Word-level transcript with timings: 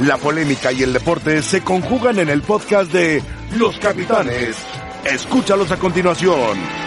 La 0.00 0.16
polémica 0.18 0.72
y 0.72 0.82
el 0.82 0.92
deporte 0.92 1.40
se 1.42 1.62
conjugan 1.62 2.18
en 2.18 2.28
el 2.28 2.42
podcast 2.42 2.92
de 2.92 3.22
Los 3.56 3.78
Capitanes. 3.78 4.56
Escúchalos 5.04 5.70
a 5.70 5.76
continuación. 5.76 6.83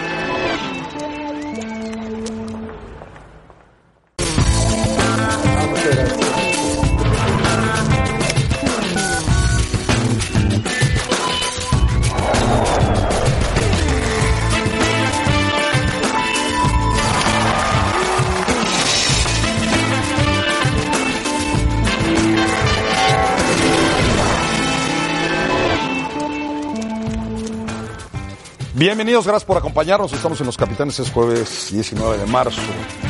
Bienvenidos, 28.98 29.28
gracias 29.28 29.44
por 29.44 29.56
acompañarnos. 29.56 30.12
Estamos 30.12 30.40
en 30.40 30.46
Los 30.46 30.56
Capitanes, 30.56 30.98
es 30.98 31.12
jueves 31.12 31.68
19 31.70 32.18
de 32.18 32.26
marzo. 32.26 32.60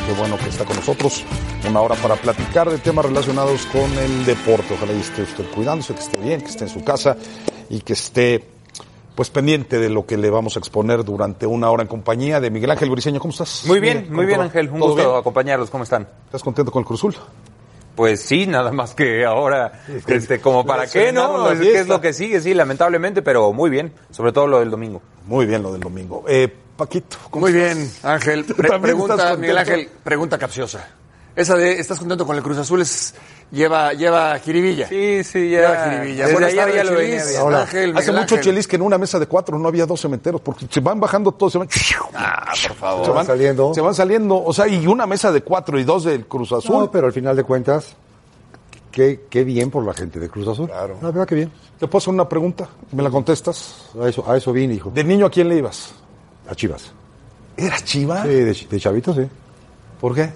Qué 0.06 0.12
bueno 0.20 0.37
que 0.37 0.51
está 0.51 0.66
con 0.66 0.77
nosotros. 0.77 1.24
Una 1.66 1.80
hora 1.80 1.95
para 1.95 2.15
platicar 2.16 2.69
de 2.69 2.77
temas 2.77 3.06
relacionados 3.06 3.65
con 3.65 3.91
el 3.96 4.27
deporte. 4.27 4.74
Ojalá 4.74 4.93
y 4.93 5.01
esté 5.01 5.23
usted 5.23 5.51
cuidándose, 5.51 5.95
que 5.95 6.01
esté 6.01 6.19
bien, 6.19 6.43
que 6.43 6.48
esté 6.48 6.65
en 6.65 6.69
su 6.69 6.84
casa 6.84 7.16
y 7.70 7.80
que 7.80 7.95
esté 7.95 8.45
pues 9.15 9.30
pendiente 9.30 9.79
de 9.79 9.88
lo 9.88 10.05
que 10.05 10.19
le 10.19 10.29
vamos 10.29 10.56
a 10.56 10.59
exponer 10.59 11.05
durante 11.05 11.46
una 11.46 11.70
hora 11.70 11.84
en 11.84 11.88
compañía 11.88 12.38
de 12.38 12.51
Miguel 12.51 12.70
Ángel 12.70 12.91
Briceño. 12.91 13.18
¿Cómo 13.18 13.32
estás? 13.32 13.65
Muy 13.66 13.80
bien, 13.80 14.02
¿cómo 14.02 14.16
muy 14.16 14.27
bien 14.27 14.41
va? 14.41 14.45
Ángel, 14.45 14.68
un 14.68 14.80
¿Todo 14.80 14.91
gusto 14.91 15.09
bien? 15.09 15.20
acompañarlos, 15.20 15.70
¿cómo 15.70 15.84
están? 15.84 16.07
¿Estás 16.27 16.43
contento 16.43 16.70
con 16.70 16.80
el 16.80 16.87
Cruzul? 16.87 17.16
Pues 17.98 18.20
sí, 18.23 18.47
nada 18.47 18.70
más 18.70 18.95
que 18.95 19.25
ahora, 19.25 19.73
este, 20.07 20.41
como 20.41 20.65
para 20.65 20.87
qué, 20.87 21.11
¿no? 21.11 21.51
Es, 21.51 21.59
¿Qué 21.59 21.80
es 21.80 21.88
lo 21.88 22.01
que 22.01 22.12
sigue? 22.12 22.40
Sí, 22.40 22.55
lamentablemente, 22.55 23.23
pero 23.23 23.52
muy 23.52 23.71
bien, 23.71 23.93
sobre 24.13 24.30
todo 24.30 24.46
lo 24.46 24.60
del 24.60 24.71
domingo. 24.71 25.02
Muy 25.27 25.46
bien 25.46 25.65
lo 25.65 25.73
del 25.73 25.80
domingo. 25.80 26.24
Eh, 26.29 26.46
Paquito, 26.77 27.16
¿cómo 27.29 27.49
Muy 27.49 27.59
estás? 27.59 27.77
bien, 27.77 27.90
Ángel. 28.05 28.45
Pre- 28.45 28.68
¿También 28.68 28.82
pregunta? 28.96 29.37
Miguel 29.37 29.59
Ángel, 29.59 29.88
pregunta 30.05 30.38
capciosa. 30.38 30.88
Esa 31.38 31.54
de, 31.54 31.78
¿estás 31.78 31.98
contento 32.00 32.26
con 32.26 32.34
el 32.36 32.42
Cruz 32.42 32.58
Azul? 32.58 32.80
Es, 32.82 33.14
lleva, 33.52 33.92
lleva 33.92 34.36
jiribilla. 34.40 34.88
Sí, 34.88 35.22
sí, 35.22 35.48
Lleva 35.50 35.72
ya. 35.72 35.90
jiribilla. 35.92 36.22
Desde 36.24 36.32
Buenas 36.32 36.50
ayer 36.52 36.64
tardes, 36.64 36.76
ya 36.76 36.84
lo 36.90 36.98
venía. 36.98 37.60
Ángel, 37.62 37.96
Hace 37.96 38.10
mucho 38.12 38.22
Ángel. 38.34 38.40
chelis 38.40 38.66
que 38.66 38.74
en 38.76 38.82
una 38.82 38.98
mesa 38.98 39.20
de 39.20 39.26
cuatro 39.26 39.56
no 39.56 39.68
había 39.68 39.86
dos 39.86 40.00
cementeros, 40.00 40.40
porque 40.40 40.66
se 40.68 40.80
van 40.80 40.98
bajando 40.98 41.30
todos, 41.30 41.52
se 41.52 41.59
van, 41.59 41.68
Ah, 42.14 42.52
por 42.66 42.76
favor. 42.76 43.04
se 43.06 43.10
van 43.12 43.26
saliendo. 43.26 43.72
Se 43.72 43.80
van 43.80 43.94
saliendo, 43.94 44.42
o 44.44 44.52
sea, 44.52 44.66
y 44.66 44.86
una 44.88 45.06
mesa 45.06 45.30
de 45.30 45.42
cuatro 45.42 45.78
y 45.78 45.84
dos 45.84 46.02
del 46.04 46.26
Cruz 46.26 46.50
Azul. 46.50 46.76
No, 46.76 46.90
pero 46.90 47.06
al 47.06 47.12
final 47.12 47.36
de 47.36 47.44
cuentas, 47.44 47.94
qué, 48.90 49.26
qué 49.30 49.44
bien 49.44 49.70
por 49.70 49.84
la 49.86 49.94
gente 49.94 50.18
de 50.18 50.28
Cruz 50.28 50.48
Azul. 50.48 50.66
Claro. 50.66 50.98
La 51.00 51.12
verdad 51.12 51.26
que 51.28 51.36
bien. 51.36 51.52
¿Te 51.78 51.86
puedo 51.86 51.98
hacer 51.98 52.12
una 52.14 52.28
pregunta? 52.28 52.68
¿Me 52.90 53.02
la 53.04 53.10
contestas? 53.10 53.90
A 54.02 54.09
eso, 54.09 54.28
a 54.28 54.36
eso 54.36 54.52
vine, 54.52 54.74
hijo. 54.74 54.90
¿De 54.90 55.04
niño 55.04 55.26
a 55.26 55.30
quién 55.30 55.48
le 55.48 55.56
ibas? 55.59 55.92
A 56.50 56.54
Chivas. 56.56 56.90
¿Era 57.56 57.76
Chiva? 57.76 58.22
Sí, 58.24 58.28
de, 58.28 58.44
de 58.68 58.80
chavito, 58.80 59.14
sí. 59.14 59.22
¿Por 60.00 60.16
qué? 60.16 60.32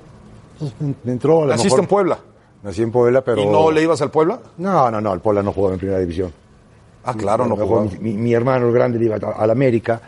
Pues, 0.79 0.95
me 1.05 1.13
entró 1.13 1.39
a 1.43 1.47
lo 1.47 1.51
¿Naciste 1.51 1.69
mejor- 1.71 1.81
en 1.81 1.87
Puebla? 1.87 2.19
Nací 2.63 2.83
en 2.83 2.93
Puebla, 2.93 3.23
pero... 3.25 3.43
¿Y 3.43 3.47
no 3.47 3.71
le 3.73 3.83
ibas 3.83 4.01
al 4.03 4.11
Puebla? 4.13 4.39
No, 4.59 4.89
no, 4.91 5.01
no, 5.01 5.13
el 5.13 5.19
Puebla 5.21 5.43
no 5.43 5.53
jugaba 5.53 5.75
en 5.75 5.81
primera 5.81 5.99
división. 5.99 6.33
Ah, 7.05 7.13
claro, 7.15 7.45
no 7.47 7.57
jugaba. 7.57 7.87
Mi, 8.01 8.13
mi 8.13 8.33
hermano, 8.33 8.69
el 8.69 8.73
grande, 8.73 8.99
le 9.01 9.07
iba 9.07 9.17
a- 9.17 9.43
al 9.43 9.51
América. 9.51 10.01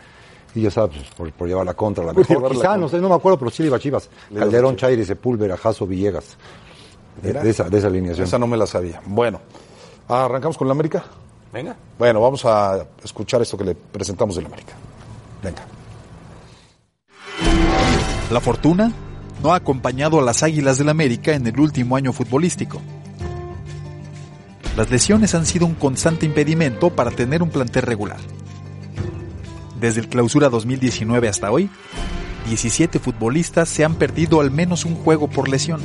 Y 0.53 0.61
ya 0.61 0.71
sabes, 0.71 0.95
pues, 0.95 1.09
por, 1.11 1.31
por 1.33 1.47
llevar 1.49 1.65
la 1.65 1.73
contra, 1.73 2.01
la 2.05 2.13
mejor. 2.13 2.41
la 2.43 2.47
Quizá, 2.47 2.59
contra. 2.61 2.77
no 2.77 2.87
sé, 2.87 2.97
no 2.99 3.09
me 3.09 3.15
acuerdo, 3.15 3.37
pero 3.37 3.51
sí 3.51 3.63
le 3.63 3.67
iba 3.67 3.75
a 3.75 3.79
Chivas. 3.81 4.09
Le 4.29 4.39
Calderón, 4.39 4.77
Chivas. 4.77 4.89
Chaire, 4.91 5.05
Sepúlveda, 5.05 5.57
Jaso, 5.57 5.85
Villegas. 5.85 6.37
De, 7.21 7.33
de 7.33 7.49
esa, 7.49 7.65
de 7.69 7.77
esa 7.77 7.87
alineación. 7.87 8.25
Esa 8.25 8.39
no 8.39 8.47
me 8.47 8.55
la 8.55 8.65
sabía. 8.65 9.01
Bueno, 9.05 9.41
¿arrancamos 10.07 10.57
con 10.57 10.67
la 10.67 10.71
América? 10.73 11.03
Venga. 11.51 11.75
Bueno, 11.99 12.21
vamos 12.21 12.45
a 12.45 12.85
escuchar 13.03 13.41
esto 13.41 13.57
que 13.57 13.65
le 13.65 13.75
presentamos 13.75 14.35
del 14.37 14.45
América. 14.45 14.73
Venga. 15.43 15.61
La 18.31 18.39
fortuna 18.39 18.91
no 19.45 19.53
ha 19.53 19.57
acompañado 19.57 20.17
a 20.17 20.23
las 20.23 20.41
Águilas 20.41 20.79
del 20.79 20.89
América 20.89 21.33
en 21.33 21.45
el 21.45 21.59
último 21.59 21.95
año 21.95 22.11
futbolístico. 22.13 22.81
Las 24.75 24.89
lesiones 24.89 25.35
han 25.35 25.45
sido 25.45 25.67
un 25.67 25.75
constante 25.75 26.25
impedimento 26.25 26.89
para 26.89 27.11
tener 27.11 27.43
un 27.43 27.51
plantel 27.51 27.83
regular. 27.83 28.17
Desde 29.79 30.01
el 30.01 30.07
clausura 30.07 30.49
2019 30.49 31.29
hasta 31.29 31.51
hoy, 31.51 31.69
17 32.47 32.97
futbolistas 32.97 33.69
se 33.69 33.85
han 33.85 33.93
perdido 33.93 34.41
al 34.41 34.49
menos 34.49 34.83
un 34.83 34.95
juego 34.95 35.27
por 35.27 35.47
lesión. 35.47 35.79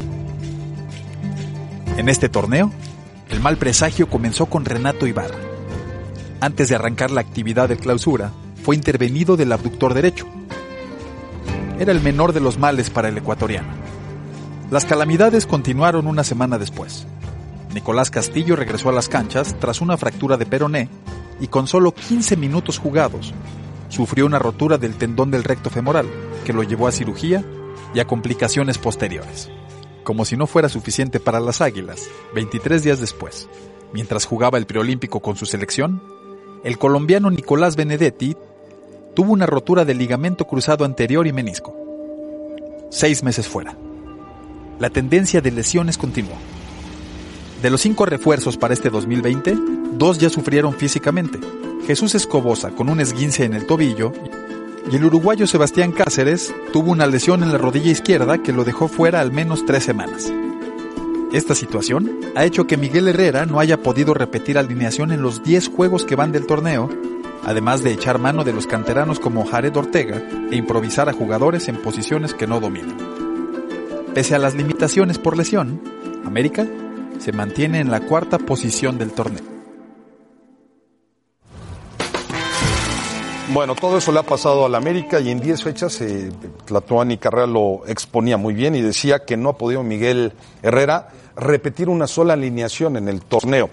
En 1.98 2.08
este 2.08 2.30
torneo, 2.30 2.72
el 3.28 3.40
mal 3.40 3.58
presagio 3.58 4.08
comenzó 4.08 4.46
con 4.46 4.64
Renato 4.64 5.06
Ibarra. 5.06 5.36
Antes 6.40 6.70
de 6.70 6.76
arrancar 6.76 7.10
la 7.10 7.20
actividad 7.20 7.68
de 7.68 7.76
clausura, 7.76 8.32
fue 8.64 8.74
intervenido 8.74 9.36
del 9.36 9.52
abductor 9.52 9.92
derecho, 9.92 10.26
era 11.80 11.92
el 11.92 12.02
menor 12.02 12.34
de 12.34 12.40
los 12.40 12.58
males 12.58 12.90
para 12.90 13.08
el 13.08 13.16
ecuatoriano. 13.16 13.68
Las 14.70 14.84
calamidades 14.84 15.46
continuaron 15.46 16.06
una 16.06 16.22
semana 16.22 16.58
después. 16.58 17.06
Nicolás 17.72 18.10
Castillo 18.10 18.54
regresó 18.54 18.90
a 18.90 18.92
las 18.92 19.08
canchas 19.08 19.56
tras 19.58 19.80
una 19.80 19.96
fractura 19.96 20.36
de 20.36 20.44
peroné 20.44 20.90
y 21.40 21.46
con 21.48 21.66
solo 21.66 21.92
15 21.92 22.36
minutos 22.36 22.78
jugados 22.78 23.32
sufrió 23.88 24.26
una 24.26 24.38
rotura 24.38 24.76
del 24.76 24.96
tendón 24.96 25.30
del 25.30 25.42
recto 25.42 25.70
femoral 25.70 26.06
que 26.44 26.52
lo 26.52 26.62
llevó 26.62 26.86
a 26.86 26.92
cirugía 26.92 27.42
y 27.94 28.00
a 28.00 28.06
complicaciones 28.06 28.76
posteriores. 28.76 29.50
Como 30.04 30.26
si 30.26 30.36
no 30.36 30.46
fuera 30.46 30.68
suficiente 30.68 31.18
para 31.18 31.40
las 31.40 31.62
Águilas, 31.62 32.08
23 32.34 32.82
días 32.82 33.00
después, 33.00 33.48
mientras 33.94 34.26
jugaba 34.26 34.58
el 34.58 34.66
preolímpico 34.66 35.20
con 35.20 35.34
su 35.34 35.46
selección, 35.46 36.02
el 36.62 36.76
colombiano 36.76 37.30
Nicolás 37.30 37.74
Benedetti 37.74 38.36
tuvo 39.14 39.32
una 39.32 39.46
rotura 39.46 39.84
del 39.84 39.98
ligamento 39.98 40.46
cruzado 40.46 40.84
anterior 40.84 41.26
y 41.26 41.32
menisco. 41.32 41.76
Seis 42.90 43.22
meses 43.22 43.48
fuera. 43.48 43.76
La 44.78 44.90
tendencia 44.90 45.40
de 45.40 45.50
lesiones 45.50 45.98
continuó. 45.98 46.34
De 47.62 47.70
los 47.70 47.82
cinco 47.82 48.06
refuerzos 48.06 48.56
para 48.56 48.74
este 48.74 48.90
2020, 48.90 49.54
dos 49.92 50.18
ya 50.18 50.30
sufrieron 50.30 50.74
físicamente. 50.74 51.38
Jesús 51.86 52.14
Escobosa 52.14 52.70
con 52.70 52.88
un 52.88 53.00
esguince 53.00 53.44
en 53.44 53.54
el 53.54 53.66
tobillo 53.66 54.12
y 54.90 54.96
el 54.96 55.04
uruguayo 55.04 55.46
Sebastián 55.46 55.92
Cáceres 55.92 56.54
tuvo 56.72 56.92
una 56.92 57.06
lesión 57.06 57.42
en 57.42 57.52
la 57.52 57.58
rodilla 57.58 57.90
izquierda 57.90 58.38
que 58.38 58.52
lo 58.52 58.64
dejó 58.64 58.88
fuera 58.88 59.20
al 59.20 59.30
menos 59.32 59.66
tres 59.66 59.84
semanas. 59.84 60.32
Esta 61.32 61.54
situación 61.54 62.18
ha 62.34 62.44
hecho 62.44 62.66
que 62.66 62.76
Miguel 62.76 63.08
Herrera 63.08 63.46
no 63.46 63.60
haya 63.60 63.82
podido 63.82 64.14
repetir 64.14 64.58
alineación 64.58 65.12
en 65.12 65.22
los 65.22 65.44
10 65.44 65.68
juegos 65.68 66.04
que 66.04 66.16
van 66.16 66.32
del 66.32 66.46
torneo 66.46 66.90
además 67.44 67.82
de 67.82 67.92
echar 67.92 68.18
mano 68.18 68.44
de 68.44 68.52
los 68.52 68.66
canteranos 68.66 69.20
como 69.20 69.46
Jared 69.46 69.76
Ortega 69.76 70.22
e 70.50 70.56
improvisar 70.56 71.08
a 71.08 71.12
jugadores 71.12 71.68
en 71.68 71.76
posiciones 71.76 72.34
que 72.34 72.46
no 72.46 72.60
dominan. 72.60 72.96
Pese 74.14 74.34
a 74.34 74.38
las 74.38 74.54
limitaciones 74.54 75.18
por 75.18 75.36
lesión, 75.36 75.80
América 76.24 76.66
se 77.18 77.32
mantiene 77.32 77.80
en 77.80 77.90
la 77.90 78.00
cuarta 78.00 78.38
posición 78.38 78.98
del 78.98 79.12
torneo. 79.12 79.50
Bueno, 83.52 83.74
todo 83.74 83.98
eso 83.98 84.12
le 84.12 84.20
ha 84.20 84.22
pasado 84.22 84.64
al 84.64 84.76
América 84.76 85.18
y 85.18 85.28
en 85.28 85.40
10 85.40 85.64
fechas 85.64 86.00
eh, 86.02 86.30
Carrera 87.18 87.46
lo 87.48 87.82
exponía 87.88 88.36
muy 88.36 88.54
bien 88.54 88.76
y 88.76 88.80
decía 88.80 89.24
que 89.24 89.36
no 89.36 89.48
ha 89.48 89.58
podido 89.58 89.82
Miguel 89.82 90.32
Herrera 90.62 91.08
repetir 91.34 91.88
una 91.88 92.06
sola 92.06 92.34
alineación 92.34 92.96
en 92.96 93.08
el 93.08 93.22
torneo. 93.22 93.68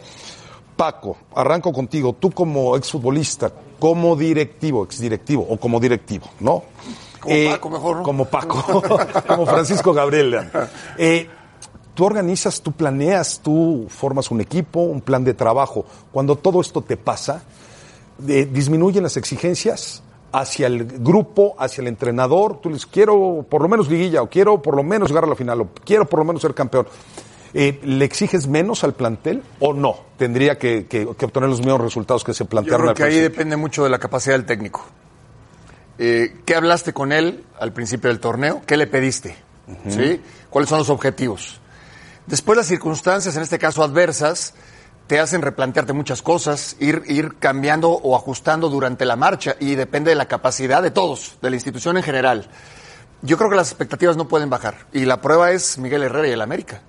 Paco, 0.77 1.17
arranco 1.35 1.73
contigo, 1.73 2.13
tú 2.13 2.31
como 2.31 2.77
exfutbolista, 2.77 3.51
como 3.79 4.15
directivo, 4.15 4.83
exdirectivo 4.83 5.45
o 5.49 5.57
como 5.57 5.79
directivo, 5.79 6.27
¿no? 6.39 6.63
Como 7.19 7.51
Paco, 7.51 7.69
mejor, 7.69 7.97
¿no? 7.97 8.03
Como 8.03 8.25
Paco, 8.25 8.83
como 9.27 9.45
Francisco 9.45 9.91
Gabriel. 9.91 10.39
Eh, 10.97 11.27
tú 11.95 12.05
organizas, 12.05 12.61
tú 12.61 12.71
planeas, 12.71 13.41
tú 13.43 13.87
formas 13.89 14.29
un 14.31 14.39
equipo, 14.39 14.81
un 14.81 15.01
plan 15.01 15.23
de 15.23 15.33
trabajo. 15.33 15.85
Cuando 16.11 16.35
todo 16.35 16.61
esto 16.61 16.81
te 16.81 16.95
pasa, 16.95 17.41
eh, 18.27 18.47
disminuyen 18.49 19.03
las 19.03 19.17
exigencias 19.17 20.03
hacia 20.31 20.67
el 20.67 20.85
grupo, 20.85 21.55
hacia 21.57 21.81
el 21.81 21.87
entrenador. 21.87 22.59
Tú 22.61 22.69
les 22.69 22.85
quiero 22.85 23.45
por 23.49 23.61
lo 23.61 23.67
menos 23.67 23.89
liguilla, 23.89 24.21
o 24.21 24.29
quiero 24.29 24.61
por 24.61 24.75
lo 24.75 24.83
menos 24.83 25.09
llegar 25.09 25.23
a 25.23 25.27
la 25.27 25.35
final, 25.35 25.61
o 25.61 25.69
quiero 25.83 26.05
por 26.05 26.19
lo 26.19 26.25
menos 26.25 26.41
ser 26.41 26.53
campeón. 26.53 26.87
Eh, 27.53 27.79
¿Le 27.83 28.05
exiges 28.05 28.47
menos 28.47 28.83
al 28.83 28.93
plantel 28.93 29.43
o 29.59 29.73
no? 29.73 29.97
Tendría 30.17 30.57
que, 30.57 30.85
que- 30.87 31.07
que 31.17 31.25
obtener 31.25 31.49
los 31.49 31.59
mismos 31.59 31.81
resultados 31.81 32.23
que 32.23 32.33
se 32.33 32.43
Yo 32.43 32.49
plantearon 32.49 32.81
creo 32.81 32.89
al 32.91 32.95
que 32.95 33.03
ahí 33.03 33.19
depende 33.19 33.55
mucho 33.57 33.83
de 33.83 33.89
la 33.89 33.99
capacidad 33.99 34.35
del 34.35 34.45
técnico. 34.45 34.85
Eh, 35.99 36.41
¿Qué 36.45 36.55
hablaste 36.55 36.93
con 36.93 37.11
él 37.11 37.43
al 37.59 37.73
principio 37.73 38.09
del 38.09 38.19
torneo? 38.19 38.61
¿Qué 38.65 38.77
le 38.77 38.87
pediste? 38.87 39.35
¿Sí? 39.89 40.21
¿Cuáles 40.49 40.69
son 40.69 40.79
los 40.79 40.89
objetivos? 40.89 41.59
Después 42.27 42.57
las 42.57 42.67
circunstancias, 42.67 43.35
en 43.35 43.41
este 43.41 43.57
caso 43.59 43.83
adversas, 43.83 44.53
te 45.07 45.19
hacen 45.19 45.41
replantearte 45.41 45.93
muchas 45.93 46.21
cosas, 46.21 46.75
ir, 46.79 47.01
ir 47.07 47.35
cambiando 47.39 47.89
o 47.89 48.15
ajustando 48.15 48.69
durante 48.69 49.05
la 49.05 49.15
marcha 49.15 49.55
y 49.59 49.75
depende 49.75 50.09
de 50.11 50.15
la 50.15 50.27
capacidad 50.27 50.81
de 50.83 50.91
todos, 50.91 51.37
de 51.41 51.49
la 51.49 51.55
institución 51.55 51.97
en 51.97 52.03
general. 52.03 52.47
Yo 53.21 53.37
creo 53.37 53.49
que 53.49 53.55
las 53.55 53.69
expectativas 53.69 54.15
no 54.17 54.27
pueden 54.27 54.49
bajar 54.49 54.85
y 54.93 55.05
la 55.05 55.21
prueba 55.21 55.51
es 55.51 55.77
Miguel 55.77 56.03
Herrera 56.03 56.27
y 56.27 56.31
el 56.31 56.41
América. 56.41 56.81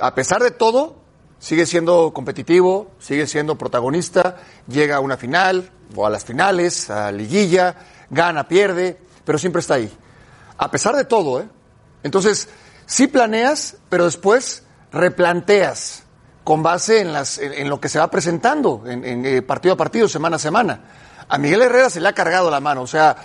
A 0.00 0.14
pesar 0.14 0.42
de 0.42 0.50
todo, 0.50 0.98
Sigue 1.38 1.66
siendo 1.66 2.12
competitivo, 2.12 2.90
sigue 2.98 3.26
siendo 3.28 3.56
protagonista, 3.56 4.38
llega 4.66 4.96
a 4.96 5.00
una 5.00 5.16
final 5.16 5.70
o 5.94 6.04
a 6.04 6.10
las 6.10 6.24
finales, 6.24 6.90
a 6.90 7.12
liguilla, 7.12 7.76
gana, 8.10 8.48
pierde, 8.48 8.98
pero 9.24 9.38
siempre 9.38 9.60
está 9.60 9.74
ahí. 9.74 9.90
A 10.56 10.70
pesar 10.70 10.96
de 10.96 11.04
todo, 11.04 11.40
¿eh? 11.40 11.48
Entonces, 12.02 12.48
sí 12.86 13.06
planeas, 13.06 13.76
pero 13.88 14.04
después 14.04 14.64
replanteas 14.90 16.02
con 16.42 16.62
base 16.62 17.00
en, 17.00 17.12
las, 17.12 17.38
en, 17.38 17.68
lo 17.68 17.80
que 17.80 17.88
se 17.88 18.00
va 18.00 18.10
presentando, 18.10 18.82
en, 18.86 19.04
en, 19.04 19.24
eh, 19.24 19.42
partido 19.42 19.74
a 19.74 19.76
partido, 19.76 20.08
semana 20.08 20.36
a 20.36 20.40
semana. 20.40 20.80
A 21.28 21.38
Miguel 21.38 21.62
Herrera 21.62 21.88
se 21.88 22.00
le 22.00 22.08
ha 22.08 22.14
cargado 22.14 22.50
la 22.50 22.58
mano, 22.58 22.82
o 22.82 22.86
sea, 22.86 23.16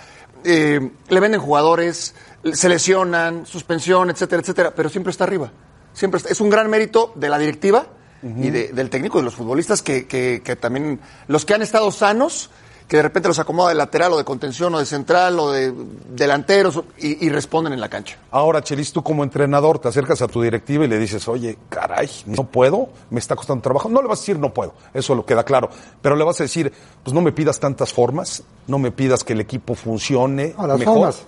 eh, 0.44 0.90
le 1.08 1.20
venden 1.20 1.40
jugadores, 1.40 2.14
se 2.52 2.68
lesionan, 2.68 3.46
suspensión, 3.46 4.10
etcétera, 4.10 4.42
etcétera, 4.42 4.74
pero 4.74 4.88
siempre 4.88 5.10
está 5.10 5.24
arriba. 5.24 5.50
Siempre 5.92 6.18
está- 6.18 6.30
es 6.30 6.40
un 6.40 6.50
gran 6.50 6.68
mérito 6.70 7.12
de 7.14 7.28
la 7.28 7.38
directiva 7.38 7.86
y 8.22 8.48
de- 8.50 8.68
del 8.72 8.88
técnico, 8.88 9.18
de 9.18 9.24
los 9.24 9.34
futbolistas 9.34 9.82
que, 9.82 10.06
que- 10.06 10.40
que 10.42 10.56
también, 10.56 10.98
los 11.28 11.44
que 11.44 11.52
han 11.54 11.60
estado 11.62 11.90
sanos, 11.92 12.50
que 12.88 12.98
de 12.98 13.02
repente 13.02 13.28
los 13.28 13.38
acomoda 13.38 13.70
de 13.70 13.74
lateral 13.76 14.12
o 14.12 14.18
de 14.18 14.24
contención 14.24 14.74
o 14.74 14.78
de 14.78 14.84
central 14.84 15.38
o 15.40 15.50
de 15.50 15.72
delanteros 16.10 16.80
y, 16.98 17.24
y 17.26 17.30
responden 17.30 17.72
en 17.72 17.80
la 17.80 17.88
cancha. 17.88 18.18
Ahora, 18.30 18.62
Chelis, 18.62 18.92
tú 18.92 19.02
como 19.02 19.24
entrenador 19.24 19.78
te 19.78 19.88
acercas 19.88 20.20
a 20.22 20.28
tu 20.28 20.42
directiva 20.42 20.84
y 20.84 20.88
le 20.88 20.98
dices, 20.98 21.26
oye, 21.28 21.56
caray, 21.70 22.10
no 22.26 22.44
puedo, 22.44 22.90
me 23.10 23.20
está 23.20 23.36
costando 23.36 23.62
trabajo. 23.62 23.88
No 23.88 24.02
le 24.02 24.08
vas 24.08 24.18
a 24.18 24.22
decir 24.22 24.38
no 24.38 24.52
puedo, 24.52 24.74
eso 24.92 25.14
lo 25.14 25.24
queda 25.24 25.44
claro. 25.44 25.70
Pero 26.02 26.14
le 26.14 26.24
vas 26.24 26.38
a 26.40 26.44
decir, 26.44 26.72
pues 27.02 27.14
no 27.14 27.22
me 27.22 27.32
pidas 27.32 27.58
tantas 27.58 27.92
formas, 27.92 28.42
no 28.66 28.78
me 28.78 28.90
pidas 28.90 29.24
que 29.24 29.32
el 29.32 29.40
equipo 29.40 29.74
funcione 29.74 30.54
No, 30.58 30.66
las 30.66 30.78
mejor. 30.78 30.94
formas, 30.94 31.22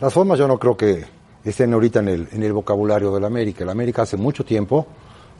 las 0.00 0.12
formas 0.12 0.38
yo 0.38 0.46
no 0.46 0.58
creo 0.58 0.76
que 0.76 1.04
estén 1.44 1.72
ahorita 1.74 1.98
en 2.00 2.08
el, 2.08 2.28
en 2.32 2.42
el 2.44 2.52
vocabulario 2.52 3.12
del 3.12 3.24
América. 3.24 3.64
El 3.64 3.70
América 3.70 4.02
hace 4.02 4.16
mucho 4.16 4.44
tiempo, 4.44 4.86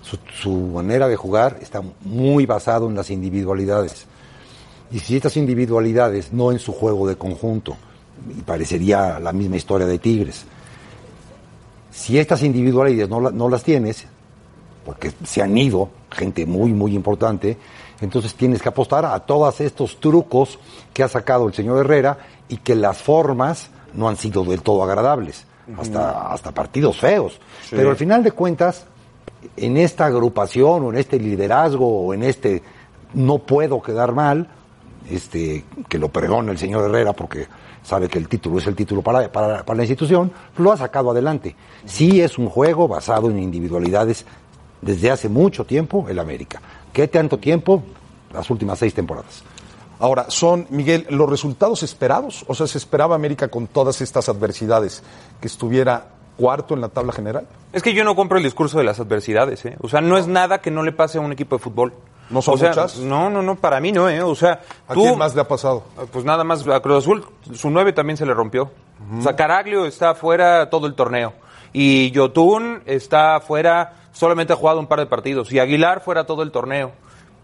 su, 0.03 0.19
su 0.43 0.51
manera 0.51 1.07
de 1.07 1.15
jugar 1.17 1.59
está 1.61 1.81
muy 2.03 2.45
basado 2.47 2.89
en 2.89 2.97
las 2.97 3.11
individualidades. 3.11 4.07
Y 4.93 4.99
si 4.99 5.17
estas 5.17 5.37
individualidades 5.37 6.33
no 6.33 6.51
en 6.53 6.59
su 6.59 6.73
juego 6.73 7.07
de 7.09 7.17
conjunto, 7.17 7.77
y 8.29 8.43
parecería 8.43 9.19
la 9.21 9.33
misma 9.33 9.57
historia 9.57 9.87
de 9.87 9.99
Tigres, 9.99 10.45
si 11.91 12.19
estas 12.19 12.43
individualidades 12.43 13.09
no, 13.09 13.21
la- 13.21 13.31
no 13.31 13.49
las 13.49 13.63
tienes, 13.63 14.07
porque 14.85 15.13
se 15.25 15.43
han 15.43 15.57
ido 15.57 15.89
gente 16.11 16.47
muy, 16.47 16.73
muy 16.73 16.95
importante, 16.95 17.57
entonces 18.01 18.35
tienes 18.35 18.63
que 18.63 18.69
apostar 18.69 19.05
a 19.05 19.19
todos 19.21 19.61
estos 19.61 20.01
trucos 20.01 20.59
que 20.93 21.03
ha 21.03 21.09
sacado 21.09 21.47
el 21.47 21.55
señor 21.55 21.79
Herrera 21.85 22.19
y 22.49 22.57
que 22.59 22.75
las 22.75 22.99
formas 22.99 23.69
no 23.95 24.09
han 24.09 24.17
sido 24.17 24.45
del 24.45 24.63
todo 24.63 24.83
agradables, 24.83 25.45
hasta, 25.79 26.33
hasta 26.33 26.53
partidos 26.53 26.99
feos. 26.99 27.39
Pero 27.71 27.91
al 27.91 27.97
final 27.97 28.23
de 28.25 28.33
cuentas, 28.33 28.87
en 29.57 29.77
esta 29.77 30.07
agrupación 30.07 30.85
o 30.85 30.91
en 30.91 30.97
este 30.99 31.19
liderazgo 31.19 32.07
o 32.07 32.15
en 32.15 32.23
este 32.23 32.63
no 33.15 33.39
puedo 33.39 33.83
quedar 33.83 34.13
mal, 34.13 34.49
este, 35.11 35.65
que 35.89 35.99
lo 35.99 36.09
perdone 36.09 36.53
el 36.53 36.59
señor 36.59 36.85
Herrera 36.85 37.13
porque 37.13 37.47
sabe 37.83 38.09
que 38.09 38.19
el 38.19 38.29
título 38.29 38.59
es 38.59 38.67
el 38.67 38.77
título 38.77 39.03
para, 39.03 39.31
para, 39.31 39.65
para 39.65 39.77
la 39.77 39.83
institución, 39.83 40.33
lo 40.59 40.73
ha 40.73 40.77
sacado 40.77 41.11
adelante. 41.11 41.57
Sí 41.85 42.21
es 42.21 42.39
un 42.39 42.49
juego 42.49 42.89
basado 42.89 43.31
en 43.31 43.39
individualidades 43.39 44.25
desde 44.83 45.11
hace 45.11 45.29
mucho 45.29 45.65
tiempo 45.65 46.07
el 46.09 46.19
América. 46.19 46.61
¿Qué 46.93 47.09
tanto 47.09 47.39
tiempo? 47.39 47.83
Las 48.33 48.51
últimas 48.51 48.79
seis 48.79 48.95
temporadas. 48.95 49.43
Ahora, 49.99 50.27
son, 50.31 50.67
Miguel, 50.71 51.07
los 51.11 51.29
resultados 51.29 51.83
esperados. 51.83 52.45
O 52.49 52.55
sea, 52.55 52.67
se 52.67 52.79
esperaba 52.79 53.15
América 53.15 53.49
con 53.49 53.67
todas 53.67 54.01
estas 54.01 54.31
adversidades 54.31 55.03
que 55.41 55.47
estuviera 55.47 56.07
cuarto 56.39 56.73
en 56.73 56.81
la 56.81 56.89
tabla 56.89 57.13
general. 57.13 57.47
Es 57.73 57.83
que 57.83 57.93
yo 57.93 58.03
no 58.03 58.17
compro 58.17 58.39
el 58.39 58.45
discurso 58.45 58.79
de 58.79 58.85
las 58.85 58.99
adversidades, 58.99 59.65
¿eh? 59.67 59.77
O 59.83 59.89
sea, 59.89 60.01
no 60.01 60.17
es 60.17 60.27
nada 60.27 60.63
que 60.63 60.71
no 60.71 60.83
le 60.83 60.93
pase 60.93 61.19
a 61.19 61.21
un 61.21 61.33
equipo 61.33 61.57
de 61.57 61.63
fútbol. 61.63 61.93
¿No 62.31 62.41
son 62.41 62.55
o 62.55 62.59
sea, 62.59 62.69
muchas? 62.69 62.99
No, 62.99 63.29
no, 63.29 63.43
no, 63.43 63.57
para 63.57 63.81
mí 63.81 63.93
no, 63.93 64.09
¿eh? 64.09 64.23
O 64.23 64.35
sea, 64.35 64.61
¿A 64.89 64.95
tú... 64.95 65.03
quién 65.03 65.19
más 65.19 65.35
le 65.35 65.41
ha 65.41 65.49
pasado? 65.49 65.85
Pues 66.13 66.25
nada 66.25 66.45
más, 66.45 66.67
a 66.67 66.81
Cruz 66.81 66.99
Azul, 67.05 67.27
su 67.53 67.71
nueve 67.71 67.93
también 67.93 68.17
se 68.17 68.25
le 68.25 68.33
rompió. 68.33 68.71
O 69.19 69.23
sea, 69.23 69.35
Caraglio 69.35 69.87
está 69.87 70.15
fuera 70.15 70.71
todo 70.71 70.87
el 70.87 70.95
torneo. 70.95 71.33
Y 71.73 72.11
Yotun 72.13 72.83
está 72.87 73.41
fuera, 73.41 73.95
solamente 74.13 74.53
ha 74.53 74.57
jugado 74.57 74.79
un 74.79 74.87
par 74.87 75.01
de 75.01 75.07
partidos. 75.07 75.53
Y 75.53 75.59
Aguilar 75.59 76.01
fuera 76.03 76.25
todo 76.25 76.43
el 76.43 76.53
torneo. 76.53 76.93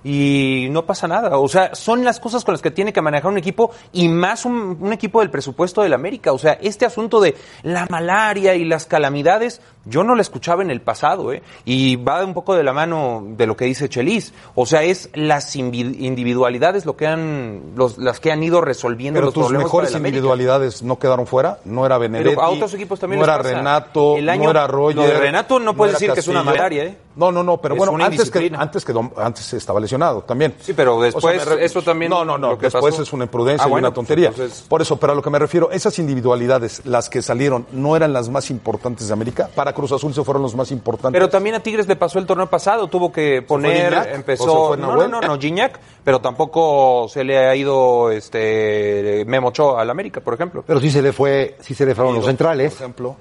Y 0.08 0.68
no 0.70 0.86
pasa 0.86 1.08
nada. 1.08 1.36
O 1.36 1.48
sea, 1.48 1.74
son 1.74 2.04
las 2.04 2.20
cosas 2.20 2.44
con 2.44 2.52
las 2.52 2.62
que 2.62 2.70
tiene 2.70 2.92
que 2.92 3.02
manejar 3.02 3.28
un 3.28 3.38
equipo 3.38 3.72
y 3.92 4.08
más 4.08 4.44
un, 4.44 4.78
un 4.80 4.92
equipo 4.92 5.18
del 5.18 5.30
presupuesto 5.30 5.82
del 5.82 5.92
América. 5.94 6.32
O 6.32 6.38
sea, 6.38 6.52
este 6.62 6.86
asunto 6.86 7.20
de 7.20 7.34
la 7.64 7.86
malaria 7.90 8.54
y 8.54 8.64
las 8.64 8.86
calamidades, 8.86 9.60
yo 9.84 10.04
no 10.04 10.14
lo 10.14 10.20
escuchaba 10.22 10.62
en 10.62 10.70
el 10.70 10.80
pasado, 10.80 11.32
¿eh? 11.32 11.42
Y 11.64 11.96
va 11.96 12.24
un 12.24 12.34
poco 12.34 12.54
de 12.54 12.62
la 12.62 12.72
mano 12.72 13.24
de 13.26 13.48
lo 13.48 13.56
que 13.56 13.64
dice 13.64 13.88
Chelis. 13.88 14.32
O 14.54 14.64
sea, 14.64 14.84
es 14.84 15.10
las 15.14 15.56
individualidades 15.56 16.86
lo 16.86 16.96
que 16.96 17.08
han, 17.08 17.72
los, 17.74 17.98
las 17.98 18.20
que 18.20 18.30
han 18.30 18.42
ido 18.44 18.60
resolviendo 18.60 19.16
Pero 19.18 19.26
los 19.26 19.34
tus 19.34 19.42
problemas 19.46 19.64
mejores 19.66 19.88
para 19.90 19.98
el 19.98 20.02
América. 20.02 20.16
individualidades 20.18 20.82
no 20.84 20.98
quedaron 21.00 21.26
fuera. 21.26 21.58
No 21.64 21.84
era 21.84 21.98
Benedetti. 21.98 22.30
Pero 22.30 22.42
a 22.42 22.50
otros 22.50 22.72
equipos 22.74 23.00
también 23.00 23.20
No 23.20 23.26
les 23.26 23.34
era 23.34 23.42
pasa. 23.42 23.54
Renato. 23.56 24.16
El 24.16 24.28
año- 24.28 24.44
no 24.44 24.50
era 24.50 24.66
Roger. 24.68 24.96
lo 24.96 25.02
de 25.02 25.18
Renato 25.18 25.58
no 25.58 25.74
puedes 25.74 25.94
decir 25.94 26.12
que 26.12 26.20
es 26.20 26.28
una 26.28 26.44
malaria, 26.44 26.84
¿eh? 26.84 26.96
No, 27.16 27.32
no, 27.32 27.42
no. 27.42 27.56
Pero 27.56 27.74
Es 27.74 27.78
bueno, 27.78 28.04
antes 28.04 28.30
que, 28.30 28.52
antes, 28.56 28.84
quedó, 28.84 29.10
antes 29.16 29.52
estaba 29.54 29.80
lesionado 29.80 30.22
también. 30.22 30.54
Sí, 30.60 30.72
pero 30.74 31.00
después, 31.00 31.44
eso 31.60 31.82
también 31.82 32.10
No, 32.10 32.24
no, 32.24 32.36
no. 32.38 32.50
lo 32.50 32.58
que 32.58 32.66
Después 32.66 32.92
pasó. 32.94 33.02
es 33.02 33.12
una 33.12 33.24
imprudencia 33.24 33.64
Ah, 33.64 33.68
y 33.68 33.70
bueno, 33.70 33.88
una 33.88 33.94
tontería. 33.94 34.28
pues 34.28 34.40
entonces- 34.40 34.66
Por 34.68 34.82
eso, 34.82 34.96
pero 34.98 35.12
a 35.12 35.16
lo 35.16 35.22
que 35.22 35.30
me 35.30 35.38
refiero, 35.38 35.70
esas 35.70 35.98
individualidades, 35.98 36.82
las 36.84 37.08
que 37.08 37.22
salieron, 37.22 37.66
¿no 37.72 37.96
eran 37.96 38.12
las 38.12 38.28
más 38.28 38.50
importantes 38.50 39.06
de 39.08 39.12
América? 39.14 39.48
Para 39.54 39.72
Cruz 39.72 39.92
Azul 39.92 40.12
se 40.14 40.22
fueron 40.22 40.42
los 40.42 40.54
más 40.54 40.70
importantes. 40.70 41.18
Pero 41.18 41.28
también 41.30 41.54
a 41.56 41.60
Tigres 41.60 41.88
le 41.88 41.96
pasó 41.96 42.18
el 42.18 42.26
torneo 42.26 42.46
pasado, 42.48 42.86
tuvo 42.88 43.10
que 43.10 43.42
poner, 43.42 43.94
empezó, 44.12 44.44
se 44.44 44.50
fue 44.50 44.76
no, 44.76 44.94
no, 44.96 45.08
no, 45.08 45.20
no, 45.20 45.38
Gignac, 45.38 45.80
pero 46.04 46.20
tampoco 46.20 47.08
se 47.08 47.24
le 47.24 47.38
ha 47.38 47.56
ido 47.56 48.10
este 48.10 49.24
Memo 49.26 49.48
Ochoa 49.48 49.80
al 49.80 49.90
América, 49.90 50.20
por 50.20 50.34
ejemplo. 50.34 50.64
Pero 50.66 50.80
sí 50.80 50.90
se 50.90 51.02
le 51.02 51.12
fue, 51.12 51.56
sí 51.60 51.74
se 51.74 51.86
le 51.86 51.94
fueron 51.94 52.14
los 52.14 52.24
centrales 52.26 52.72
Por 52.74 52.82
ejemplo. 52.82 53.16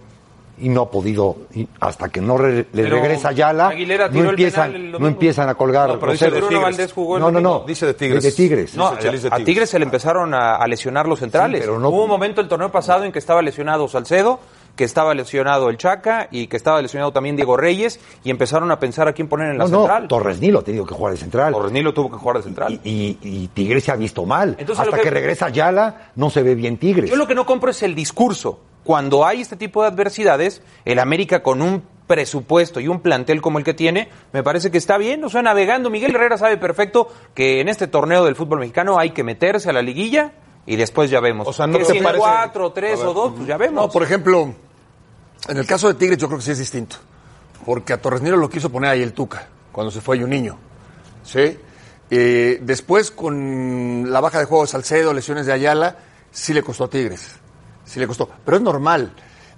Y 0.58 0.70
no 0.70 0.84
ha 0.84 0.92
podido, 0.92 1.36
y 1.54 1.68
hasta 1.80 2.10
que 2.10 2.22
no 2.22 2.38
re- 2.38 2.68
le 2.72 2.84
Pero 2.84 2.96
regresa 3.02 3.30
Ayala, 3.30 3.68
Aguilera 3.70 4.08
no 4.10 4.30
empiezan, 4.30 4.92
no 4.92 5.08
empiezan 5.08 5.50
a 5.50 5.56
colgar. 5.56 5.90
No, 5.90 6.00
pero 6.00 6.12
dice. 6.14 6.30
Bruno 6.30 6.62
Valdés 6.62 6.94
jugó 6.94 7.18
el 7.18 7.22
No, 7.24 7.32
no, 7.32 7.42
no. 7.42 7.64
Dice 7.68 7.86
de 7.88 7.94
Tigres. 7.94 8.24
De 8.24 8.32
Tigres. 8.32 8.76
No, 8.76 8.92
Dice 8.92 9.02
Chelis 9.04 9.22
de 9.24 9.28
a 9.28 9.32
Tigres. 9.32 9.46
Tigres 9.46 9.70
se 9.70 9.80
le 9.80 9.86
empezaron 9.86 10.34
a, 10.34 10.56
a 10.56 10.68
lesionar 10.68 11.08
los 11.08 11.20
centrales. 11.20 11.62
Sí, 11.62 11.68
pero 11.68 11.80
no- 11.80 11.90
Hubo 11.90 12.04
un 12.04 12.10
momento 12.10 12.40
el 12.42 12.48
torneo 12.48 12.72
pasado 12.72 13.04
en 13.04 13.12
que 13.12 13.20
estaba 13.20 13.42
lesionado 13.42 13.88
Salcedo, 13.88 14.40
que 14.76 14.84
estaba 14.84 15.14
lesionado 15.14 15.70
el 15.70 15.78
Chaca 15.78 16.28
y 16.32 16.48
que 16.48 16.58
estaba 16.58 16.82
lesionado 16.82 17.12
también 17.14 17.36
Diego 17.38 17.56
Reyes 17.56 18.00
y 18.26 18.30
empezaron 18.30 18.72
a 18.72 18.80
pensar 18.80 19.08
a 19.08 19.14
quién 19.14 19.28
poner 19.30 19.52
en 19.52 19.58
la 19.58 19.64
No, 19.66 19.70
no, 19.70 19.78
central. 19.80 20.08
Torres 20.10 20.40
Nilo 20.42 20.60
ha 20.60 20.64
tenido 20.64 20.86
que 20.86 20.94
jugar 20.94 21.14
de 21.14 21.20
central. 21.20 21.54
Torres 21.54 21.72
Nilo 21.72 21.94
tuvo 21.94 22.12
que 22.12 22.18
jugar 22.18 22.38
de 22.38 22.44
central. 22.44 22.80
Y, 22.84 22.92
y, 22.92 23.18
y 23.22 23.48
Tigres 23.54 23.84
se 23.86 23.92
ha 23.92 23.96
visto 23.96 24.26
mal. 24.26 24.56
Entonces, 24.60 24.84
Hasta 24.86 24.98
que... 24.98 25.04
que- 25.04 25.10
regresa 25.12 25.46
Ayala, 25.46 26.12
no 26.16 26.30
se 26.30 26.44
ve 26.44 26.56
bien 26.56 26.78
Tigres. 26.78 27.10
Yo 27.10 27.16
lo 27.16 27.26
que 27.28 27.36
no 27.36 27.46
compro 27.46 27.72
es 27.72 27.84
el 27.84 27.96
discurso. 27.96 28.60
Cuando 28.86 29.26
hay 29.26 29.42
este 29.42 29.58
tipo 29.58 29.82
de 29.82 29.90
adversidades, 29.90 30.62
el 30.86 31.00
América 31.00 31.44
con 31.44 31.62
un 31.62 31.84
presupuesto 32.08 32.80
y 32.80 32.88
un 32.88 33.02
plantel 33.02 33.42
como 33.42 33.58
el 33.58 33.66
que 33.66 33.74
tiene, 33.74 34.10
me 34.32 34.44
parece 34.44 34.70
que 34.72 34.78
está 34.78 34.98
bien, 34.98 35.24
o 35.26 35.30
sea, 35.30 35.42
navegando. 35.42 35.90
Miguel 35.90 36.16
Herrera 36.16 36.38
sabe 36.38 36.56
perfecto 36.58 37.12
que 37.34 37.60
en 37.62 37.68
este 37.68 37.88
torneo 37.88 38.24
del 38.24 38.36
fútbol 38.36 38.60
mexicano 38.60 38.98
hay 39.00 39.10
que 39.10 39.24
meterse 39.24 39.70
a 39.70 39.74
la 39.74 39.82
liguilla 39.82 40.32
y 40.68 40.76
después 40.76 41.10
ya 41.10 41.20
vemos. 41.20 41.48
O 41.48 41.52
sea, 41.54 41.66
¿no 41.68 41.80
que 41.80 41.84
te 41.86 41.92
si 41.94 41.98
en 41.98 42.04
parece- 42.04 42.20
cuatro, 42.20 42.72
tres 42.72 43.00
o 43.00 43.14
dos, 43.14 43.34
pues 43.36 43.48
ya 43.48 43.58
vemos. 43.58 43.88
No, 43.88 43.92
por 43.92 44.04
ejemplo, 44.04 44.54
en 45.50 45.58
el 45.58 45.66
caso 45.66 45.88
de 45.88 45.96
Tigres 45.96 46.18
yo 46.20 46.28
creo 46.28 46.38
que 46.40 46.46
sí 46.46 46.52
es 46.52 46.60
distinto. 46.60 46.98
Porque 47.66 47.94
a 47.94 48.00
Torres 48.00 48.22
Nilo 48.22 48.38
lo 48.38 48.50
quiso 48.50 48.72
poner 48.72 48.92
ahí 48.92 49.02
el 49.02 49.14
Tuca, 49.14 49.48
cuando 49.72 49.90
se 49.90 50.00
fue 50.00 50.20
niño. 50.20 50.58
¿Sí? 51.24 51.58
Eh, 52.12 52.60
después, 52.62 53.10
con 53.10 54.12
la 54.12 54.22
baja 54.22 54.38
de 54.38 54.46
juego 54.46 54.64
de 54.64 54.70
Salcedo, 54.70 55.12
lesiones 55.12 55.48
de 55.48 55.54
Ayala, 55.54 55.98
sí 56.30 56.54
le 56.54 56.62
costó 56.62 56.84
a 56.84 56.90
Tigres. 56.92 57.40
Sí 57.86 58.00
le 58.00 58.08
costó. 58.08 58.30
Pero 58.44 58.58
es 58.58 58.64
normal. 58.64 59.14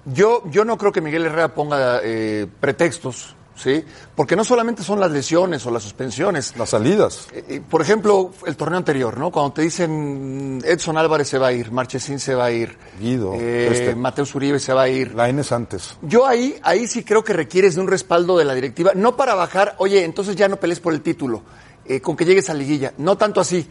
Yo, 0.05 0.43
yo 0.50 0.63
no 0.63 0.77
creo 0.77 0.91
que 0.91 1.01
Miguel 1.01 1.25
Herrera 1.25 1.53
ponga 1.53 2.00
eh, 2.03 2.48
pretextos, 2.60 3.36
¿sí? 3.55 3.84
Porque 4.15 4.36
no 4.36 4.46
solamente 4.46 4.84
son 4.84 5.00
las 5.00 5.12
lesiones 5.12 5.65
o 5.65 5.72
las 5.72 5.84
suspensiones. 5.84 6.55
Las 6.57 6.69
salidas. 6.69 7.27
Eh, 7.34 7.43
eh, 7.50 7.62
por 7.67 7.81
ejemplo, 7.81 8.31
el 8.46 8.55
torneo 8.55 8.77
anterior, 8.77 9.17
¿no? 9.17 9.31
Cuando 9.31 9.53
te 9.53 9.63
dicen 9.63 10.62
Edson 10.63 10.98
Álvarez 10.98 11.27
se 11.27 11.38
va 11.38 11.48
a 11.48 11.51
ir, 11.51 11.72
Marchesín 11.72 12.19
se 12.19 12.36
va 12.36 12.46
a 12.46 12.51
ir, 12.51 12.77
Guido, 13.00 13.34
eh, 13.34 13.69
este. 13.72 13.96
Mateus 13.96 14.34
Uribe 14.34 14.60
se 14.60 14.74
va 14.74 14.84
a 14.84 14.89
ir. 14.89 15.13
La 15.13 15.27
N 15.27 15.41
es 15.41 15.51
antes. 15.51 15.98
Yo 16.01 16.25
ahí, 16.25 16.57
ahí 16.63 16.88
sí 16.88 17.03
creo 17.03 17.24
que 17.24 17.34
requieres 17.34 17.75
de 17.75 17.81
un 17.81 17.88
respaldo 17.88 18.38
de 18.38 18.46
la 18.46 18.53
directiva, 18.53 18.91
no 18.96 19.17
para 19.17 19.36
bajar, 19.36 19.75
oye, 19.79 20.05
entonces 20.05 20.36
ya 20.36 20.48
no 20.48 20.57
pelees 20.57 20.79
por 20.79 20.93
el 20.93 21.01
título, 21.01 21.43
eh, 21.86 22.00
con 22.00 22.15
que 22.15 22.25
llegues 22.25 22.50
a 22.50 22.53
liguilla, 22.53 22.93
no 22.98 23.17
tanto 23.17 23.41
así, 23.41 23.67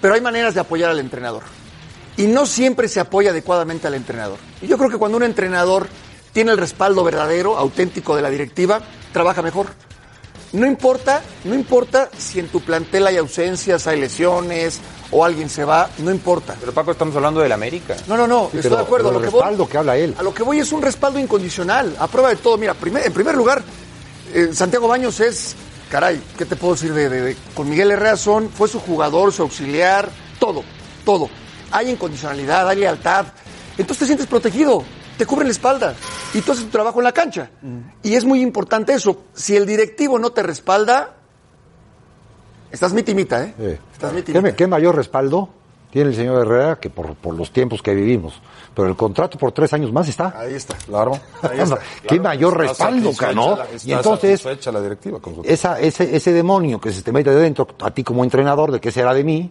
pero 0.00 0.14
hay 0.14 0.20
maneras 0.20 0.54
de 0.54 0.60
apoyar 0.60 0.90
al 0.90 0.98
entrenador. 0.98 1.44
Y 2.16 2.26
no 2.26 2.44
siempre 2.46 2.88
se 2.88 3.00
apoya 3.00 3.30
adecuadamente 3.30 3.86
al 3.86 3.94
entrenador. 3.94 4.38
Y 4.60 4.66
yo 4.66 4.76
creo 4.78 4.90
que 4.90 4.98
cuando 4.98 5.16
un 5.16 5.22
entrenador 5.22 5.86
tiene 6.32 6.52
el 6.52 6.58
respaldo 6.58 7.04
verdadero, 7.04 7.56
auténtico 7.56 8.14
de 8.16 8.22
la 8.22 8.30
directiva, 8.30 8.80
trabaja 9.12 9.42
mejor. 9.42 9.66
No 10.52 10.66
importa, 10.66 11.22
no 11.44 11.54
importa 11.54 12.10
si 12.18 12.38
en 12.38 12.48
tu 12.48 12.60
plantel 12.60 13.06
hay 13.06 13.16
ausencias, 13.16 13.86
hay 13.86 13.98
lesiones 13.98 14.80
o 15.10 15.24
alguien 15.24 15.48
se 15.48 15.64
va, 15.64 15.88
no 15.98 16.10
importa. 16.10 16.54
Pero 16.60 16.72
Paco, 16.72 16.90
estamos 16.92 17.16
hablando 17.16 17.40
del 17.40 17.52
América. 17.52 17.96
No, 18.06 18.18
no, 18.18 18.26
no, 18.26 18.48
Sí, 18.52 18.58
estoy 18.58 18.62
pero- 18.62 18.76
de 18.76 18.82
acuerdo. 18.82 19.08
pero 19.08 19.08
a 19.08 19.12
lo 19.12 19.18
el 19.20 19.24
que 19.24 19.30
voy- 19.30 19.40
respaldo 19.40 19.68
que 19.68 19.78
habla 19.78 19.96
él. 19.96 20.14
A 20.18 20.22
lo 20.22 20.34
que 20.34 20.42
voy 20.42 20.58
es 20.58 20.70
un 20.72 20.82
respaldo 20.82 21.18
incondicional, 21.18 21.96
a 21.98 22.06
prueba 22.06 22.28
de 22.28 22.36
todo. 22.36 22.58
Mira, 22.58 22.74
primer- 22.74 23.06
en 23.06 23.12
primer 23.14 23.34
lugar, 23.34 23.62
eh, 24.34 24.50
Santiago 24.52 24.88
Baños 24.88 25.20
es 25.20 25.54
caray, 25.90 26.20
¿qué 26.36 26.44
te 26.44 26.56
puedo 26.56 26.74
decir 26.74 26.92
de, 26.92 27.08
de- 27.08 27.20
de- 27.22 27.36
con 27.54 27.68
Miguel 27.68 27.90
Herrera 27.90 28.16
son, 28.18 28.50
fue 28.50 28.68
su 28.68 28.78
jugador, 28.80 29.32
su 29.32 29.42
auxiliar, 29.42 30.10
todo, 30.38 30.64
todo. 31.04 31.28
Hay 31.72 31.90
incondicionalidad, 31.90 32.68
hay 32.68 32.78
lealtad. 32.78 33.26
Entonces 33.78 33.98
te 34.00 34.06
sientes 34.06 34.26
protegido, 34.26 34.84
te 35.16 35.24
cubren 35.26 35.48
la 35.48 35.52
espalda 35.52 35.94
y 36.34 36.40
tú 36.42 36.52
haces 36.52 36.64
tu 36.64 36.70
trabajo 36.70 37.00
en 37.00 37.04
la 37.04 37.12
cancha. 37.12 37.50
Y 38.02 38.14
es 38.14 38.24
muy 38.24 38.40
importante 38.42 38.92
eso. 38.94 39.24
Si 39.34 39.56
el 39.56 39.66
directivo 39.66 40.18
no 40.18 40.30
te 40.30 40.42
respalda, 40.42 41.14
estás 42.70 42.92
mitimita, 42.92 43.42
¿eh? 43.44 43.54
Sí. 43.58 43.64
Estás 43.92 44.10
¿Qué, 44.10 44.16
mitimita. 44.16 44.40
me- 44.42 44.54
qué 44.54 44.66
mayor 44.66 44.96
respaldo 44.96 45.48
tiene 45.90 46.10
el 46.10 46.16
señor 46.16 46.40
Herrera 46.46 46.78
que 46.80 46.88
por, 46.90 47.14
por 47.16 47.34
los 47.34 47.52
tiempos 47.52 47.82
que 47.82 47.94
vivimos? 47.94 48.40
Pero 48.74 48.88
el 48.88 48.96
contrato 48.96 49.38
por 49.38 49.52
tres 49.52 49.72
años 49.74 49.92
más 49.92 50.08
está. 50.08 50.34
Ahí 50.38 50.54
está. 50.54 50.74
Claro. 50.76 51.18
¿Qué 52.08 52.18
mayor 52.20 52.52
Está 52.64 52.90
respaldo, 52.90 53.12
¿no? 53.34 53.62
está 53.62 53.88
Y 53.88 53.92
entonces, 53.92 54.44
la 54.66 54.80
directiva 54.80 55.20
con 55.20 55.34
su- 55.36 55.42
esa, 55.44 55.78
ese, 55.80 56.14
ese 56.16 56.32
demonio 56.32 56.80
que 56.80 56.92
se 56.92 57.02
te 57.02 57.12
mete 57.12 57.30
de 57.30 57.36
dentro, 57.40 57.68
a 57.82 57.90
ti 57.90 58.02
como 58.02 58.24
entrenador, 58.24 58.72
de 58.72 58.80
qué 58.80 58.90
será 58.90 59.12
de 59.12 59.24
mí, 59.24 59.50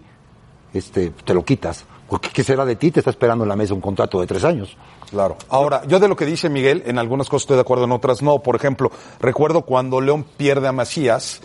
este, 0.74 1.12
te 1.24 1.34
lo 1.36 1.44
quitas. 1.46 1.86
Porque 2.12 2.28
qué 2.34 2.44
será 2.44 2.66
de 2.66 2.76
ti, 2.76 2.92
te 2.92 3.00
está 3.00 3.10
esperando 3.10 3.46
en 3.46 3.48
la 3.48 3.56
mesa 3.56 3.74
un 3.74 3.80
contrato 3.80 4.20
de 4.20 4.28
tres 4.28 4.44
años. 4.44 4.76
Claro. 5.10 5.38
Ahora, 5.48 5.84
yo 5.88 5.98
de 5.98 6.10
lo 6.10 6.18
que 6.18 6.26
dice 6.26 6.50
Miguel, 6.50 6.84
en 6.86 7.00
algunas 7.00 7.30
cosas 7.30 7.44
estoy 7.44 7.56
de 7.56 7.62
acuerdo, 7.62 7.86
en 7.86 7.94
otras 7.94 8.22
no. 8.22 8.40
Por 8.40 8.58
ejemplo, 8.58 8.92
recuerdo 9.22 9.62
cuando 9.62 10.02
León 10.02 10.26
pierde 10.36 10.68
a 10.68 10.74
Macías 10.74 11.40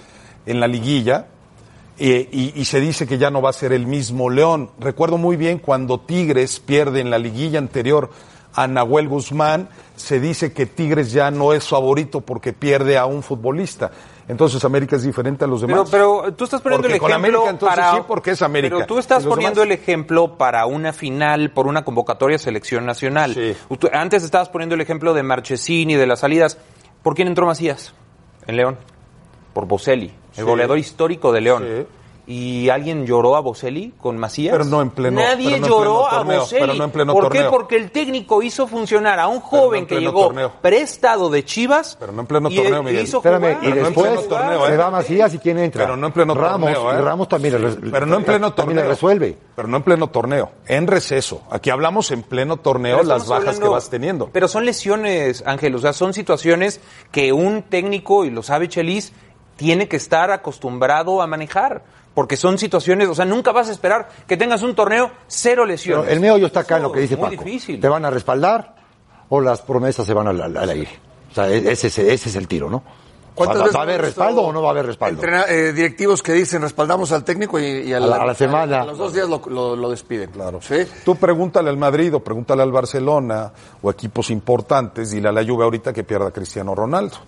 en 0.44 0.58
la 0.58 0.66
liguilla 0.66 1.28
eh, 1.98 2.28
y 2.32 2.64
se 2.64 2.80
dice 2.80 3.06
que 3.06 3.16
ya 3.16 3.30
no 3.30 3.40
va 3.40 3.50
a 3.50 3.52
ser 3.52 3.72
el 3.72 3.86
mismo 3.86 4.28
León. 4.28 4.70
Recuerdo 4.80 5.18
muy 5.18 5.36
bien 5.36 5.60
cuando 5.60 6.00
Tigres 6.00 6.58
pierde 6.58 6.98
en 6.98 7.10
la 7.10 7.18
liguilla 7.18 7.60
anterior 7.60 8.10
a 8.56 8.66
Nahuel 8.66 9.06
Guzmán, 9.08 9.68
se 9.94 10.18
dice 10.18 10.52
que 10.52 10.66
Tigres 10.66 11.12
ya 11.12 11.30
no 11.30 11.52
es 11.52 11.68
favorito 11.68 12.22
porque 12.22 12.52
pierde 12.52 12.96
a 12.98 13.06
un 13.06 13.22
futbolista. 13.22 13.90
Entonces 14.28 14.64
América 14.64 14.96
es 14.96 15.02
diferente 15.04 15.44
a 15.44 15.46
los 15.46 15.60
demás. 15.60 15.88
pero 15.90 16.32
tú 16.34 16.44
estás 16.44 16.60
poniendo 16.60 16.88
Porque 16.88 16.96
el 16.96 17.02
ejemplo 17.02 17.14
América, 17.14 17.50
entonces, 17.50 17.76
para 17.76 17.92
sí, 17.94 17.98
porque 18.08 18.30
es 18.32 18.42
América. 18.42 18.74
Pero 18.74 18.86
tú 18.86 18.98
estás 18.98 19.22
¿Y 19.22 19.26
los 19.26 19.34
poniendo 19.34 19.60
demás? 19.60 19.76
el 19.76 19.80
ejemplo 19.82 20.36
para 20.36 20.66
una 20.66 20.92
final 20.92 21.50
por 21.52 21.68
una 21.68 21.84
convocatoria 21.84 22.34
a 22.36 22.38
selección 22.40 22.84
nacional. 22.86 23.34
Sí. 23.34 23.54
Antes 23.92 24.24
estabas 24.24 24.48
poniendo 24.48 24.74
el 24.74 24.80
ejemplo 24.80 25.14
de 25.14 25.22
Marchesini 25.22 25.94
de 25.94 26.06
las 26.08 26.20
salidas. 26.20 26.58
¿Por 27.04 27.14
quién 27.14 27.28
entró 27.28 27.46
Macías 27.46 27.94
en 28.48 28.56
León? 28.56 28.78
Por 29.52 29.66
Boselli, 29.66 30.06
el 30.06 30.12
Sí. 30.32 30.42
goleador 30.42 30.78
histórico 30.78 31.30
de 31.30 31.40
León. 31.42 31.86
Sí. 32.26 32.32
¿Y 32.32 32.68
alguien 32.70 33.06
lloró 33.06 33.36
a 33.36 33.40
Boselli 33.40 33.94
con 34.00 34.18
Macías? 34.18 34.52
Pero 34.52 34.64
no 34.64 34.82
en 34.82 34.90
pleno- 34.90 35.20
Nadie 35.20 35.44
pero 35.46 35.50
no 35.60 35.66
en 35.66 35.70
lloró 35.72 35.82
pleno 35.92 36.06
a 36.06 36.10
torneo, 36.18 36.40
Boselli. 36.40 36.60
pero 36.60 36.74
no 36.74 36.84
en 36.84 36.90
pleno 36.90 37.12
¿Por 37.12 37.22
torneo. 37.24 37.42
qué? 37.44 37.50
Porque 37.50 37.76
el 37.76 37.90
técnico 37.92 38.42
hizo 38.42 38.66
funcionar 38.66 39.20
a 39.20 39.28
un 39.28 39.36
no 39.36 39.40
joven 39.42 39.80
en 39.82 39.86
que 39.86 40.00
llegó 40.00 40.26
torneo. 40.26 40.52
prestado 40.60 41.30
de 41.30 41.44
Chivas. 41.44 41.96
Pero 42.00 42.10
no 42.12 42.22
en 42.22 42.26
pleno 42.26 42.50
y- 42.50 42.56
torneo, 42.56 42.80
y 42.80 42.84
Miguel. 42.84 43.04
hizo 43.04 43.18
Espérame, 43.18 43.54
jugar. 43.56 43.64
y 43.64 43.68
no 43.68 43.74
después 43.86 44.28
torneo, 44.28 44.66
se 44.66 44.74
¿eh? 44.74 44.76
va 44.76 44.90
Macías 44.90 45.34
y 45.34 45.38
quién 45.38 45.58
entra. 45.58 45.84
Pero 45.84 45.96
no 45.96 46.06
en 46.08 46.12
pleno 46.12 46.34
Ramos, 46.34 46.72
torneo, 46.74 46.92
¿eh? 46.98 47.02
Ramos 47.02 47.28
también 47.28 47.54
le 47.54 47.58
res- 47.60 47.78
Pero 47.92 48.06
no 48.06 48.16
en 48.16 48.24
pleno 48.24 48.52
también 48.52 48.76
torneo. 48.76 48.82
le 48.84 48.88
resuelve. 48.90 49.38
Pero 49.54 49.68
no 49.68 49.76
en 49.76 49.82
pleno 49.84 50.08
torneo. 50.08 50.50
En 50.66 50.86
receso. 50.88 51.42
Aquí 51.50 51.70
hablamos 51.70 52.10
en 52.10 52.22
pleno 52.22 52.56
torneo 52.56 52.96
Pero 52.98 53.08
las 53.08 53.28
bajas 53.28 53.46
hablando- 53.46 53.66
que 53.66 53.68
vas 53.72 53.88
teniendo. 53.88 54.30
Pero 54.32 54.48
son 54.48 54.64
lesiones, 54.66 55.44
Ángel, 55.46 55.74
o 55.76 55.78
sea, 55.78 55.92
son 55.92 56.12
situaciones 56.12 56.80
que 57.12 57.32
un 57.32 57.62
técnico, 57.62 58.24
y 58.24 58.30
lo 58.30 58.42
sabe 58.42 58.68
Chelis, 58.68 59.12
tiene 59.56 59.88
que 59.88 59.96
estar 59.96 60.30
acostumbrado 60.32 61.22
a 61.22 61.26
manejar. 61.26 61.82
Porque 62.16 62.36
son 62.38 62.56
situaciones, 62.56 63.08
o 63.10 63.14
sea, 63.14 63.26
nunca 63.26 63.52
vas 63.52 63.68
a 63.68 63.72
esperar 63.72 64.08
que 64.26 64.38
tengas 64.38 64.62
un 64.62 64.74
torneo 64.74 65.10
cero 65.28 65.62
Pero 65.62 65.66
lesiones. 65.66 66.10
el 66.10 66.18
meollo 66.18 66.46
está 66.46 66.60
acá 66.60 66.78
en 66.78 66.84
lo 66.84 66.90
que 66.90 67.00
dice 67.00 67.16
Paco. 67.18 67.30
difícil. 67.30 67.78
¿Te 67.78 67.88
van 67.88 68.06
a 68.06 68.10
respaldar 68.10 68.74
o 69.28 69.40
las 69.42 69.60
promesas 69.60 70.06
se 70.06 70.14
van 70.14 70.26
al, 70.28 70.40
al- 70.40 70.56
al 70.56 70.70
aire? 70.70 70.88
O 71.30 71.34
sea, 71.34 71.48
e- 71.50 71.70
ese, 71.70 71.88
es- 71.88 71.98
ese 71.98 72.28
es 72.30 72.34
el 72.36 72.48
tiro, 72.48 72.70
¿no? 72.70 72.82
¿Cuántas 73.34 73.58
¿Va, 73.58 73.62
veces 73.64 73.76
va 73.76 73.80
a 73.80 73.82
haber 73.82 74.00
respaldo 74.00 74.40
o 74.40 74.50
no 74.50 74.62
va 74.62 74.68
a 74.68 74.70
haber 74.70 74.86
respaldo? 74.86 75.20
entrena- 75.22 75.44
eh, 75.46 75.74
directivos 75.74 76.22
que 76.22 76.32
dicen 76.32 76.62
respaldamos 76.62 77.12
al 77.12 77.22
técnico 77.22 77.60
y, 77.60 77.64
y 77.66 77.92
A 77.92 78.00
la- 78.00 78.16
a 78.16 78.24
la 78.24 78.34
semana. 78.34 78.80
A, 78.80 78.84
los 78.86 78.96
dos 78.96 79.12
días 79.12 79.28
lo, 79.28 79.42
lo- 79.50 79.76
lo 79.76 79.90
despiden. 79.90 80.30
Claro. 80.30 80.60
¿Sí? 80.62 80.86
Tú 81.04 81.16
pregúntale 81.16 81.68
al 81.68 81.76
Madrid 81.76 82.14
o 82.14 82.20
pregúntale 82.20 82.62
al 82.62 82.72
Barcelona 82.72 83.52
o 83.82 83.90
equipos 83.90 84.30
importantes, 84.30 85.10
dile 85.10 85.28
a 85.28 85.32
la 85.32 85.44
Juve 85.44 85.64
ahorita 85.64 85.92
que 85.92 86.02
pierda 86.02 86.30
Cristiano 86.30 86.74
Ronaldo. 86.74 87.18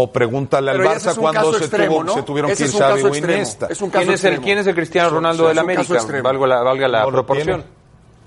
O 0.00 0.12
pregúntale 0.12 0.70
al 0.70 0.76
Pero 0.76 0.90
Barça 0.90 1.10
es 1.10 1.18
cuando 1.18 1.52
se, 1.54 1.64
extremo, 1.64 1.94
tuvo- 1.96 2.04
¿no? 2.04 2.14
se 2.14 2.22
tuvieron 2.22 2.52
que 2.54 2.62
ir 2.62 2.70
Xavi 2.70 3.02
o 3.02 3.08
extremo. 3.08 3.32
Iniesta. 3.32 3.66
Es 3.68 3.82
un 3.82 3.90
caso 3.90 4.02
¿Quién 4.04 4.14
es, 4.14 4.22
el, 4.22 4.28
extremo. 4.30 4.44
¿Quién 4.44 4.58
es 4.58 4.66
el 4.68 4.74
Cristiano 4.76 5.10
Ronaldo 5.10 5.42
un 5.42 5.48
caso 5.48 5.60
América? 5.60 6.22
Valga 6.22 6.46
la, 6.46 6.62
valga 6.62 6.88
la 6.88 7.02
No 7.02 7.10
proporción. 7.10 7.64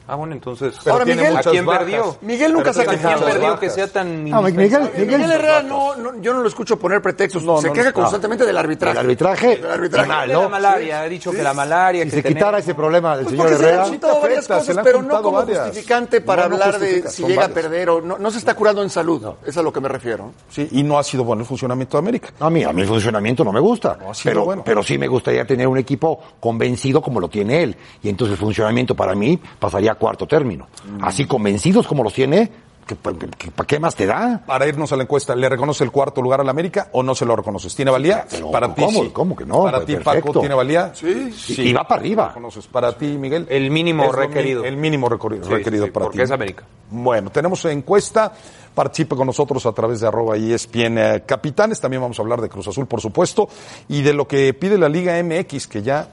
Ah, 0.07 0.15
bueno, 0.15 0.33
entonces. 0.33 0.75
Ahora, 0.87 1.05
tiene 1.05 1.21
Miguel- 1.21 1.33
muchas 1.35 1.47
¿A 1.47 1.51
quién 1.51 1.65
bajas. 1.65 1.83
perdió? 1.83 2.17
Miguel 2.21 2.53
nunca 2.53 2.73
se 2.73 2.81
ha 2.81 2.83
Pero 2.83 2.91
¿A 2.91 2.95
quién 2.95 3.07
quejado. 3.07 3.25
perdió 3.25 3.41
bajas. 3.43 3.59
que 3.59 3.69
sea 3.69 3.87
tan 3.87 4.29
No, 4.29 4.41
Miguel? 4.41 4.57
Miguel, 4.57 4.91
Miguel 4.97 5.31
Herrera 5.31 5.63
no, 5.63 5.95
no- 5.95 6.21
yo 6.21 6.33
no 6.33 6.41
lo 6.41 6.47
escucho 6.47 6.77
poner 6.77 7.01
pretextos. 7.01 7.43
No, 7.43 7.61
se 7.61 7.67
no, 7.67 7.73
queja 7.73 7.87
no. 7.89 7.93
constantemente 7.93 8.45
del 8.45 8.57
arbitraje. 8.57 8.91
El 8.93 8.97
arbitraje, 9.05 9.57
Del 9.57 9.71
arbitraje. 9.71 10.07
mal, 10.07 10.27
De 10.27 10.33
¿no? 10.33 10.41
la 10.43 10.49
malaria, 10.49 11.01
ha 11.01 11.05
dicho 11.07 11.31
que 11.31 11.41
la 11.43 11.53
malaria. 11.53 12.03
Si 12.03 12.09
que 12.09 12.15
se 12.17 12.21
tenemos- 12.23 12.37
quitara 12.39 12.57
ese 12.59 12.75
problema 12.75 13.15
del 13.15 13.25
Pues 13.25 13.31
señor 13.31 13.45
porque 13.45 13.57
se 13.57 13.61
le 13.63 13.67
Herrera, 13.69 13.83
han 13.85 14.21
varias 14.21 14.45
se 14.45 14.53
cosas, 14.53 14.75
le 14.75 14.79
han 14.81 14.85
pero 14.85 15.01
no 15.01 15.21
como 15.21 15.37
varias. 15.37 15.59
justificante 15.67 16.21
para 16.21 16.43
No, 16.43 16.49
no 16.49 16.55
hablar 16.63 16.79
de 16.79 17.09
si 17.09 17.23
llega 17.25 17.45
a 17.45 17.49
perder 17.49 17.89
o 17.91 18.01
no, 18.01 18.17
no 18.17 18.31
se 18.31 18.37
está 18.39 18.53
curando 18.53 18.83
en 18.83 18.89
salud. 18.89 19.21
Eso 19.21 19.35
es 19.45 19.57
a 19.57 19.61
lo 19.61 19.71
que 19.71 19.79
me 19.79 19.87
refiero. 19.87 20.31
Sí, 20.49 20.67
y 20.71 20.83
no 20.83 20.97
ha 20.99 21.03
sido 21.03 21.23
bueno 21.23 21.41
el 21.43 21.47
funcionamiento 21.47 21.97
de 21.97 21.99
América. 21.99 22.29
a 22.39 22.49
mí, 22.49 22.63
a 22.63 22.73
mí 22.73 22.81
el 22.81 22.87
funcionamiento 22.87 23.43
no 23.43 23.51
me 23.53 23.59
gusta, 23.59 23.97
No, 24.01 24.11
ha 24.11 24.13
sido 24.13 24.31
pero, 24.31 24.45
bueno. 24.45 24.63
pero 24.65 24.83
sí 24.83 24.97
me 24.97 25.07
gustaría 25.07 25.45
tener 25.45 25.67
un 25.67 25.77
equipo 25.77 26.19
convencido 26.39 27.01
como 27.01 27.19
lo 27.19 27.29
tiene 27.29 27.63
él. 27.63 27.77
Y 28.03 28.09
entonces 28.09 28.33
el 28.33 28.39
funcionamiento 28.39 28.95
para 28.95 29.15
mí 29.15 29.39
pasaría 29.59 29.90
a 29.91 29.95
cuarto 29.95 30.25
término. 30.27 30.67
Mm. 30.85 31.03
Así 31.03 31.25
convencidos 31.25 31.87
como 31.87 32.03
los 32.03 32.13
tiene, 32.13 32.51
¿qué, 32.87 32.95
qué- 33.37 33.51
qué 33.67 33.79
más 33.79 33.95
te 33.95 34.05
da? 34.05 34.41
Para 34.45 34.67
irnos 34.67 34.91
a 34.91 34.95
la 34.97 35.03
encuesta, 35.03 35.35
¿le 35.35 35.47
reconoce 35.47 35.83
el 35.83 35.91
cuarto 35.91 36.21
lugar 36.21 36.41
al 36.41 36.49
América 36.49 36.89
o 36.93 37.03
no 37.03 37.13
se 37.15 37.25
lo 37.25 37.35
reconoces? 37.35 37.75
¿Tiene 37.75 37.91
valía? 37.91 38.25
Pero, 38.29 38.51
para 38.51 38.73
ti 38.73 38.81
¿cómo? 38.83 39.03
sí. 39.03 39.09
¿Cómo 39.13 39.35
que 39.35 39.45
no? 39.45 39.63
Para 39.63 39.77
Pues, 39.79 39.87
ti, 39.87 39.93
perfecto. 39.95 40.27
Paco, 40.27 40.39
¿tiene 40.39 40.55
valía? 40.55 40.91
Sí. 40.93 41.33
Y- 41.57 41.61
y 41.69 41.73
va 41.73 41.83
para 41.87 42.01
arriba. 42.01 42.23
¿Lo 42.23 42.29
reconoces? 42.29 42.67
Para 42.67 42.97
ti, 42.97 43.05
Miguel. 43.17 43.45
El 43.49 43.69
mínimo 43.71 44.11
requerido. 44.11 44.63
El 44.65 44.77
mínimo 44.77 45.07
Sí, 45.09 45.49
requerido 45.49 45.85
sí, 45.85 45.89
sí, 45.89 45.91
para 45.93 46.05
porque 46.05 46.17
ti. 46.19 46.23
es 46.23 46.31
América. 46.31 46.63
Bueno, 46.89 47.29
tenemos 47.29 47.63
encuesta. 47.65 48.31
Participe 48.73 49.17
con 49.17 49.27
nosotros 49.27 49.65
a 49.65 49.73
través 49.73 49.99
de 49.99 50.07
arroba 50.07 50.37
ESPN 50.37 50.97
eh, 50.97 51.23
Capitanes. 51.25 51.81
También 51.81 52.01
vamos 52.01 52.17
a 52.17 52.21
hablar 52.21 52.39
de 52.39 52.47
Cruz 52.47 52.69
Azul, 52.69 52.87
por 52.87 53.01
supuesto, 53.01 53.49
y 53.89 54.01
de 54.01 54.13
lo 54.13 54.25
que 54.27 54.53
pide 54.53 54.77
la 54.77 54.87
Liga 54.87 55.21
MX, 55.21 55.67
que 55.67 55.81
ya 55.81 56.07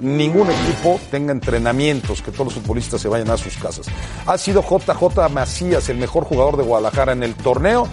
ningún 0.00 0.48
equipo 0.50 0.98
tenga 1.10 1.32
entrenamientos, 1.32 2.22
que 2.22 2.30
todos 2.32 2.46
los 2.46 2.54
futbolistas 2.54 3.00
se 3.00 3.08
vayan 3.08 3.30
a 3.30 3.36
sus 3.36 3.56
casas. 3.56 3.86
Ha 4.26 4.36
sido 4.38 4.62
JJ 4.62 5.28
Macías 5.30 5.88
el 5.88 5.98
mejor 5.98 6.24
jugador 6.24 6.56
de 6.56 6.62
Guadalajara 6.64 7.12
en 7.12 7.22
el 7.22 7.34
torneo. 7.34 7.86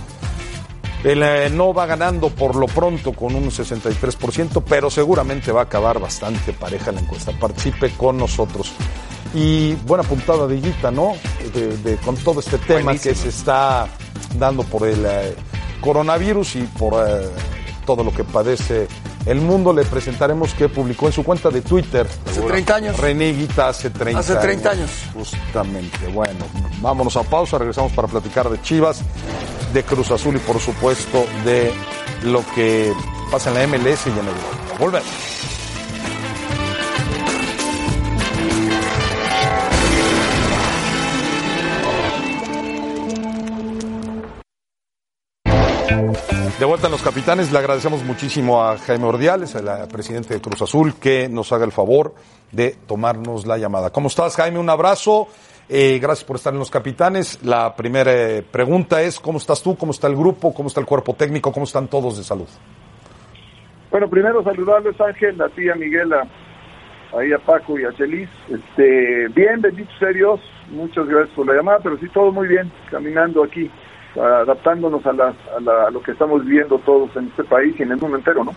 El 1.04 1.22
eh, 1.22 1.50
no 1.52 1.74
va 1.74 1.86
ganando 1.86 2.30
por 2.30 2.56
lo 2.56 2.66
pronto 2.66 3.14
con 3.14 3.36
un 3.36 3.50
63%, 3.52 4.64
pero 4.68 4.90
seguramente 4.90 5.52
va 5.52 5.62
a 5.62 5.64
acabar 5.66 6.00
bastante 6.00 6.54
pareja 6.54 6.92
la 6.92 7.02
encuesta. 7.02 7.32
Participe 7.40 7.92
con 7.92 8.18
nosotros. 8.18 8.72
Y 9.34 9.74
buena 9.86 10.04
puntada 10.04 10.48
de 10.48 10.56
Higuita, 10.56 10.90
¿no? 10.90 11.14
De- 11.54 11.78
de- 11.78 11.98
con 11.98 12.16
todo 12.18 12.40
este 12.40 12.58
tema 12.58 12.94
que 12.94 13.14
se 13.14 13.30
está 13.30 13.88
dando 14.40 14.64
por 14.64 14.88
el 14.88 15.06
eh, 15.06 15.36
coronavirus 15.82 16.56
y 16.56 16.62
por 16.64 16.94
eh, 17.08 17.28
todo 17.86 18.04
lo 18.04 18.12
que 18.12 18.24
padece 18.24 18.88
el 19.27 19.41
mundo. 19.41 19.74
Le 19.74 19.86
presentaremos 19.86 20.53
que 20.53 20.69
publicó 20.69 21.07
en 21.07 21.13
su 21.13 21.24
cuenta 21.24 21.50
de 21.50 21.62
Twitter. 21.62 22.07
Hace 22.25 22.41
30 22.41 22.75
años. 22.75 22.98
René 22.98 23.29
Higuita 23.29 23.69
hace 23.69 23.89
30 23.89 24.19
Hace 24.19 24.36
30 24.36 24.69
años. 24.72 24.91
Justamente. 25.13 26.07
Bueno, 26.13 26.46
vámonos 26.81 27.15
a 27.17 27.24
pausa, 27.24 27.57
regresamos 27.57 27.91
para 27.91 28.07
platicar 28.07 28.50
de 28.50 28.62
Chivas, 28.62 29.01
de 29.74 29.84
Cruz 29.84 30.12
Azul 30.12 30.36
y 30.36 30.39
por 30.39 30.60
supuesto 30.60 31.25
de 31.46 31.72
lo 32.24 32.43
que 32.55 32.93
pasa 33.31 33.50
en 33.50 33.55
la 33.55 33.77
MLS 33.77 34.07
y 34.07 34.10
en 34.10 34.17
Europa. 34.17 34.77
Volvemos. 34.79 35.37
De 46.56 46.66
vuelta 46.66 46.88
en 46.88 46.92
los 46.92 47.04
capitanes, 47.04 47.51
le 47.51 47.60
agradecemos 47.60 48.04
muchísimo 48.04 48.63
a 48.63 48.77
Jaime 48.80 49.06
Ordiales, 49.06 49.54
el 49.54 49.66
presidente 49.92 50.34
de 50.34 50.42
Cruz 50.42 50.62
Azul, 50.63 50.96
que 50.96 51.30
nos 51.30 51.51
haga 51.51 51.66
el 51.66 51.72
favor 51.72 52.16
de 52.51 52.75
tomarnos 52.88 53.46
la 53.46 53.58
llamada. 53.58 53.92
¿Cómo 53.92 54.08
estás, 54.08 54.36
Jaime? 54.36 54.58
Un 54.58 54.70
abrazo. 54.70 55.27
Eh, 55.70 56.00
gracias 56.01 56.24
por 56.24 56.38
estar 56.38 56.54
en 56.54 56.60
los 56.60 56.72
capitanes. 56.72 57.44
La 57.44 57.75
primera 57.75 58.12
eh, 58.12 58.44
pregunta 58.50 59.04
es, 59.04 59.20
¿cómo 59.20 59.38
estás 59.38 59.62
tú? 59.62 59.75
¿Cómo 59.77 59.92
está 59.92 60.08
el 60.08 60.16
grupo? 60.16 60.51
¿Cómo 60.54 60.68
está 60.68 60.80
el 60.80 60.88
cuerpo 60.88 61.13
técnico? 61.13 61.51
¿Cómo 61.51 61.66
están 61.66 61.88
todos 61.88 62.18
de 62.18 62.24
salud? 62.24 62.48
Bueno, 63.92 64.10
primero 64.10 64.44
saludarles 64.44 65.00
Ángel, 65.00 65.39
a 65.42 65.50
ti, 65.50 65.70
a 65.70 65.75
Miguel, 65.75 66.12
a, 66.13 66.27
ahí 67.20 67.34
a 67.34 67.39
Paco 67.39 67.77
y 67.77 67.86
a 67.86 67.94
Chelis. 67.94 68.30
Este, 68.50 69.27
bien, 69.36 69.62
bendito 69.62 69.92
sea 70.00 70.10
Dios, 70.10 70.39
muchas 70.72 71.08
gracias 71.08 71.36
por 71.36 71.46
la 71.46 71.54
llamada, 71.54 71.80
pero 71.84 71.98
sí 72.00 72.08
todo 72.10 72.32
muy 72.32 72.48
bien, 72.48 72.72
caminando 72.89 73.44
aquí, 73.44 73.70
adaptándonos 74.19 75.05
a, 75.05 75.13
las- 75.13 75.36
a, 75.55 75.59
la- 75.62 75.88
a 75.88 75.91
lo 75.91 76.01
que 76.01 76.12
estamos 76.12 76.43
viviendo 76.45 76.77
todos 76.79 77.15
en 77.15 77.27
este 77.27 77.43
país 77.43 77.75
y 77.79 77.83
en 77.83 77.91
el 77.91 77.97
mundo 77.97 78.17
entero, 78.17 78.43
¿no? 78.43 78.51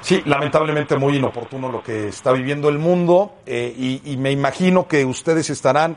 Sí, 0.00 0.22
lamentablemente 0.26 0.96
muy 0.96 1.16
inoportuno 1.16 1.70
lo 1.72 1.82
que 1.82 2.08
está 2.08 2.32
viviendo 2.32 2.68
el 2.68 2.78
mundo 2.78 3.32
eh, 3.46 3.74
y, 3.76 4.00
y 4.04 4.16
me 4.16 4.30
imagino 4.30 4.86
que 4.86 5.04
ustedes 5.04 5.50
estarán, 5.50 5.96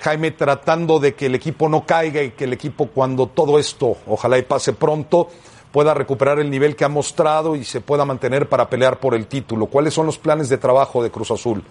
Jaime, 0.00 0.30
tratando 0.30 0.98
de 0.98 1.14
que 1.14 1.26
el 1.26 1.34
equipo 1.34 1.68
no 1.68 1.84
caiga 1.84 2.22
y 2.22 2.30
que 2.30 2.44
el 2.44 2.54
equipo 2.54 2.86
cuando 2.88 3.26
todo 3.26 3.58
esto, 3.58 3.96
ojalá 4.06 4.38
y 4.38 4.42
pase 4.42 4.72
pronto, 4.72 5.28
pueda 5.70 5.92
recuperar 5.92 6.38
el 6.38 6.50
nivel 6.50 6.74
que 6.76 6.86
ha 6.86 6.88
mostrado 6.88 7.54
y 7.56 7.64
se 7.64 7.82
pueda 7.82 8.06
mantener 8.06 8.48
para 8.48 8.70
pelear 8.70 8.98
por 8.98 9.14
el 9.14 9.26
título. 9.26 9.66
¿Cuáles 9.66 9.92
son 9.92 10.06
los 10.06 10.16
planes 10.18 10.48
de 10.48 10.56
trabajo 10.56 11.02
de 11.02 11.10
Cruz 11.10 11.30
Azul? 11.30 11.62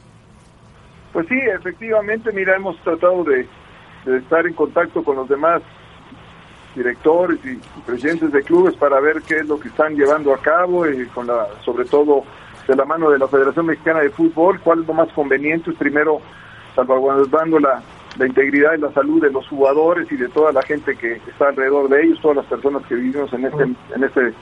Pues 1.14 1.28
sí, 1.28 1.36
efectivamente, 1.58 2.32
mira, 2.32 2.56
hemos 2.56 2.78
tratado 2.84 3.24
de, 3.24 3.48
de 4.06 4.18
estar 4.20 4.46
en 4.46 4.54
contacto 4.54 5.04
con 5.04 5.16
los 5.16 5.28
demás 5.28 5.62
directores 6.76 7.40
y 7.46 7.58
presidentes 7.86 8.32
de 8.32 8.44
clubes 8.44 8.76
para 8.76 9.00
ver 9.00 9.22
qué 9.22 9.38
es 9.38 9.48
lo 9.48 9.60
que 9.60 9.70
están 9.70 9.96
llevando 9.96 10.34
a 10.34 10.38
cabo 10.38 10.88
y 10.88 11.06
con 11.08 11.28
la, 11.28 11.48
sobre 11.64 11.86
todo 11.86 12.24
de 12.68 12.76
la 12.76 12.86
mano 12.86 13.10
de 13.10 13.20
la 13.20 13.28
Federación 13.28 13.68
Mexicana 13.68 14.02
de 14.02 14.10
Fútbol, 14.10 14.60
cuál 14.60 14.82
es 14.82 14.88
lo 14.88 14.94
más 14.94 15.12
conveniente, 15.14 15.72
primero 15.74 16.20
salvaguardando 16.76 17.60
la, 17.60 17.82
integridad 18.26 18.76
y 18.78 18.82
la 18.82 18.94
salud 18.94 19.22
de 19.22 19.30
los 19.30 19.46
jugadores 19.50 20.10
y 20.10 20.16
de 20.16 20.30
toda 20.30 20.54
la 20.54 20.62
gente 20.62 20.96
que 20.96 21.16
está 21.28 21.50
alrededor 21.50 21.90
de 21.90 22.04
ellos, 22.04 22.20
todas 22.22 22.38
las 22.38 22.46
personas 22.46 22.86
que 22.88 22.96
vivimos 22.96 23.32
en 23.34 23.46
este, 23.46 23.64
en 23.64 24.04
este, 24.04 24.34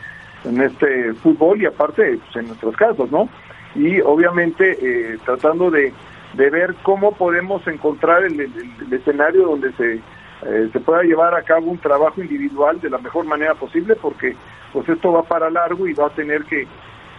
en 0.45 0.61
este 0.61 1.13
fútbol 1.15 1.59
y 1.59 1.65
aparte 1.65 2.19
pues, 2.19 2.35
en 2.35 2.47
nuestros 2.49 2.75
casos, 2.75 3.11
¿no? 3.11 3.27
Y 3.73 3.99
obviamente 4.01 4.77
eh, 4.79 5.17
tratando 5.25 5.71
de, 5.71 5.91
de 6.35 6.49
ver 6.51 6.75
cómo 6.83 7.13
podemos 7.13 7.65
encontrar 7.65 8.23
el 8.23 8.47
escenario 8.91 9.47
donde 9.47 9.71
se 9.73 9.99
eh, 10.45 10.69
se 10.71 10.79
pueda 10.79 11.03
llevar 11.03 11.35
a 11.35 11.43
cabo 11.43 11.71
un 11.71 11.77
trabajo 11.77 12.21
individual 12.21 12.79
de 12.79 12.89
la 12.89 12.97
mejor 12.97 13.25
manera 13.25 13.53
posible 13.55 13.95
porque 13.95 14.35
pues 14.71 14.87
esto 14.89 15.11
va 15.11 15.23
para 15.23 15.49
largo 15.49 15.87
y 15.87 15.93
va 15.93 16.07
a 16.07 16.09
tener 16.09 16.43
que, 16.45 16.67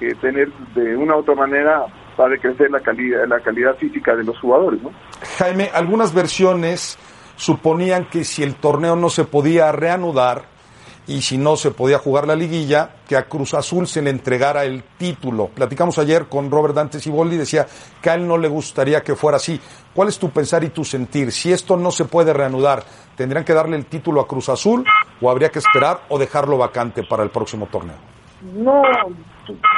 que 0.00 0.14
tener 0.16 0.50
de 0.75 0.97
una 0.97 1.16
u 1.16 1.21
otra 1.21 1.35
manera 1.35 1.85
para 2.16 2.37
crecer 2.38 2.71
la 2.71 2.81
calidad 2.81 3.26
la 3.26 3.40
calidad 3.40 3.76
física 3.76 4.14
de 4.14 4.25
los 4.25 4.38
jugadores 4.38 4.83
¿no? 4.83 4.90
Jaime 5.38 5.71
algunas 5.73 6.14
versiones 6.14 6.99
suponían 7.37 8.04
que 8.07 8.25
si 8.25 8.43
el 8.43 8.54
torneo 8.54 8.97
no 8.97 9.09
se 9.09 9.25
podía 9.25 9.73
reanudar 9.73 10.53
y 11.06 11.23
si 11.23 11.37
no 11.37 11.56
se 11.56 11.70
podía 11.70 11.99
jugar 11.99 12.26
la 12.26 12.34
liguilla, 12.34 12.90
que 13.08 13.16
a 13.16 13.25
Cruz 13.25 13.54
Azul 13.54 13.87
se 13.87 14.00
le 14.00 14.11
entregara 14.11 14.64
el 14.64 14.82
título. 14.96 15.49
Platicamos 15.49 15.99
ayer 15.99 16.26
con 16.26 16.50
Robert 16.50 16.75
Dante 16.75 16.99
Ciboldi 16.99 17.37
y 17.37 17.38
decía 17.38 17.66
que 18.00 18.11
a 18.11 18.14
él 18.14 18.26
no 18.26 18.38
le 18.38 18.49
gustaría 18.49 19.02
que 19.02 19.14
fuera 19.14 19.37
así. 19.37 19.61
¿Cuál 19.94 20.08
es 20.08 20.18
tu 20.18 20.30
pensar 20.30 20.64
y 20.64 20.70
tu 20.70 20.84
sentir? 20.84 21.30
Si 21.30 21.52
esto 21.52 21.76
no 21.76 21.90
se 21.90 22.06
puede 22.06 22.32
reanudar, 22.32 22.82
¿tendrían 23.16 23.44
que 23.44 23.52
darle 23.52 23.76
el 23.76 23.87
título 23.87 24.20
a 24.20 24.26
Cruz 24.26 24.49
Azul 24.49 24.84
o 25.20 25.30
habría 25.30 25.50
que 25.50 25.58
esperar 25.58 26.00
o 26.08 26.18
dejarlo 26.18 26.56
vacante 26.56 27.02
para 27.02 27.23
el 27.23 27.30
próximo 27.30 27.66
torneo? 27.70 27.96
No, 28.54 28.82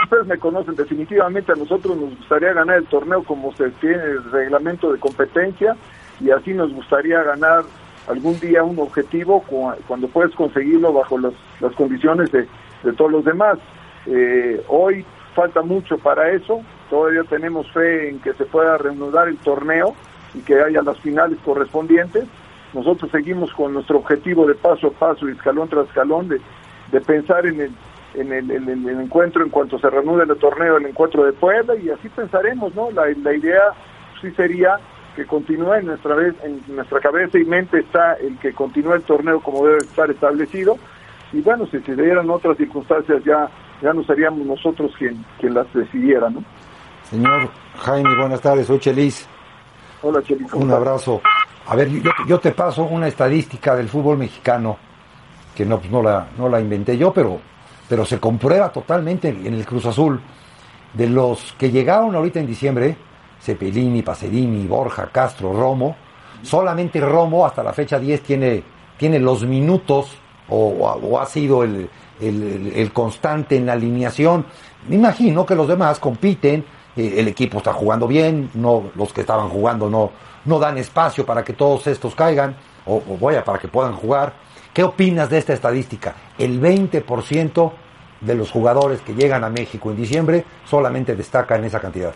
ustedes 0.02 0.26
me 0.26 0.38
conocen 0.38 0.74
definitivamente, 0.74 1.52
a 1.52 1.54
nosotros 1.54 1.96
nos 1.96 2.16
gustaría 2.16 2.52
ganar 2.52 2.78
el 2.78 2.86
torneo 2.86 3.22
como 3.22 3.54
se 3.54 3.70
tiene 3.72 4.02
el 4.02 4.30
reglamento 4.30 4.92
de 4.92 4.98
competencia 4.98 5.76
y 6.20 6.30
así 6.30 6.52
nos 6.52 6.72
gustaría 6.72 7.22
ganar 7.22 7.64
algún 8.08 8.38
día 8.40 8.62
un 8.62 8.78
objetivo 8.78 9.44
cuando 9.86 10.08
puedes 10.08 10.34
conseguirlo 10.34 10.92
bajo 10.92 11.18
los, 11.18 11.34
las 11.60 11.72
condiciones 11.74 12.30
de, 12.32 12.46
de, 12.82 12.92
todos 12.92 13.10
los 13.10 13.24
demás. 13.24 13.58
Eh, 14.06 14.62
hoy 14.68 15.04
falta 15.34 15.62
mucho 15.62 15.98
para 15.98 16.30
eso, 16.30 16.62
todavía 16.88 17.24
tenemos 17.24 17.70
fe 17.72 18.10
en 18.10 18.20
que 18.20 18.32
se 18.34 18.44
pueda 18.44 18.78
reanudar 18.78 19.28
el 19.28 19.36
torneo 19.38 19.94
y 20.34 20.40
que 20.40 20.60
haya 20.60 20.82
las 20.82 20.98
finales 21.00 21.38
correspondientes. 21.44 22.24
Nosotros 22.72 23.10
seguimos 23.10 23.52
con 23.52 23.74
nuestro 23.74 23.98
objetivo 23.98 24.46
de 24.46 24.54
paso 24.54 24.88
a 24.88 24.90
paso 24.90 25.28
y 25.28 25.32
escalón 25.32 25.68
tras 25.68 25.86
escalón 25.86 26.28
de, 26.28 26.40
de 26.92 27.00
pensar 27.00 27.46
en 27.46 27.60
el, 27.60 27.72
en 28.14 28.32
el, 28.32 28.50
en 28.50 28.68
el, 28.68 29.00
encuentro 29.00 29.42
en 29.42 29.50
cuanto 29.50 29.78
se 29.78 29.90
reanude 29.90 30.24
el 30.24 30.36
torneo, 30.38 30.76
el 30.76 30.86
encuentro 30.86 31.24
de 31.24 31.32
Puebla 31.32 31.74
y 31.76 31.90
así 31.90 32.08
pensaremos, 32.08 32.74
¿no? 32.74 32.90
La, 32.90 33.06
la 33.22 33.34
idea 33.34 33.62
sí 34.20 34.30
sería 34.32 34.78
que 35.16 35.24
continúe 35.24 35.72
en 35.74 35.86
nuestra 35.86 36.14
vez 36.14 36.34
en 36.44 36.62
nuestra 36.68 37.00
cabeza 37.00 37.38
y 37.38 37.44
mente 37.44 37.80
está 37.80 38.14
el 38.14 38.38
que 38.38 38.52
continúe 38.52 38.92
el 38.92 39.02
torneo 39.02 39.40
como 39.40 39.66
debe 39.66 39.78
estar 39.78 40.10
establecido. 40.10 40.78
Y 41.32 41.40
bueno 41.40 41.66
si 41.66 41.80
se 41.80 41.96
dieran 41.96 42.28
otras 42.28 42.58
circunstancias 42.58 43.24
ya 43.24 43.48
ya 43.82 43.92
no 43.94 44.04
seríamos 44.04 44.46
nosotros 44.46 44.92
quien 44.98 45.24
quien 45.40 45.54
las 45.54 45.72
decidiera 45.72 46.28
no 46.30 46.44
señor 47.10 47.48
Jaime 47.78 48.14
buenas 48.16 48.40
tardes. 48.40 48.66
Soy 48.66 48.78
Chelis. 48.78 49.26
Hola 50.02 50.22
Chelis 50.22 50.52
un 50.52 50.70
abrazo. 50.70 51.22
A 51.66 51.74
ver 51.74 51.88
yo, 51.88 52.10
yo 52.28 52.38
te 52.38 52.52
paso 52.52 52.84
una 52.84 53.08
estadística 53.08 53.74
del 53.74 53.88
fútbol 53.88 54.18
mexicano 54.18 54.76
que 55.56 55.64
no 55.64 55.78
pues 55.78 55.90
no 55.90 56.02
la 56.02 56.28
no 56.36 56.48
la 56.50 56.60
inventé 56.60 56.98
yo 56.98 57.12
pero 57.12 57.40
pero 57.88 58.04
se 58.04 58.20
comprueba 58.20 58.70
totalmente 58.70 59.30
en 59.30 59.54
el 59.54 59.64
Cruz 59.64 59.86
Azul. 59.86 60.20
De 60.92 61.08
los 61.08 61.54
que 61.58 61.70
llegaron 61.70 62.14
ahorita 62.14 62.40
en 62.40 62.46
diciembre 62.46 62.96
Cepelini, 63.40 64.02
Pacerini, 64.02 64.66
Borja, 64.66 65.08
Castro, 65.12 65.52
Romo. 65.52 65.96
Solamente 66.42 67.00
Romo 67.00 67.46
hasta 67.46 67.62
la 67.62 67.72
fecha 67.72 67.98
10 67.98 68.22
tiene, 68.22 68.62
tiene 68.96 69.18
los 69.18 69.44
minutos 69.44 70.16
o, 70.48 71.18
ha 71.18 71.26
sido 71.26 71.64
el, 71.64 71.88
el, 72.20 72.92
constante 72.92 73.56
en 73.56 73.66
la 73.66 73.72
alineación. 73.72 74.46
Me 74.88 74.96
imagino 74.96 75.44
que 75.44 75.54
los 75.54 75.66
demás 75.66 75.98
compiten, 75.98 76.64
eh, 76.96 77.14
el 77.16 77.28
equipo 77.28 77.58
está 77.58 77.72
jugando 77.72 78.06
bien, 78.06 78.50
no, 78.54 78.90
los 78.94 79.12
que 79.12 79.22
estaban 79.22 79.48
jugando 79.48 79.90
no, 79.90 80.10
no 80.44 80.58
dan 80.58 80.78
espacio 80.78 81.26
para 81.26 81.42
que 81.42 81.52
todos 81.54 81.86
estos 81.86 82.14
caigan, 82.14 82.56
o, 82.84 83.02
o 83.08 83.18
vaya, 83.18 83.44
para 83.44 83.58
que 83.58 83.68
puedan 83.68 83.94
jugar. 83.94 84.34
¿Qué 84.72 84.84
opinas 84.84 85.30
de 85.30 85.38
esta 85.38 85.52
estadística? 85.52 86.14
El 86.38 86.60
20% 86.60 87.72
de 88.20 88.34
los 88.34 88.50
jugadores 88.50 89.00
que 89.00 89.14
llegan 89.14 89.44
a 89.44 89.50
México 89.50 89.90
en 89.90 89.96
diciembre 89.96 90.44
solamente 90.64 91.16
destacan 91.16 91.64
esa 91.64 91.80
cantidad. 91.80 92.14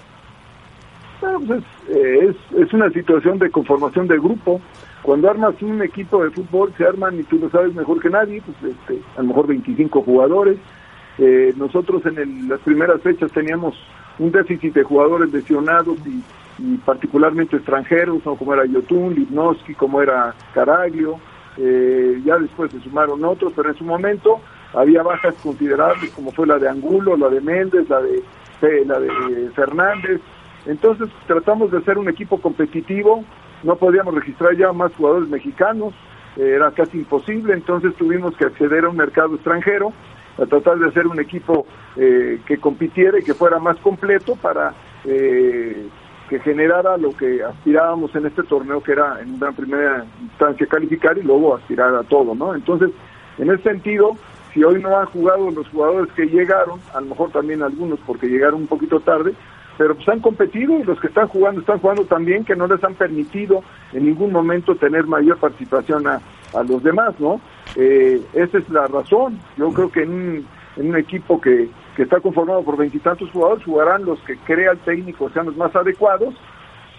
Bueno, 1.20 1.40
pues 1.46 1.62
es, 1.88 1.96
es, 1.96 2.36
es, 2.58 2.72
una 2.72 2.90
situación 2.90 3.38
de 3.38 3.50
conformación 3.50 4.08
de 4.08 4.18
grupo. 4.18 4.60
Cuando 5.02 5.30
armas 5.30 5.54
un 5.62 5.82
equipo 5.82 6.22
de 6.22 6.30
fútbol, 6.30 6.72
se 6.76 6.84
arman, 6.84 7.18
y 7.18 7.22
tú 7.24 7.38
lo 7.38 7.50
sabes 7.50 7.74
mejor 7.74 8.00
que 8.00 8.10
nadie, 8.10 8.42
pues 8.42 8.74
este, 8.74 9.00
a 9.16 9.22
lo 9.22 9.28
mejor 9.28 9.46
25 9.46 10.02
jugadores. 10.02 10.58
Eh, 11.18 11.52
nosotros 11.56 12.04
en 12.06 12.48
las 12.48 12.60
primeras 12.60 13.02
fechas 13.02 13.30
teníamos 13.32 13.74
un 14.18 14.30
déficit 14.30 14.74
de 14.74 14.82
jugadores 14.82 15.32
lesionados 15.32 15.98
y, 16.06 16.22
particularmente 16.84 17.56
extranjeros, 17.56 18.22
como 18.22 18.52
era 18.52 18.66
Yotun, 18.66 19.14
Lipnowski, 19.14 19.74
como 19.74 20.02
era 20.02 20.34
Caraglio. 20.52 21.18
Eh, 21.56 22.20
ya 22.24 22.38
después 22.38 22.70
se 22.70 22.80
sumaron 22.80 23.24
otros, 23.24 23.52
pero 23.56 23.70
en 23.70 23.76
su 23.76 23.84
momento 23.84 24.40
había 24.74 25.02
bajas 25.02 25.34
considerables, 25.42 26.10
como 26.10 26.32
fue 26.32 26.46
la 26.46 26.58
de 26.58 26.68
Angulo, 26.68 27.16
la 27.16 27.28
de 27.28 27.40
Méndez, 27.40 27.88
la 27.88 28.00
de, 28.00 28.22
la 28.84 29.00
de 29.00 29.50
Fernández, 29.54 30.20
entonces 30.66 31.08
tratamos 31.26 31.70
de 31.70 31.78
hacer 31.78 31.98
un 31.98 32.08
equipo 32.08 32.40
competitivo, 32.40 33.24
no 33.62 33.76
podíamos 33.76 34.14
registrar 34.14 34.56
ya 34.56 34.72
más 34.72 34.94
jugadores 34.94 35.28
mexicanos, 35.28 35.94
eh, 36.36 36.52
era 36.56 36.70
casi 36.70 36.98
imposible, 36.98 37.54
entonces 37.54 37.94
tuvimos 37.96 38.36
que 38.36 38.44
acceder 38.44 38.84
a 38.84 38.88
un 38.88 38.96
mercado 38.96 39.34
extranjero, 39.34 39.92
a 40.38 40.46
tratar 40.46 40.78
de 40.78 40.88
hacer 40.88 41.06
un 41.06 41.20
equipo 41.20 41.66
eh, 41.96 42.40
que 42.46 42.58
compitiera 42.58 43.18
y 43.18 43.22
que 43.22 43.34
fuera 43.34 43.58
más 43.58 43.76
completo 43.78 44.36
para 44.36 44.74
eh, 45.04 45.88
que 46.28 46.38
generara 46.40 46.96
lo 46.96 47.10
que 47.10 47.42
aspirábamos 47.42 48.14
en 48.14 48.26
este 48.26 48.44
torneo, 48.44 48.82
que 48.82 48.92
era 48.92 49.20
en 49.20 49.34
una 49.34 49.50
primera 49.52 50.04
instancia 50.22 50.66
calificar 50.66 51.18
y 51.18 51.22
luego 51.22 51.56
aspirar 51.56 51.94
a 51.94 52.04
todo, 52.04 52.34
¿no? 52.34 52.54
Entonces, 52.54 52.90
en 53.38 53.50
ese 53.50 53.62
sentido, 53.64 54.16
si 54.54 54.62
hoy 54.62 54.80
no 54.80 54.96
han 54.96 55.06
jugado 55.06 55.50
los 55.50 55.68
jugadores 55.68 56.12
que 56.12 56.26
llegaron, 56.26 56.78
a 56.94 57.00
lo 57.00 57.08
mejor 57.08 57.30
también 57.30 57.62
algunos 57.62 57.98
porque 58.06 58.28
llegaron 58.28 58.62
un 58.62 58.66
poquito 58.68 59.00
tarde, 59.00 59.34
pero 59.80 59.94
pues 59.94 60.06
han 60.10 60.20
competido 60.20 60.78
y 60.78 60.82
los 60.82 61.00
que 61.00 61.06
están 61.06 61.26
jugando 61.28 61.62
están 61.62 61.78
jugando 61.78 62.04
también 62.04 62.44
que 62.44 62.54
no 62.54 62.66
les 62.66 62.84
han 62.84 62.92
permitido 62.96 63.64
en 63.94 64.04
ningún 64.04 64.30
momento 64.30 64.74
tener 64.74 65.06
mayor 65.06 65.38
participación 65.38 66.06
a, 66.06 66.20
a 66.52 66.62
los 66.64 66.82
demás, 66.82 67.18
¿no? 67.18 67.40
Eh, 67.76 68.20
esa 68.34 68.58
es 68.58 68.68
la 68.68 68.86
razón. 68.88 69.38
Yo 69.56 69.72
creo 69.72 69.90
que 69.90 70.02
en 70.02 70.12
un, 70.12 70.46
en 70.76 70.90
un 70.90 70.96
equipo 70.98 71.40
que, 71.40 71.70
que 71.96 72.02
está 72.02 72.20
conformado 72.20 72.62
por 72.62 72.76
veintitantos 72.76 73.30
jugadores 73.30 73.64
jugarán 73.64 74.04
los 74.04 74.20
que 74.24 74.36
crea 74.36 74.72
el 74.72 74.78
técnico 74.80 75.30
sean 75.30 75.46
los 75.46 75.56
más 75.56 75.74
adecuados. 75.74 76.34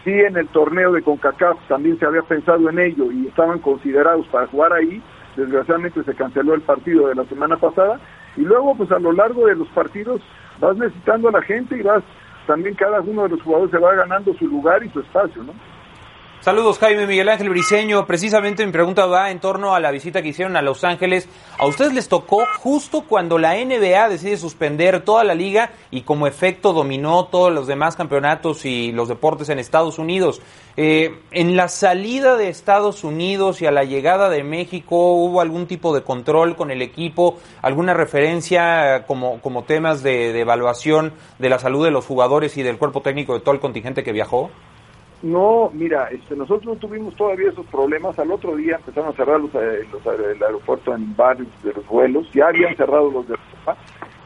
Sí, 0.03 0.13
en 0.13 0.35
el 0.35 0.47
torneo 0.47 0.91
de 0.91 1.03
CONCACAF 1.03 1.59
también 1.67 1.99
se 1.99 2.07
había 2.07 2.23
pensado 2.23 2.67
en 2.67 2.79
ello 2.79 3.11
y 3.11 3.27
estaban 3.27 3.59
considerados 3.59 4.25
para 4.29 4.47
jugar 4.47 4.73
ahí. 4.73 4.99
Desgraciadamente 5.35 6.03
se 6.03 6.15
canceló 6.15 6.55
el 6.55 6.61
partido 6.61 7.09
de 7.09 7.13
la 7.13 7.25
semana 7.25 7.57
pasada 7.57 7.99
y 8.35 8.41
luego 8.41 8.73
pues 8.73 8.91
a 8.91 8.97
lo 8.97 9.11
largo 9.11 9.45
de 9.45 9.53
los 9.53 9.67
partidos 9.67 10.19
vas 10.59 10.75
necesitando 10.77 11.29
a 11.29 11.33
la 11.33 11.43
gente 11.43 11.77
y 11.77 11.83
vas 11.83 12.01
también 12.51 12.75
cada 12.75 12.99
uno 12.99 13.23
de 13.23 13.29
los 13.29 13.41
jugadores 13.43 13.71
se 13.71 13.77
va 13.77 13.95
ganando 13.95 14.33
su 14.33 14.45
lugar 14.45 14.83
y 14.83 14.89
su 14.89 14.99
espacio, 14.99 15.41
¿no? 15.41 15.53
Saludos 16.41 16.79
Jaime 16.79 17.05
Miguel 17.05 17.29
Ángel 17.29 17.49
Briseño. 17.49 18.07
Precisamente 18.07 18.65
mi 18.65 18.71
pregunta 18.71 19.05
va 19.05 19.29
en 19.29 19.39
torno 19.39 19.75
a 19.75 19.79
la 19.79 19.91
visita 19.91 20.23
que 20.23 20.29
hicieron 20.29 20.57
a 20.57 20.63
Los 20.63 20.83
Ángeles. 20.83 21.29
¿A 21.59 21.67
ustedes 21.67 21.93
les 21.93 22.09
tocó 22.09 22.47
justo 22.57 23.03
cuando 23.07 23.37
la 23.37 23.63
NBA 23.63 24.09
decide 24.09 24.37
suspender 24.37 25.01
toda 25.01 25.23
la 25.23 25.35
liga 25.35 25.69
y 25.91 26.01
como 26.01 26.25
efecto 26.25 26.73
dominó 26.73 27.25
todos 27.25 27.53
los 27.53 27.67
demás 27.67 27.95
campeonatos 27.95 28.65
y 28.65 28.91
los 28.91 29.07
deportes 29.07 29.49
en 29.49 29.59
Estados 29.59 29.99
Unidos? 29.99 30.41
Eh, 30.77 31.19
en 31.29 31.55
la 31.55 31.67
salida 31.67 32.35
de 32.37 32.49
Estados 32.49 33.03
Unidos 33.03 33.61
y 33.61 33.67
a 33.67 33.71
la 33.71 33.83
llegada 33.83 34.27
de 34.31 34.41
México, 34.41 35.13
¿hubo 35.13 35.41
algún 35.41 35.67
tipo 35.67 35.93
de 35.93 36.01
control 36.01 36.55
con 36.55 36.71
el 36.71 36.81
equipo? 36.81 37.37
¿Alguna 37.61 37.93
referencia 37.93 39.05
como, 39.05 39.39
como 39.41 39.65
temas 39.65 40.01
de, 40.01 40.33
de 40.33 40.39
evaluación 40.39 41.13
de 41.37 41.49
la 41.49 41.59
salud 41.59 41.85
de 41.85 41.91
los 41.91 42.07
jugadores 42.07 42.57
y 42.57 42.63
del 42.63 42.79
cuerpo 42.79 43.01
técnico 43.01 43.35
de 43.35 43.41
todo 43.41 43.53
el 43.53 43.61
contingente 43.61 44.03
que 44.03 44.11
viajó? 44.11 44.49
No, 45.21 45.69
mira, 45.73 46.07
este, 46.09 46.35
nosotros 46.35 46.65
no 46.65 46.75
tuvimos 46.75 47.15
todavía 47.15 47.49
esos 47.49 47.65
problemas. 47.67 48.17
Al 48.17 48.31
otro 48.31 48.55
día 48.55 48.77
empezaron 48.77 49.09
a 49.09 49.15
cerrar 49.15 49.39
los, 49.39 49.53
eh, 49.53 49.85
los 49.91 50.03
el 50.05 50.41
aeropuerto 50.41 50.95
en 50.95 51.15
varios 51.15 51.47
de 51.63 51.73
los 51.73 51.85
vuelos. 51.87 52.27
Ya 52.33 52.47
habían 52.47 52.75
cerrado 52.75 53.11
los 53.11 53.27
de 53.27 53.35
Europa, 53.35 53.77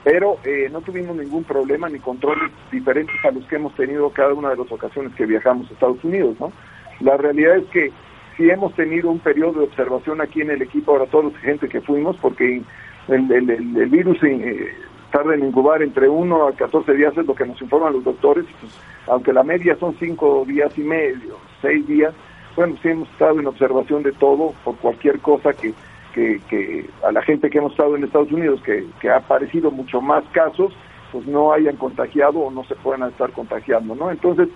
pero 0.05 0.37
eh, 0.45 0.69
no 0.71 0.79
tuvimos 0.81 1.17
ningún 1.17 1.43
problema 1.43 1.89
ni 1.89 1.99
controles 1.99 2.49
diferentes 2.71 3.15
a 3.25 3.31
los 3.31 3.45
que 3.45 3.57
hemos 3.57 3.75
tenido 3.75 4.09
cada 4.11 4.33
una 4.33 4.51
de 4.51 4.57
las 4.57 4.71
ocasiones 4.71 5.13
que 5.15 5.25
viajamos 5.25 5.69
a 5.69 5.73
Estados 5.73 6.03
Unidos, 6.03 6.37
¿no? 6.39 6.53
La 7.01 7.17
realidad 7.17 7.57
es 7.57 7.65
que 7.65 7.91
sí 8.37 8.49
hemos 8.49 8.73
tenido 8.75 9.09
un 9.09 9.19
periodo 9.19 9.59
de 9.59 9.65
observación 9.65 10.21
aquí 10.21 10.41
en 10.41 10.51
el 10.51 10.61
equipo, 10.61 10.91
ahora 10.91 11.07
todos 11.07 11.25
los 11.25 11.37
gente 11.37 11.67
que 11.67 11.81
fuimos, 11.81 12.15
porque 12.17 12.61
el, 13.07 13.31
el, 13.31 13.49
el, 13.49 13.89
virus 13.89 14.21
eh, 14.23 14.73
tarda 15.11 15.35
en 15.35 15.45
incubar 15.45 15.81
entre 15.81 16.09
1 16.09 16.47
a 16.47 16.51
14 16.53 16.93
días, 16.93 17.17
es 17.17 17.25
lo 17.25 17.35
que 17.35 17.45
nos 17.45 17.61
informan 17.61 17.93
los 17.93 18.03
doctores, 18.03 18.45
pues, 18.59 18.73
aunque 19.07 19.33
la 19.33 19.43
media 19.43 19.75
son 19.77 19.95
5 19.97 20.45
días 20.45 20.77
y 20.77 20.81
medio, 20.81 21.37
6 21.61 21.87
días, 21.87 22.13
bueno, 22.55 22.75
sí 22.81 22.89
hemos 22.89 23.09
estado 23.09 23.39
en 23.39 23.47
observación 23.47 24.03
de 24.03 24.13
todo 24.13 24.53
por 24.63 24.75
cualquier 24.77 25.19
cosa 25.19 25.53
que, 25.53 25.73
que, 26.13 26.39
que 26.49 26.89
a 27.03 27.11
la 27.11 27.21
gente 27.21 27.49
que 27.49 27.57
hemos 27.57 27.71
estado 27.71 27.95
en 27.95 28.03
Estados 28.03 28.31
Unidos, 28.31 28.61
que, 28.61 28.85
que 28.99 29.09
ha 29.09 29.17
aparecido 29.17 29.71
mucho 29.71 30.01
más 30.01 30.23
casos, 30.31 30.73
pues 31.11 31.27
no 31.27 31.51
hayan 31.53 31.75
contagiado 31.75 32.39
o 32.39 32.51
no 32.51 32.63
se 32.65 32.75
puedan 32.75 33.09
estar 33.09 33.31
contagiando, 33.31 33.95
¿no? 33.95 34.09
Entonces, 34.11 34.49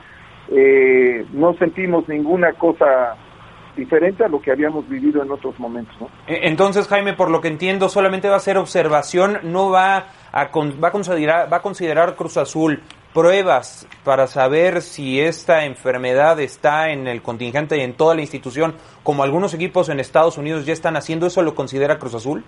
eh, 0.50 1.26
no 1.34 1.54
sentimos 1.56 2.08
ninguna 2.08 2.54
cosa 2.54 3.16
diferente 3.76 4.24
a 4.24 4.28
lo 4.28 4.42
que 4.42 4.52
habíamos 4.52 4.88
vivido 4.90 5.22
en 5.22 5.32
otros 5.32 5.60
momentos. 5.60 5.96
¿no? 6.00 6.10
E, 6.28 6.48
entonces, 6.48 6.88
Jaime, 6.88 7.14
por 7.14 7.30
lo 7.30 7.42
que 7.42 7.48
entiendo, 7.48 7.90
solamente 7.90 8.30
va 8.30 8.36
a 8.36 8.40
ser 8.40 8.58
observación, 8.58 9.40
no 9.44 9.70
va 9.70 10.06
a, 10.32 10.50
va 10.52 10.88
a, 10.88 10.92
considerar, 10.92 11.52
va 11.52 11.58
a 11.58 11.62
considerar 11.62 12.16
Cruz 12.16 12.38
Azul 12.38 12.82
pruebas 13.14 13.88
para 14.04 14.28
saber 14.28 14.82
si 14.82 15.20
esta 15.20 15.66
enfermedad 15.66 16.40
está 16.40 16.92
en 16.92 17.08
el 17.08 17.22
contingente 17.22 17.78
y 17.78 17.82
en 17.82 17.94
toda 17.94 18.16
la 18.16 18.22
institución, 18.22 18.76
como 19.04 19.24
algunos 19.24 19.54
equipos 19.54 19.90
en 19.90 20.00
Estados 20.00 20.38
Unidos 20.38 20.66
ya 20.66 20.74
están 20.74 20.96
haciendo, 20.96 21.26
¿eso 21.26 21.42
lo 21.42 21.56
considera 21.56 21.98
Cruz 21.98 22.16
Azul? 22.16 22.44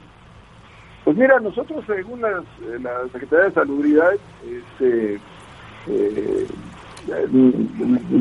Pues 1.04 1.18
mira, 1.18 1.40
nosotros 1.40 1.84
según 1.88 2.22
las, 2.22 2.44
eh, 2.62 2.78
la 2.80 3.04
Secretaría 3.12 3.46
de 3.46 3.52
Salubridad, 3.54 4.12
este, 4.46 5.20
eh, 5.88 6.48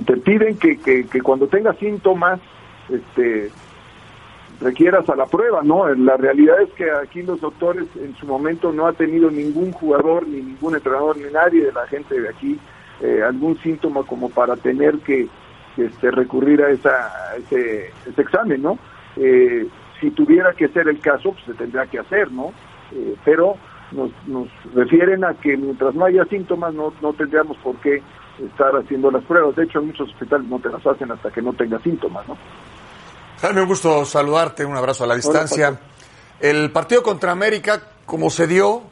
te 0.07 0.17
piden 0.17 0.57
que, 0.57 0.79
que, 0.79 1.07
que 1.07 1.21
cuando 1.21 1.47
tengas 1.47 1.77
síntomas 1.77 2.41
este, 2.93 3.51
requieras 4.61 5.09
a 5.09 5.17
la 5.17 5.27
prueba, 5.27 5.63
¿no? 5.63 5.93
La 5.95 6.17
realidad 6.17 6.61
es 6.61 6.71
que 6.73 6.91
aquí 6.91 7.23
los 7.23 7.41
doctores 7.41 7.87
en 7.97 8.15
su 8.17 8.27
momento 8.27 8.73
no 8.73 8.87
ha 8.87 8.93
tenido 8.93 9.31
ningún 9.31 9.73
jugador, 9.73 10.27
ni 10.27 10.43
ningún 10.43 10.75
entrenador, 10.75 11.17
ni 11.17 11.33
nadie 11.33 11.65
de 11.65 11.73
la 11.73 11.87
gente 11.87 12.21
de 12.21 12.29
aquí 12.29 12.59
eh, 13.01 13.23
algún 13.27 13.57
síntoma 13.59 14.03
como 14.03 14.29
para 14.29 14.57
tener 14.57 14.99
que 14.99 15.27
este, 15.77 16.11
recurrir 16.11 16.63
a, 16.63 16.71
esa, 16.71 17.35
ese, 17.39 17.91
examen, 18.19 18.63
¿no? 18.63 18.79
Eh, 19.17 19.67
si 20.01 20.11
tuviera 20.11 20.53
que 20.53 20.69
ser 20.69 20.89
el 20.89 21.01
caso, 21.01 21.33
pues 21.33 21.45
se 21.47 21.55
tendría 21.55 21.87
que 21.87 21.99
hacer, 21.99 22.31
¿no? 22.31 22.53
Eh, 22.93 23.15
pero 23.25 23.57
nos, 23.93 24.11
nos 24.27 24.49
refieren 24.75 25.25
a 25.25 25.35
que 25.35 25.57
mientras 25.57 25.95
no 25.95 26.05
haya 26.05 26.25
síntomas 26.27 26.75
no, 26.75 26.93
no 27.01 27.13
tendríamos 27.15 27.57
por 27.59 27.77
qué 27.77 28.03
estar 28.45 28.75
haciendo 28.77 29.11
las 29.11 29.25
pruebas. 29.25 29.57
De 29.57 29.65
hecho, 29.65 29.79
en 29.79 29.89
muchos 29.89 30.11
hospitales 30.11 30.47
no 30.49 30.59
te 30.59 30.69
las 30.69 30.87
hacen 30.87 31.11
hasta 31.11 31.31
que 31.31 31.43
no 31.43 31.53
tenga 31.55 31.79
síntomas, 31.79 32.29
¿no? 32.29 32.37
Jaime, 33.41 33.63
un 33.63 33.69
gusto 33.69 34.05
saludarte, 34.05 34.67
un 34.67 34.77
abrazo 34.77 35.05
a 35.05 35.07
la 35.07 35.17
distancia. 35.17 35.81
el 36.41 36.71
partido 36.73 37.03
contra 37.03 37.33
América, 37.33 37.81
como 38.05 38.29
se 38.29 38.47
dio, 38.47 38.83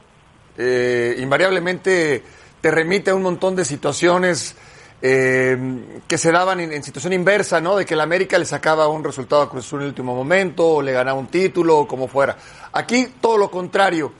eh, 0.56 1.16
invariablemente 1.18 2.24
te 2.58 2.70
remite 2.70 3.10
a 3.10 3.14
un 3.14 3.20
montón 3.20 3.54
de 3.56 3.66
situaciones 3.66 4.56
eh, 5.02 6.00
que 6.08 6.16
se 6.16 6.32
daban 6.32 6.60
en, 6.60 6.82
situación 6.82 7.12
inversa, 7.12 7.60
¿no? 7.60 7.76
De 7.76 7.84
que 7.84 7.92
el 7.92 8.00
América 8.00 8.38
le 8.38 8.46
sacaba 8.46 8.88
un 8.88 9.04
resultado 9.04 9.42
a 9.42 9.50
Cruz 9.50 9.66
Azul 9.66 9.80
en 9.80 9.82
el 9.82 9.88
último 9.90 10.14
momento, 10.14 10.66
o 10.66 10.82
le 10.82 10.92
ganaba 10.92 11.18
un 11.18 11.26
título, 11.26 11.80
o 11.80 11.86
como 11.86 12.08
fuera. 12.08 12.34
Aquí 12.72 13.16
todo 13.20 13.36
lo 13.36 13.50
contrario. 13.50 14.14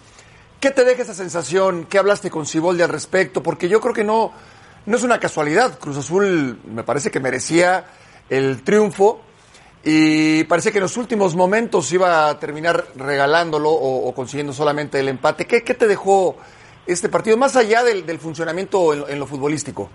¿Qué 0.61 0.73
te 0.73 0.85
deja 0.85 1.05
esa 1.05 1.15
sensación? 1.15 1.87
¿Qué 1.87 1.97
hablaste 1.97 2.29
con 2.29 2.45
Ciboldi 2.45 2.83
al 2.83 2.91
respecto? 2.91 3.43
Porque 3.43 3.67
yo 3.67 3.81
creo 3.81 3.95
que 3.95 4.05
no, 4.05 4.33
no 4.85 4.95
es 4.95 5.03
una 5.03 5.19
casualidad. 5.19 5.79
Cruz 5.79 5.97
Azul 5.97 6.61
me 6.67 6.83
parece 6.83 7.11
que 7.11 7.19
merecía 7.19 7.87
el 8.29 8.63
triunfo 8.63 9.23
y 9.85 10.45
parece 10.45 10.73
que 10.73 10.79
en 10.79 10.83
los 10.83 10.97
últimos 10.97 11.37
momentos 11.37 11.93
iba 11.93 12.29
a 12.29 12.39
terminar 12.39 12.85
regalándolo 12.97 13.71
o, 13.71 14.13
consiguiendo 14.15 14.53
solamente 14.53 14.99
el 14.99 15.09
empate. 15.09 15.47
¿Qué, 15.47 15.61
te 15.61 15.87
dejó 15.87 16.37
este 16.87 17.09
partido, 17.09 17.37
más 17.37 17.57
allá 17.57 17.85
del, 17.85 18.19
funcionamiento 18.19 19.09
en, 19.09 19.19
lo 19.19 19.27
futbolístico? 19.27 19.89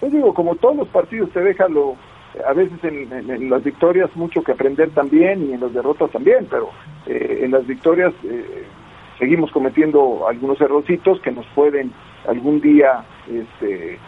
Yo 0.00 0.08
digo, 0.08 0.34
como 0.34 0.54
todos 0.56 0.76
los 0.76 0.88
partidos 0.88 1.30
te 1.32 1.40
dejan 1.40 1.74
lo, 1.74 1.96
a 2.46 2.52
veces 2.52 2.78
en, 2.84 3.50
las 3.50 3.62
victorias 3.62 4.08
mucho 4.14 4.42
que 4.42 4.52
aprender 4.52 4.90
también 4.90 5.50
y 5.50 5.52
en 5.54 5.60
las 5.60 5.74
derrotas 5.74 6.10
también, 6.10 6.46
pero 6.48 6.70
eh, 7.06 7.40
en 7.42 7.50
las 7.50 7.66
victorias 7.66 8.14
eh, 8.24 8.64
seguimos 9.18 9.50
cometiendo 9.50 10.26
algunos 10.28 10.60
errorcitos 10.60 11.20
que 11.20 11.32
nos 11.32 11.46
pueden 11.54 11.92
algún 12.26 12.60
día 12.60 13.04
este, 13.28 13.98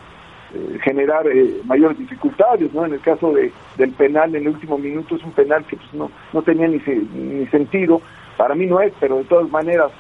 eh, 0.54 0.78
generar 0.82 1.26
eh, 1.26 1.60
mayores 1.64 1.98
dificultades, 1.98 2.72
¿no? 2.74 2.84
En 2.84 2.92
el 2.92 3.00
caso 3.00 3.32
de, 3.32 3.52
del 3.76 3.90
penal 3.92 4.34
en 4.34 4.42
el 4.42 4.48
último 4.48 4.76
minuto 4.76 5.16
es 5.16 5.24
un 5.24 5.32
penal 5.32 5.64
que 5.64 5.76
pues, 5.76 5.94
no, 5.94 6.10
no 6.32 6.42
tenía 6.42 6.68
ni, 6.68 6.78
ni 7.14 7.46
sentido, 7.46 8.02
para 8.36 8.54
mí 8.54 8.66
no 8.66 8.80
es, 8.80 8.92
pero 9.00 9.16
de 9.16 9.24
todas 9.24 9.50
maneras 9.50 9.90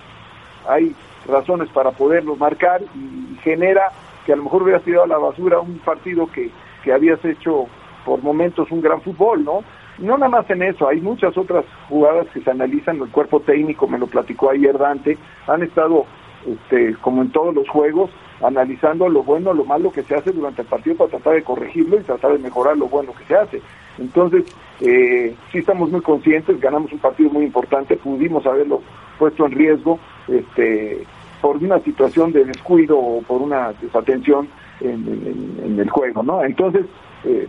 hay 0.68 0.94
razones 1.26 1.68
para 1.70 1.90
poderlo 1.92 2.36
marcar 2.36 2.82
y, 2.94 3.36
genera 3.42 3.90
que 4.26 4.32
a 4.32 4.36
lo 4.36 4.44
mejor 4.44 4.62
hubieras 4.62 4.82
tirado 4.82 5.04
a 5.04 5.08
la 5.08 5.18
basura 5.18 5.58
un 5.58 5.78
partido 5.78 6.28
que, 6.28 6.50
que 6.84 6.92
habías 6.92 7.24
hecho 7.24 7.66
por 8.04 8.22
momentos 8.22 8.70
un 8.70 8.80
gran 8.80 9.00
fútbol, 9.00 9.44
¿no? 9.44 9.64
No 9.98 10.16
nada 10.16 10.28
más 10.28 10.50
en 10.50 10.62
eso, 10.62 10.88
hay 10.88 11.00
muchas 11.00 11.36
otras 11.36 11.64
jugadas 11.88 12.26
que 12.32 12.40
se 12.40 12.50
analizan, 12.50 13.00
el 13.00 13.08
cuerpo 13.08 13.40
técnico 13.40 13.86
me 13.86 13.98
lo 13.98 14.06
platicó 14.06 14.50
ayer 14.50 14.76
Dante, 14.78 15.18
han 15.46 15.62
estado 15.62 16.06
este, 16.46 16.94
como 17.00 17.22
en 17.22 17.30
todos 17.30 17.54
los 17.54 17.68
juegos, 17.68 18.10
analizando 18.42 19.08
lo 19.08 19.22
bueno, 19.22 19.54
lo 19.54 19.64
malo 19.64 19.92
que 19.92 20.02
se 20.02 20.14
hace 20.14 20.32
durante 20.32 20.62
el 20.62 20.68
partido 20.68 20.96
para 20.96 21.10
tratar 21.10 21.34
de 21.34 21.42
corregirlo 21.42 21.98
y 21.98 22.02
tratar 22.02 22.32
de 22.32 22.38
mejorar 22.38 22.76
lo 22.76 22.88
bueno 22.88 23.12
que 23.14 23.24
se 23.24 23.36
hace. 23.36 23.62
Entonces, 23.98 24.44
eh, 24.80 25.34
sí 25.50 25.58
estamos 25.58 25.90
muy 25.90 26.00
conscientes, 26.00 26.60
ganamos 26.60 26.92
un 26.92 26.98
partido 26.98 27.30
muy 27.30 27.44
importante, 27.44 27.96
pudimos 27.96 28.44
haberlo 28.46 28.82
puesto 29.18 29.46
en 29.46 29.52
riesgo 29.52 29.98
este, 30.28 31.04
por 31.40 31.56
una 31.56 31.78
situación 31.80 32.32
de 32.32 32.44
descuido 32.44 32.98
o 32.98 33.22
por 33.22 33.42
una 33.42 33.72
desatención 33.80 34.48
en, 34.80 35.78
el 35.78 35.90
juego, 35.90 36.22
¿no? 36.22 36.42
Entonces, 36.42 36.86
eh, 37.24 37.46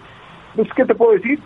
pues, 0.55 0.67
¿qué 0.75 0.85
te 0.85 0.93
puedo 0.93 1.13
decir? 1.13 1.39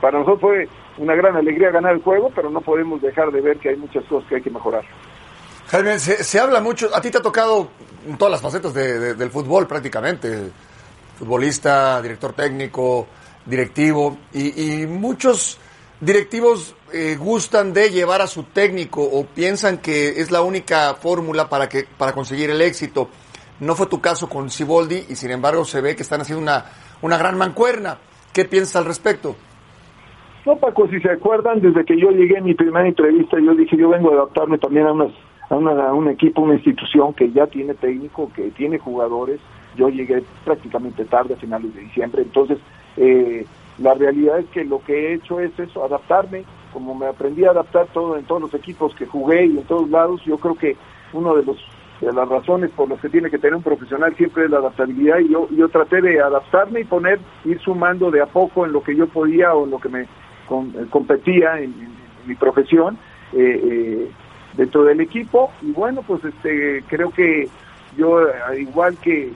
Para 0.00 0.18
nosotros 0.18 0.40
fue 0.40 0.68
una 0.98 1.14
gran 1.14 1.36
alegría 1.36 1.70
ganar 1.70 1.94
el 1.94 2.02
juego, 2.02 2.30
pero 2.34 2.50
no 2.50 2.60
podemos 2.60 3.00
dejar 3.00 3.30
de 3.30 3.40
ver 3.40 3.58
que 3.58 3.70
hay 3.70 3.76
muchas 3.76 4.04
cosas 4.04 4.28
que 4.28 4.36
hay 4.36 4.42
que 4.42 4.50
mejorar. 4.50 4.84
Jaime, 5.68 5.98
se, 5.98 6.40
habla 6.40 6.60
mucho, 6.60 6.88
a 6.94 7.00
ti 7.00 7.10
te 7.10 7.18
ha 7.18 7.22
tocado 7.22 7.68
en 8.08 8.16
todas 8.16 8.32
las 8.32 8.40
facetas 8.40 8.72
del 8.72 9.30
fútbol 9.30 9.66
prácticamente, 9.66 10.50
futbolista, 11.16 12.00
director 12.00 12.32
técnico, 12.32 13.06
directivo, 13.44 14.16
y, 14.32 14.86
muchos 14.86 15.58
directivos 16.00 16.74
eh, 16.92 17.16
gustan 17.18 17.72
de 17.72 17.90
llevar 17.90 18.22
a 18.22 18.26
su 18.26 18.44
técnico 18.44 19.02
o 19.02 19.26
piensan 19.26 19.78
que 19.78 20.20
es 20.20 20.30
la 20.30 20.40
única 20.40 20.94
fórmula 20.94 21.48
para, 21.48 21.68
que, 21.68 21.84
para 21.96 22.12
conseguir 22.12 22.50
el 22.50 22.62
éxito. 22.62 23.08
No 23.60 23.74
fue 23.74 23.86
tu 23.86 24.00
caso 24.00 24.28
con 24.28 24.48
Siboldi 24.48 25.06
y 25.08 25.16
sin 25.16 25.30
embargo 25.30 25.64
se 25.64 25.80
ve 25.80 25.96
que 25.96 26.02
están 26.02 26.20
haciendo 26.20 26.42
una, 26.42 26.64
una 27.02 27.18
gran 27.18 27.36
mancuerna. 27.36 27.98
¿Qué 28.32 28.44
piensas 28.44 28.76
al 28.76 28.84
respecto? 28.84 29.34
No, 30.46 30.56
Paco, 30.56 30.88
si 30.88 30.98
se 31.00 31.10
acuerdan, 31.10 31.60
desde 31.60 31.84
que 31.84 32.00
yo 32.00 32.10
llegué 32.10 32.38
en 32.38 32.44
mi 32.44 32.54
primera 32.54 32.86
entrevista, 32.86 33.36
yo 33.44 33.54
dije, 33.54 33.76
yo 33.76 33.90
vengo 33.90 34.10
a 34.12 34.14
adaptarme 34.14 34.56
también 34.58 34.86
a 34.86 34.92
unas 34.92 35.12
a, 35.50 35.54
un 35.54 36.08
equipo, 36.08 36.42
una 36.42 36.54
institución 36.54 37.14
que 37.14 37.30
ya 37.32 37.46
tiene 37.46 37.74
técnico, 37.74 38.30
que 38.34 38.50
tiene 38.50 38.78
jugadores. 38.78 39.40
Yo 39.76 39.88
llegué 39.88 40.22
prácticamente 40.44 41.04
tarde, 41.04 41.34
a 41.34 41.36
finales 41.36 41.74
de 41.74 41.82
diciembre, 41.82 42.22
entonces 42.22 42.58
eh, 42.96 43.46
la 43.78 43.94
realidad 43.94 44.40
es 44.40 44.46
que 44.46 44.64
lo 44.64 44.82
que 44.82 44.92
he 44.92 45.14
hecho 45.14 45.38
es 45.40 45.56
eso, 45.58 45.84
adaptarme, 45.84 46.44
como 46.72 46.94
me 46.94 47.06
aprendí 47.06 47.44
a 47.44 47.50
adaptar 47.50 47.86
todo 47.92 48.16
en 48.16 48.24
todos 48.24 48.42
los 48.42 48.54
equipos 48.54 48.94
que 48.94 49.06
jugué 49.06 49.46
y 49.46 49.58
en 49.58 49.64
todos 49.64 49.88
lados, 49.88 50.20
yo 50.24 50.36
creo 50.38 50.56
que 50.56 50.76
uno 51.12 51.34
de 51.36 51.44
los 51.44 51.56
las 52.00 52.28
razones 52.28 52.70
por 52.70 52.88
las 52.88 53.00
que 53.00 53.08
tiene 53.08 53.28
que 53.28 53.38
tener 53.38 53.56
un 53.56 53.62
profesional 53.62 54.14
siempre 54.14 54.44
es 54.44 54.50
la 54.50 54.58
adaptabilidad 54.58 55.18
y 55.18 55.30
yo 55.30 55.48
yo 55.50 55.68
traté 55.68 56.00
de 56.00 56.20
adaptarme 56.20 56.80
y 56.80 56.84
poner 56.84 57.18
ir 57.44 57.58
sumando 57.60 58.12
de 58.12 58.22
a 58.22 58.26
poco 58.26 58.64
en 58.64 58.72
lo 58.72 58.84
que 58.84 58.94
yo 58.94 59.08
podía 59.08 59.52
o 59.52 59.64
en 59.64 59.70
lo 59.72 59.80
que 59.80 59.88
me 59.88 60.06
competía 60.90 61.58
en, 61.58 61.74
mi 62.24 62.34
profesión 62.34 62.98
eh, 63.32 63.60
eh, 63.64 64.10
dentro 64.58 64.84
del 64.84 65.00
equipo. 65.00 65.50
Y 65.62 65.72
bueno 65.72 66.02
pues 66.02 66.22
este 66.22 66.84
creo 66.88 67.10
que 67.10 67.48
yo 67.96 68.20
igual 68.58 68.98
que, 68.98 69.32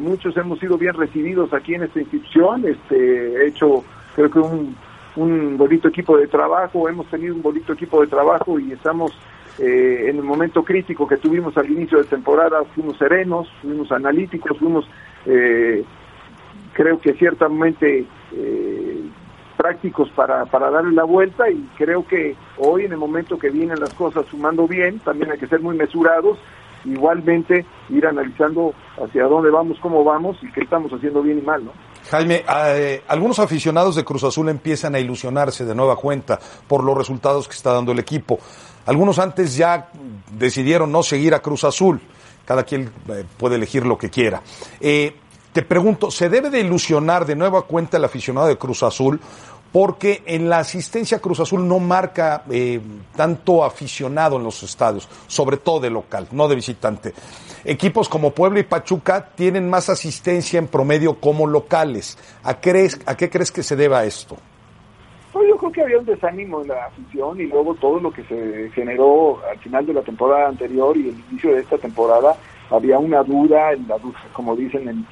muchos 0.00 0.36
hemos 0.36 0.58
sido 0.58 0.76
bien 0.76 0.92
recibidos 0.92 1.54
aquí 1.54 1.74
en 1.74 1.84
esta 1.84 1.98
institución 1.98 2.66
este 2.66 3.32
he 3.32 3.48
hecho 3.48 3.82
creo 4.14 4.30
que 4.30 4.38
un, 4.40 5.56
bonito 5.56 5.88
equipo 5.88 6.18
de 6.18 6.26
trabajo 6.26 6.86
hemos 6.86 7.06
tenido 7.06 7.34
un 7.34 7.40
bonito 7.40 7.72
equipo 7.72 8.02
de 8.02 8.06
trabajo 8.06 8.58
y 8.58 8.72
estamos 8.72 9.12
eh, 9.58 10.08
en 10.10 10.16
el 10.16 10.22
momento 10.22 10.62
crítico 10.62 11.08
que 11.08 11.16
tuvimos 11.16 11.56
al 11.56 11.70
inicio 11.70 11.96
de 11.96 12.04
temporada 12.04 12.62
fuimos 12.74 12.98
serenos 12.98 13.50
fuimos 13.62 13.90
analíticos 13.90 14.58
fuimos 14.58 14.86
eh, 15.24 15.82
creo 16.74 17.00
que 17.00 17.14
ciertamente 17.14 18.04
eh, 18.34 18.85
prácticos 19.66 20.08
para, 20.10 20.44
para 20.46 20.70
darle 20.70 20.92
la 20.92 21.02
vuelta 21.02 21.50
y 21.50 21.68
creo 21.76 22.06
que 22.06 22.36
hoy 22.58 22.84
en 22.84 22.92
el 22.92 22.98
momento 22.98 23.36
que 23.36 23.50
vienen 23.50 23.80
las 23.80 23.92
cosas 23.94 24.24
sumando 24.30 24.68
bien, 24.68 25.00
también 25.00 25.32
hay 25.32 25.38
que 25.38 25.48
ser 25.48 25.60
muy 25.60 25.76
mesurados, 25.76 26.38
igualmente 26.84 27.66
ir 27.88 28.06
analizando 28.06 28.72
hacia 29.02 29.24
dónde 29.24 29.50
vamos, 29.50 29.76
cómo 29.80 30.04
vamos 30.04 30.36
y 30.40 30.52
qué 30.52 30.60
estamos 30.60 30.92
haciendo 30.92 31.20
bien 31.20 31.38
y 31.38 31.42
mal, 31.42 31.64
¿no? 31.64 31.72
Jaime, 32.08 32.44
eh, 32.48 33.02
algunos 33.08 33.40
aficionados 33.40 33.96
de 33.96 34.04
Cruz 34.04 34.22
Azul 34.22 34.48
empiezan 34.48 34.94
a 34.94 35.00
ilusionarse 35.00 35.64
de 35.64 35.74
nueva 35.74 35.96
cuenta 35.96 36.38
por 36.68 36.84
los 36.84 36.96
resultados 36.96 37.48
que 37.48 37.54
está 37.54 37.72
dando 37.72 37.90
el 37.90 37.98
equipo. 37.98 38.38
Algunos 38.86 39.18
antes 39.18 39.56
ya 39.56 39.88
decidieron 40.30 40.92
no 40.92 41.02
seguir 41.02 41.34
a 41.34 41.40
Cruz 41.40 41.64
Azul. 41.64 42.00
Cada 42.44 42.62
quien 42.62 42.92
eh, 43.08 43.24
puede 43.36 43.56
elegir 43.56 43.84
lo 43.84 43.98
que 43.98 44.10
quiera. 44.10 44.40
Eh, 44.80 45.16
te 45.56 45.62
pregunto, 45.62 46.10
¿se 46.10 46.28
debe 46.28 46.50
de 46.50 46.60
ilusionar 46.60 47.24
de 47.24 47.34
nueva 47.34 47.62
cuenta 47.62 47.96
el 47.96 48.04
aficionado 48.04 48.46
de 48.46 48.58
Cruz 48.58 48.82
Azul? 48.82 49.18
Porque 49.76 50.22
en 50.24 50.48
la 50.48 50.60
asistencia 50.60 51.18
Cruz 51.18 51.38
Azul 51.40 51.68
no 51.68 51.78
marca 51.78 52.44
eh, 52.50 52.80
tanto 53.14 53.62
aficionado 53.62 54.38
en 54.38 54.42
los 54.42 54.62
estadios, 54.62 55.06
sobre 55.26 55.58
todo 55.58 55.80
de 55.80 55.90
local, 55.90 56.28
no 56.32 56.48
de 56.48 56.54
visitante. 56.54 57.12
Equipos 57.62 58.08
como 58.08 58.30
Puebla 58.30 58.60
y 58.60 58.62
Pachuca 58.62 59.28
tienen 59.34 59.68
más 59.68 59.90
asistencia 59.90 60.58
en 60.58 60.68
promedio 60.68 61.20
como 61.20 61.46
locales. 61.46 62.16
¿A, 62.42 62.58
crees, 62.58 62.98
¿A 63.04 63.18
qué 63.18 63.28
crees 63.28 63.52
que 63.52 63.62
se 63.62 63.76
deba 63.76 64.02
esto? 64.06 64.38
Pues 65.34 65.46
yo 65.46 65.58
creo 65.58 65.72
que 65.72 65.82
había 65.82 65.98
un 65.98 66.06
desánimo 66.06 66.62
en 66.62 66.68
la 66.68 66.86
afición 66.86 67.38
y 67.38 67.44
luego 67.44 67.74
todo 67.74 68.00
lo 68.00 68.10
que 68.10 68.24
se 68.24 68.70
generó 68.74 69.42
al 69.46 69.58
final 69.58 69.84
de 69.84 69.92
la 69.92 70.00
temporada 70.00 70.48
anterior 70.48 70.96
y 70.96 71.10
el 71.10 71.22
inicio 71.28 71.52
de 71.52 71.60
esta 71.60 71.76
temporada, 71.76 72.34
había 72.70 72.98
una 72.98 73.22
duda, 73.22 73.72
la 73.86 73.98
duda 73.98 74.18
como 74.32 74.56
dicen 74.56 74.88
en, 74.88 75.06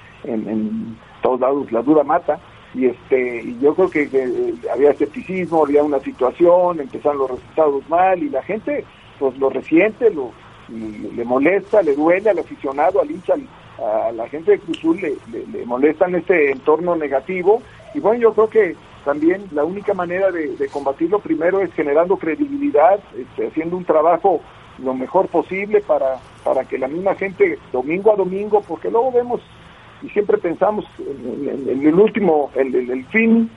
en, 0.48 0.96
todos 1.20 1.38
lados, 1.38 1.70
la 1.70 1.82
duda 1.82 2.02
mata. 2.02 2.40
Y 2.74 2.86
este 2.86 3.42
y 3.42 3.58
yo 3.60 3.74
creo 3.74 3.88
que, 3.88 4.54
había 4.72 4.90
escepticismo, 4.90 5.64
había 5.64 5.82
una 5.82 6.00
situación, 6.00 6.80
empezaron 6.80 7.18
los 7.18 7.30
resultados 7.30 7.88
mal 7.88 8.22
y 8.22 8.28
la 8.28 8.42
gente 8.42 8.84
pues 9.18 9.38
lo 9.38 9.48
resiente, 9.48 10.10
lo 10.10 10.32
le 10.68 11.24
molesta, 11.24 11.82
le 11.82 11.94
duele 11.94 12.30
al 12.30 12.38
aficionado, 12.38 13.00
al 13.00 13.10
hincha, 13.10 13.34
a 13.78 14.12
la 14.12 14.26
gente 14.28 14.52
de 14.52 14.58
Cruzul 14.58 14.98
le, 15.00 15.14
le, 15.30 15.46
le 15.46 15.66
molesta 15.66 16.06
en 16.06 16.16
este 16.16 16.50
entorno 16.50 16.96
negativo. 16.96 17.62
Y 17.92 18.00
bueno, 18.00 18.20
yo 18.20 18.32
creo 18.32 18.48
que 18.48 18.76
también 19.04 19.44
la 19.52 19.64
única 19.64 19.94
manera 19.94 20.30
de, 20.30 20.68
combatirlo 20.72 21.18
primero 21.18 21.60
es 21.60 21.72
generando 21.74 22.16
credibilidad, 22.16 22.98
este, 23.16 23.48
haciendo 23.48 23.76
un 23.76 23.84
trabajo 23.84 24.40
lo 24.78 24.94
mejor 24.94 25.28
posible 25.28 25.82
para, 25.82 26.16
para 26.42 26.64
que 26.64 26.78
la 26.78 26.88
misma 26.88 27.14
gente 27.14 27.58
domingo 27.70 28.12
a 28.12 28.16
domingo, 28.16 28.62
porque 28.66 28.90
luego 28.90 29.12
vemos 29.12 29.40
y 30.04 30.10
siempre 30.10 30.38
pensamos 30.38 30.84
en, 30.98 31.86
el 31.86 31.94
último, 31.94 32.50
el, 32.54 33.04
fin, 33.06 33.50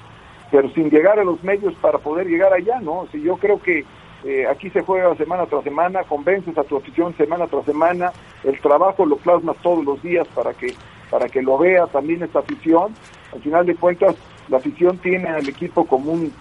pero 0.50 0.70
sin 0.70 0.90
llegar 0.90 1.20
a 1.20 1.24
los 1.24 1.44
medios 1.44 1.74
para 1.76 1.98
poder 1.98 2.28
llegar 2.28 2.54
allá, 2.54 2.80
¿no? 2.80 3.08
Si 3.12 3.22
yo 3.22 3.36
creo 3.38 3.62
que 3.62 3.84
eh, 4.24 4.48
aquí 4.50 4.70
se 4.70 4.82
juega 4.82 5.16
semana 5.16 5.46
tras 5.46 5.64
semana, 5.64 6.04
convences 6.04 6.58
a 6.58 6.64
tu 6.64 6.78
afición 6.78 7.16
semana 7.18 7.48
tras 7.48 7.66
semana, 7.66 8.12
el 8.44 8.60
trabajo 8.62 9.06
lo 9.06 9.18
plasmas 9.18 9.58
todos 9.58 9.84
los 9.84 10.02
días 10.02 10.28
para 10.30 10.54
que 10.54 10.74
para 11.10 11.30
que 11.30 11.42
lo 11.42 11.58
vea 11.58 11.88
también 11.88 12.24
esta 12.24 12.40
afición. 12.40 12.94
Al 13.34 13.42
final 13.42 13.66
de 13.66 13.76
cuentas, 13.76 14.16
la 14.50 14.58
afición 14.58 14.98
tiene 14.98 15.30
al 15.30 15.48
equipo 15.48 15.86
como 15.86 16.12
un, 16.12 16.34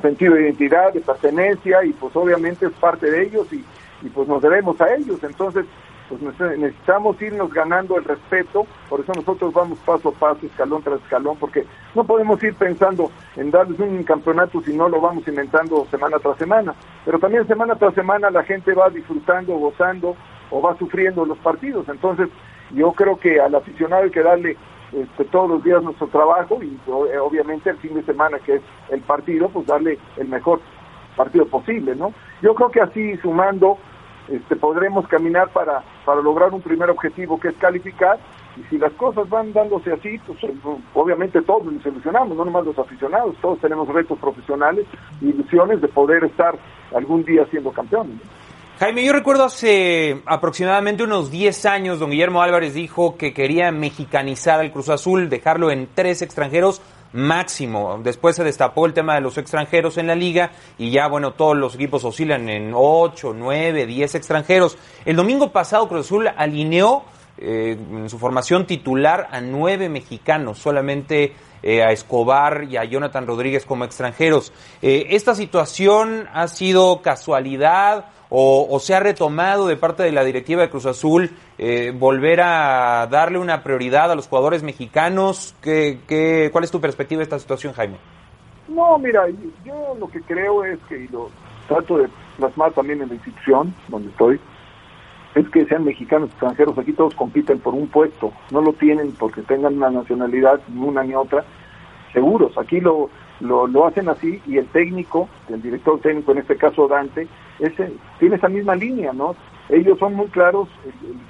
sentido 0.00 0.34
de 0.34 0.44
identidad, 0.44 0.94
de 0.94 1.00
pertenencia 1.00 1.84
y 1.84 1.92
pues 1.92 2.16
obviamente 2.16 2.64
es 2.64 2.72
parte 2.72 3.10
de 3.10 3.24
ellos 3.24 3.52
y, 3.52 3.62
pues 4.14 4.26
nos 4.26 4.42
debemos 4.42 4.80
a 4.80 4.94
ellos. 4.94 5.22
Entonces, 5.22 5.66
pues 6.18 6.58
necesitamos 6.58 7.20
irnos 7.22 7.52
ganando 7.52 7.96
el 7.96 8.04
respeto, 8.04 8.66
por 8.88 9.00
eso 9.00 9.12
nosotros 9.14 9.52
vamos 9.52 9.78
paso 9.80 10.10
a 10.10 10.12
paso, 10.12 10.46
escalón 10.46 10.82
tras 10.82 11.00
escalón, 11.00 11.36
porque 11.38 11.64
no 11.94 12.04
podemos 12.04 12.42
ir 12.42 12.54
pensando 12.54 13.10
en 13.36 13.50
darles 13.50 13.78
un 13.80 14.02
campeonato 14.02 14.60
si 14.62 14.76
no 14.76 14.88
lo 14.88 15.00
vamos 15.00 15.26
inventando 15.26 15.86
semana 15.90 16.18
tras 16.18 16.36
semana, 16.36 16.74
pero 17.04 17.18
también 17.18 17.46
semana 17.46 17.76
tras 17.76 17.94
semana 17.94 18.30
la 18.30 18.42
gente 18.44 18.74
va 18.74 18.90
disfrutando, 18.90 19.54
gozando 19.54 20.16
o 20.50 20.60
va 20.60 20.76
sufriendo 20.76 21.24
los 21.24 21.38
partidos, 21.38 21.88
entonces 21.88 22.28
yo 22.72 22.92
creo 22.92 23.18
que 23.18 23.40
al 23.40 23.54
aficionado 23.54 24.04
hay 24.04 24.10
que 24.10 24.22
darle 24.22 24.56
este, 24.92 25.24
todos 25.24 25.48
los 25.48 25.64
días 25.64 25.82
nuestro 25.82 26.08
trabajo 26.08 26.62
y 26.62 26.78
eh, 26.86 27.18
obviamente 27.18 27.70
el 27.70 27.78
fin 27.78 27.94
de 27.94 28.02
semana 28.02 28.38
que 28.38 28.56
es 28.56 28.62
el 28.90 29.00
partido, 29.00 29.48
pues 29.48 29.66
darle 29.66 29.98
el 30.18 30.28
mejor 30.28 30.60
partido 31.16 31.46
posible, 31.46 31.94
¿no? 31.96 32.12
Yo 32.42 32.54
creo 32.54 32.70
que 32.70 32.80
así 32.80 33.16
sumando 33.18 33.78
este, 34.28 34.56
podremos 34.56 35.06
caminar 35.08 35.48
para, 35.50 35.82
para 36.04 36.20
lograr 36.20 36.52
un 36.52 36.62
primer 36.62 36.90
objetivo 36.90 37.38
que 37.40 37.48
es 37.48 37.56
calificar 37.56 38.18
y 38.56 38.62
si 38.64 38.78
las 38.78 38.92
cosas 38.94 39.28
van 39.28 39.52
dándose 39.52 39.92
así, 39.92 40.18
pues 40.26 40.42
eh, 40.44 40.54
obviamente 40.94 41.40
todos 41.42 41.64
nos 41.64 41.84
ilusionamos, 41.84 42.36
no 42.36 42.44
nomás 42.44 42.64
los 42.64 42.78
aficionados, 42.78 43.34
todos 43.40 43.58
tenemos 43.60 43.88
retos 43.88 44.18
profesionales 44.18 44.86
ilusiones 45.20 45.80
de 45.80 45.88
poder 45.88 46.24
estar 46.24 46.54
algún 46.94 47.24
día 47.24 47.46
siendo 47.50 47.72
campeones. 47.72 48.16
Jaime, 48.78 49.04
yo 49.04 49.12
recuerdo 49.12 49.44
hace 49.44 50.22
aproximadamente 50.26 51.04
unos 51.04 51.30
10 51.30 51.66
años, 51.66 52.00
don 52.00 52.10
Guillermo 52.10 52.42
Álvarez 52.42 52.74
dijo 52.74 53.16
que 53.16 53.32
quería 53.32 53.70
mexicanizar 53.70 54.60
al 54.60 54.72
Cruz 54.72 54.88
Azul, 54.88 55.28
dejarlo 55.28 55.70
en 55.70 55.88
tres 55.94 56.20
extranjeros 56.20 56.82
máximo. 57.12 58.00
Después 58.02 58.36
se 58.36 58.44
destapó 58.44 58.86
el 58.86 58.92
tema 58.92 59.14
de 59.14 59.20
los 59.20 59.38
extranjeros 59.38 59.98
en 59.98 60.06
la 60.06 60.14
liga 60.14 60.52
y 60.78 60.90
ya, 60.90 61.08
bueno, 61.08 61.32
todos 61.32 61.56
los 61.56 61.74
equipos 61.74 62.04
oscilan 62.04 62.48
en 62.48 62.72
8, 62.74 63.34
9, 63.36 63.86
10 63.86 64.14
extranjeros. 64.14 64.78
El 65.04 65.16
domingo 65.16 65.52
pasado 65.52 65.88
Cruz 65.88 66.06
Azul 66.06 66.28
alineó 66.28 67.04
eh, 67.38 67.76
en 67.78 68.10
su 68.10 68.18
formación 68.18 68.66
titular 68.66 69.28
a 69.30 69.40
nueve 69.40 69.88
mexicanos, 69.88 70.58
solamente 70.58 71.32
eh, 71.62 71.82
a 71.82 71.90
Escobar 71.90 72.64
y 72.70 72.76
a 72.76 72.84
Jonathan 72.84 73.26
Rodríguez 73.26 73.64
como 73.64 73.84
extranjeros. 73.84 74.52
Eh, 74.82 75.06
¿Esta 75.10 75.34
situación 75.34 76.28
ha 76.32 76.46
sido 76.48 77.00
casualidad 77.02 78.06
o, 78.34 78.78
se 78.80 78.94
ha 78.94 79.00
retomado 79.00 79.66
de 79.66 79.76
parte 79.76 80.02
de 80.02 80.10
la 80.10 80.24
directiva 80.24 80.62
de 80.62 80.70
Cruz 80.70 80.86
Azul 80.86 81.30
eh, 81.58 81.92
volver 81.94 82.40
a 82.40 83.06
darle 83.10 83.38
una 83.38 83.62
prioridad 83.62 84.10
a 84.10 84.14
los 84.14 84.26
jugadores 84.26 84.62
mexicanos? 84.62 85.54
¿Qué, 85.60 85.98
qué, 86.08 86.48
cuál 86.50 86.64
es 86.64 86.70
tu 86.70 86.80
perspectiva 86.80 87.18
de 87.18 87.24
esta 87.24 87.38
situación, 87.38 87.74
Jaime? 87.74 87.98
No, 88.68 88.98
mira, 88.98 89.24
yo 89.66 89.94
lo 90.00 90.08
que 90.08 90.22
creo 90.22 90.64
es 90.64 90.78
que, 90.88 91.04
y 91.04 91.08
lo 91.08 91.28
trato 91.68 91.98
de 91.98 92.08
plasmar 92.38 92.72
también 92.72 93.02
en 93.02 93.08
la 93.08 93.14
institución 93.16 93.74
donde 93.88 94.08
estoy, 94.08 94.40
es 95.34 95.48
que 95.50 95.66
sean 95.66 95.84
mexicanos 95.84 96.30
extranjeros, 96.30 96.78
aquí 96.78 96.94
todos 96.94 97.14
compiten 97.14 97.58
por 97.58 97.74
un 97.74 97.88
puesto, 97.88 98.32
no 98.50 98.62
lo 98.62 98.72
tienen 98.72 99.12
porque 99.12 99.42
tengan 99.42 99.76
una 99.76 99.90
nacionalidad 99.90 100.58
ni 100.68 100.82
una 100.82 101.02
ni 101.02 101.14
otra, 101.14 101.44
seguros, 102.14 102.56
aquí 102.56 102.80
lo, 102.80 103.10
lo, 103.40 103.66
lo 103.66 103.86
hacen 103.86 104.08
así 104.08 104.40
y 104.46 104.56
el 104.56 104.66
técnico, 104.68 105.28
el 105.50 105.60
director 105.60 106.00
técnico, 106.00 106.32
en 106.32 106.38
este 106.38 106.56
caso 106.56 106.88
Dante, 106.88 107.28
ese, 107.58 107.92
tiene 108.18 108.36
esa 108.36 108.48
misma 108.48 108.74
línea, 108.74 109.12
¿no? 109.12 109.34
Ellos 109.68 109.98
son 109.98 110.14
muy 110.14 110.26
claros, 110.28 110.68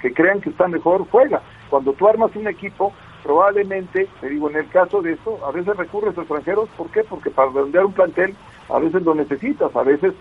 que 0.00 0.12
crean 0.12 0.40
que 0.40 0.50
está 0.50 0.66
mejor, 0.66 1.06
juega. 1.10 1.42
Cuando 1.70 1.92
tú 1.92 2.08
armas 2.08 2.34
un 2.34 2.48
equipo, 2.48 2.92
probablemente, 3.22 4.08
te 4.20 4.28
digo, 4.28 4.50
en 4.50 4.56
el 4.56 4.68
caso 4.68 5.02
de 5.02 5.12
esto, 5.12 5.38
a 5.46 5.52
veces 5.52 5.76
recurres 5.76 6.16
a 6.16 6.22
extranjeros, 6.22 6.68
¿por 6.70 6.88
qué? 6.90 7.04
Porque 7.04 7.30
para 7.30 7.50
redondear 7.50 7.86
un 7.86 7.92
plantel, 7.92 8.34
a 8.68 8.78
veces 8.78 9.02
lo 9.02 9.14
necesitas, 9.14 9.74
a 9.76 9.82
veces, 9.82 10.14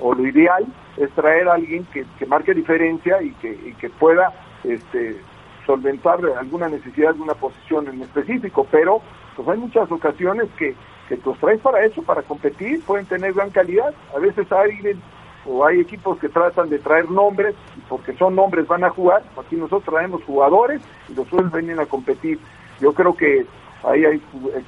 o 0.00 0.14
lo 0.14 0.26
ideal 0.26 0.66
es 0.96 1.10
traer 1.10 1.48
a 1.48 1.54
alguien 1.54 1.84
que, 1.92 2.04
que 2.18 2.26
marque 2.26 2.54
diferencia 2.54 3.22
y 3.22 3.30
que, 3.32 3.90
pueda 3.98 4.32
este, 4.64 5.16
solventar 5.66 6.20
alguna 6.38 6.68
necesidad 6.68 7.14
de 7.14 7.22
una 7.22 7.34
posición 7.34 7.88
en 7.88 8.02
específico, 8.02 8.66
pero 8.70 9.00
pues 9.36 9.48
hay 9.48 9.58
muchas 9.58 9.90
ocasiones 9.92 10.48
que 10.58 10.74
que 11.08 11.18
los 11.24 11.38
traes 11.38 11.60
para 11.60 11.84
eso, 11.84 12.02
para 12.02 12.22
competir, 12.22 12.82
pueden 12.84 13.06
tener 13.06 13.32
gran 13.32 13.50
calidad. 13.50 13.94
A 14.14 14.18
veces 14.18 14.50
hay 14.52 14.78
o 15.48 15.64
hay 15.64 15.80
equipos 15.80 16.18
que 16.18 16.28
tratan 16.28 16.68
de 16.68 16.78
traer 16.78 17.10
nombres 17.10 17.54
porque 17.88 18.12
son 18.14 18.36
nombres 18.36 18.66
van 18.66 18.84
a 18.84 18.90
jugar. 18.90 19.22
Aquí 19.38 19.56
nosotros 19.56 19.84
traemos 19.84 20.22
jugadores 20.24 20.82
y 21.08 21.14
los 21.14 21.26
suelen 21.28 21.50
venir 21.50 21.80
a 21.80 21.86
competir. 21.86 22.38
Yo 22.80 22.92
creo 22.92 23.14
que 23.16 23.46
ahí 23.82 24.04
hay 24.04 24.18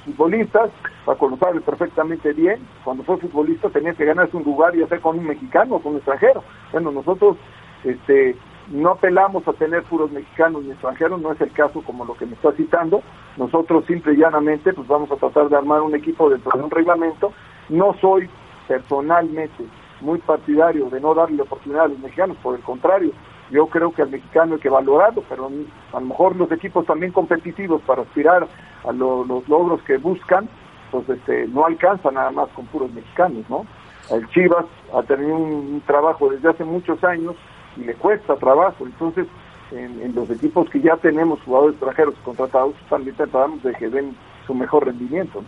futbolistas, 0.04 0.70
Paco 1.04 1.28
lo 1.28 1.36
perfectamente 1.36 2.32
bien, 2.32 2.60
cuando 2.84 3.02
fue 3.02 3.18
futbolista 3.18 3.68
tenía 3.68 3.92
que 3.92 4.04
ganarse 4.04 4.36
un 4.36 4.44
lugar 4.44 4.74
y 4.74 4.82
hacer 4.82 5.00
con 5.00 5.18
un 5.18 5.26
mexicano 5.26 5.76
o 5.76 5.80
con 5.80 5.92
un 5.92 5.98
extranjero. 5.98 6.42
Bueno, 6.72 6.92
nosotros 6.92 7.36
este, 7.84 8.36
no 8.70 8.90
apelamos 8.90 9.46
a 9.48 9.52
tener 9.52 9.82
puros 9.82 10.10
mexicanos 10.10 10.62
ni 10.62 10.70
extranjeros, 10.70 11.20
no 11.20 11.32
es 11.32 11.40
el 11.40 11.52
caso 11.52 11.82
como 11.82 12.04
lo 12.04 12.14
que 12.14 12.26
me 12.26 12.34
está 12.34 12.52
citando. 12.52 13.02
Nosotros 13.36 13.84
simple 13.86 14.14
y 14.14 14.16
llanamente 14.16 14.72
pues 14.72 14.88
vamos 14.88 15.10
a 15.10 15.16
tratar 15.16 15.48
de 15.48 15.56
armar 15.56 15.82
un 15.82 15.94
equipo 15.94 16.30
dentro 16.30 16.52
de 16.56 16.64
un 16.64 16.70
reglamento. 16.70 17.32
No 17.68 17.94
soy 18.00 18.28
personalmente 18.66 19.64
muy 20.00 20.18
partidario 20.18 20.88
de 20.90 21.00
no 21.00 21.14
darle 21.14 21.42
oportunidad 21.42 21.84
a 21.84 21.88
los 21.88 21.98
mexicanos, 21.98 22.36
por 22.42 22.54
el 22.54 22.62
contrario, 22.62 23.12
yo 23.50 23.66
creo 23.66 23.92
que 23.92 24.02
al 24.02 24.10
mexicano 24.10 24.54
hay 24.54 24.60
que 24.60 24.68
valorarlo, 24.68 25.24
pero 25.28 25.50
a 25.92 26.00
lo 26.00 26.06
mejor 26.06 26.36
los 26.36 26.50
equipos 26.52 26.86
también 26.86 27.12
competitivos 27.12 27.82
para 27.82 28.02
aspirar 28.02 28.46
a 28.84 28.92
los 28.92 29.48
logros 29.48 29.82
que 29.82 29.96
buscan, 29.98 30.48
pues 30.90 31.08
este, 31.08 31.48
no 31.48 31.66
alcanzan 31.66 32.14
nada 32.14 32.30
más 32.30 32.48
con 32.50 32.66
puros 32.66 32.92
mexicanos, 32.92 33.44
¿no? 33.48 33.66
El 34.10 34.28
Chivas 34.30 34.66
ha 34.94 35.02
tenido 35.02 35.36
un 35.36 35.82
trabajo 35.86 36.30
desde 36.30 36.48
hace 36.48 36.64
muchos 36.64 37.02
años 37.04 37.36
y 37.76 37.82
le 37.82 37.94
cuesta 37.94 38.34
trabajo. 38.36 38.84
Entonces, 38.84 39.26
en, 39.70 40.02
en 40.02 40.14
los 40.14 40.28
equipos 40.30 40.68
que 40.68 40.80
ya 40.80 40.96
tenemos 40.96 41.40
jugadores 41.42 41.74
extranjeros 41.74 42.14
contratados, 42.24 42.74
también 42.88 43.16
tratamos 43.16 43.62
de 43.62 43.72
que 43.74 43.88
den 43.88 44.16
su 44.46 44.54
mejor 44.54 44.86
rendimiento. 44.86 45.44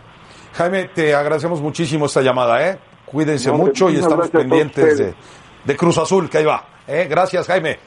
Jaime, 0.53 0.85
te 0.93 1.13
agradecemos 1.13 1.61
muchísimo 1.61 2.05
esta 2.05 2.21
llamada, 2.21 2.69
¿eh? 2.69 2.79
Cuídense 3.13 3.49
No, 3.49 3.57
mucho 3.59 3.89
y 3.91 3.97
estamos 3.97 4.27
pendientes 4.29 4.97
de, 5.63 5.77
Cruz 5.77 5.97
Azul, 5.99 6.29
que 6.29 6.39
ahí 6.39 6.45
va. 6.45 6.65
¿eh? 6.87 7.07
Gracias, 7.09 7.45
Jaime. 7.47 7.77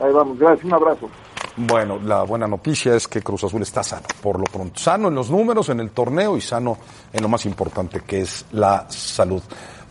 Ahí 0.00 0.12
vamos, 0.12 0.36
gracias, 0.38 0.64
un 0.64 0.74
abrazo. 0.74 1.08
Bueno, 1.56 2.00
la 2.04 2.24
buena 2.24 2.48
noticia 2.48 2.96
es 2.96 3.06
que 3.06 3.22
Cruz 3.22 3.44
Azul 3.44 3.62
está 3.62 3.84
sano, 3.84 4.02
por 4.20 4.38
lo 4.38 4.44
pronto. 4.44 4.78
Sano 4.80 5.06
en 5.08 5.14
los 5.14 5.30
números, 5.30 5.68
en 5.68 5.78
el 5.78 5.90
torneo 5.92 6.36
y 6.36 6.40
sano 6.40 6.76
en 7.12 7.22
lo 7.22 7.28
más 7.28 7.46
importante, 7.46 8.00
que 8.00 8.22
es 8.22 8.44
la 8.50 8.86
salud. 8.90 9.40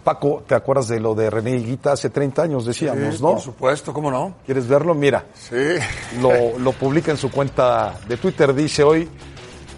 Paco, 0.04 0.44
¿te 0.46 0.54
acuerdas 0.56 0.90
de 0.90 1.00
lo 1.00 1.16
de 1.16 1.30
René 1.30 1.52
Higuita 1.52 1.94
hace 1.94 2.10
30 2.10 2.42
años, 2.44 2.66
decíamos, 2.66 3.16
Sí, 3.16 3.24
no? 3.24 3.32
Por 3.32 3.40
supuesto, 3.40 3.94
¿cómo 3.94 4.12
no? 4.12 4.36
¿Quieres 4.46 4.68
verlo? 4.68 4.94
Mira, 4.94 5.24
Sí. 5.34 5.56
lo, 6.20 6.60
lo 6.60 6.74
publica 6.74 7.12
en 7.12 7.18
su 7.18 7.32
cuenta 7.32 7.94
de 8.06 8.18
Twitter. 8.18 8.54
Dice 8.54 8.84
hoy, 8.84 9.08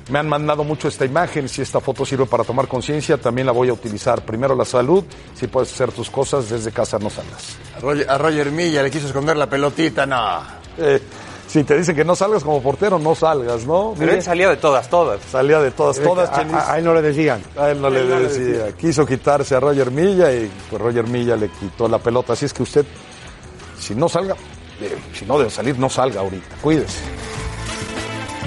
me 0.09 0.19
han 0.19 0.29
mandado 0.29 0.63
mucho 0.63 0.87
esta 0.87 1.03
imagen, 1.05 1.49
si 1.49 1.61
esta 1.61 1.79
foto 1.79 2.05
sirve 2.05 2.25
para 2.25 2.43
tomar 2.43 2.67
conciencia, 2.67 3.17
también 3.17 3.47
la 3.47 3.51
voy 3.53 3.69
a 3.69 3.73
utilizar. 3.73 4.23
Primero 4.23 4.55
la 4.55 4.65
salud, 4.65 5.03
si 5.33 5.47
puedes 5.47 5.73
hacer 5.73 5.91
tus 5.91 6.09
cosas 6.09 6.49
desde 6.49 6.71
casa, 6.71 6.99
no 6.99 7.09
salgas. 7.09 7.57
A 7.75 7.79
Roger, 7.79 8.09
a 8.09 8.17
Roger 8.17 8.51
Milla 8.51 8.83
le 8.83 8.91
quiso 8.91 9.07
esconder 9.07 9.35
la 9.37 9.49
pelotita, 9.49 10.05
no. 10.05 10.41
Eh, 10.77 11.01
si 11.47 11.63
te 11.63 11.77
dicen 11.77 11.95
que 11.95 12.03
no 12.03 12.15
salgas 12.15 12.43
como 12.43 12.61
portero, 12.61 12.99
no 12.99 13.15
salgas, 13.15 13.65
¿no? 13.65 13.93
Pero 13.97 14.11
él 14.11 14.21
salía 14.23 14.49
de 14.49 14.57
todas, 14.57 14.89
todas. 14.89 15.21
Salía 15.31 15.59
de 15.59 15.71
todas, 15.71 15.99
todas, 15.99 16.29
a, 16.29 16.41
a- 16.57 16.73
a 16.73 16.77
él 16.79 16.83
no 16.85 16.93
le 16.93 17.01
decían. 17.01 17.41
A 17.57 17.69
él 17.71 17.81
no 17.81 17.89
le 17.89 18.03
decía. 18.03 18.71
Quiso 18.75 19.05
quitarse 19.05 19.55
a 19.55 19.59
Roger 19.59 19.89
Milla 19.91 20.31
y 20.33 20.51
pues 20.69 20.81
Roger 20.81 21.07
Milla 21.07 21.35
le 21.35 21.49
quitó 21.49 21.87
la 21.87 21.99
pelota. 21.99 22.33
Así 22.33 22.45
es 22.45 22.53
que 22.53 22.63
usted, 22.63 22.85
si 23.79 23.93
no 23.95 24.09
salga, 24.09 24.35
eh, 24.81 24.97
si 25.13 25.25
no 25.25 25.37
debe 25.37 25.49
salir, 25.49 25.77
no 25.79 25.89
salga 25.89 26.21
ahorita. 26.21 26.55
Cuídese. 26.61 26.99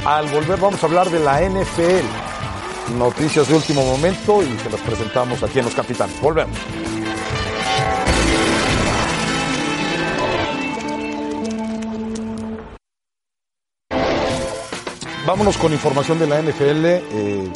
Al 0.09 0.27
volver 0.31 0.59
vamos 0.59 0.83
a 0.83 0.87
hablar 0.87 1.11
de 1.11 1.21
la 1.21 1.39
NFL. 1.43 2.97
Noticias 2.97 3.47
de 3.47 3.55
último 3.55 3.85
momento 3.85 4.43
y 4.43 4.59
se 4.59 4.71
las 4.71 4.81
presentamos 4.81 5.43
aquí 5.43 5.59
en 5.59 5.67
Los 5.67 5.75
Capitanes. 5.75 6.19
Volvemos. 6.23 6.57
Vámonos 15.27 15.57
con 15.59 15.73
información 15.73 16.19
de 16.19 16.27
la 16.27 16.41
NFL. 16.41 16.85
Eh, 16.87 17.53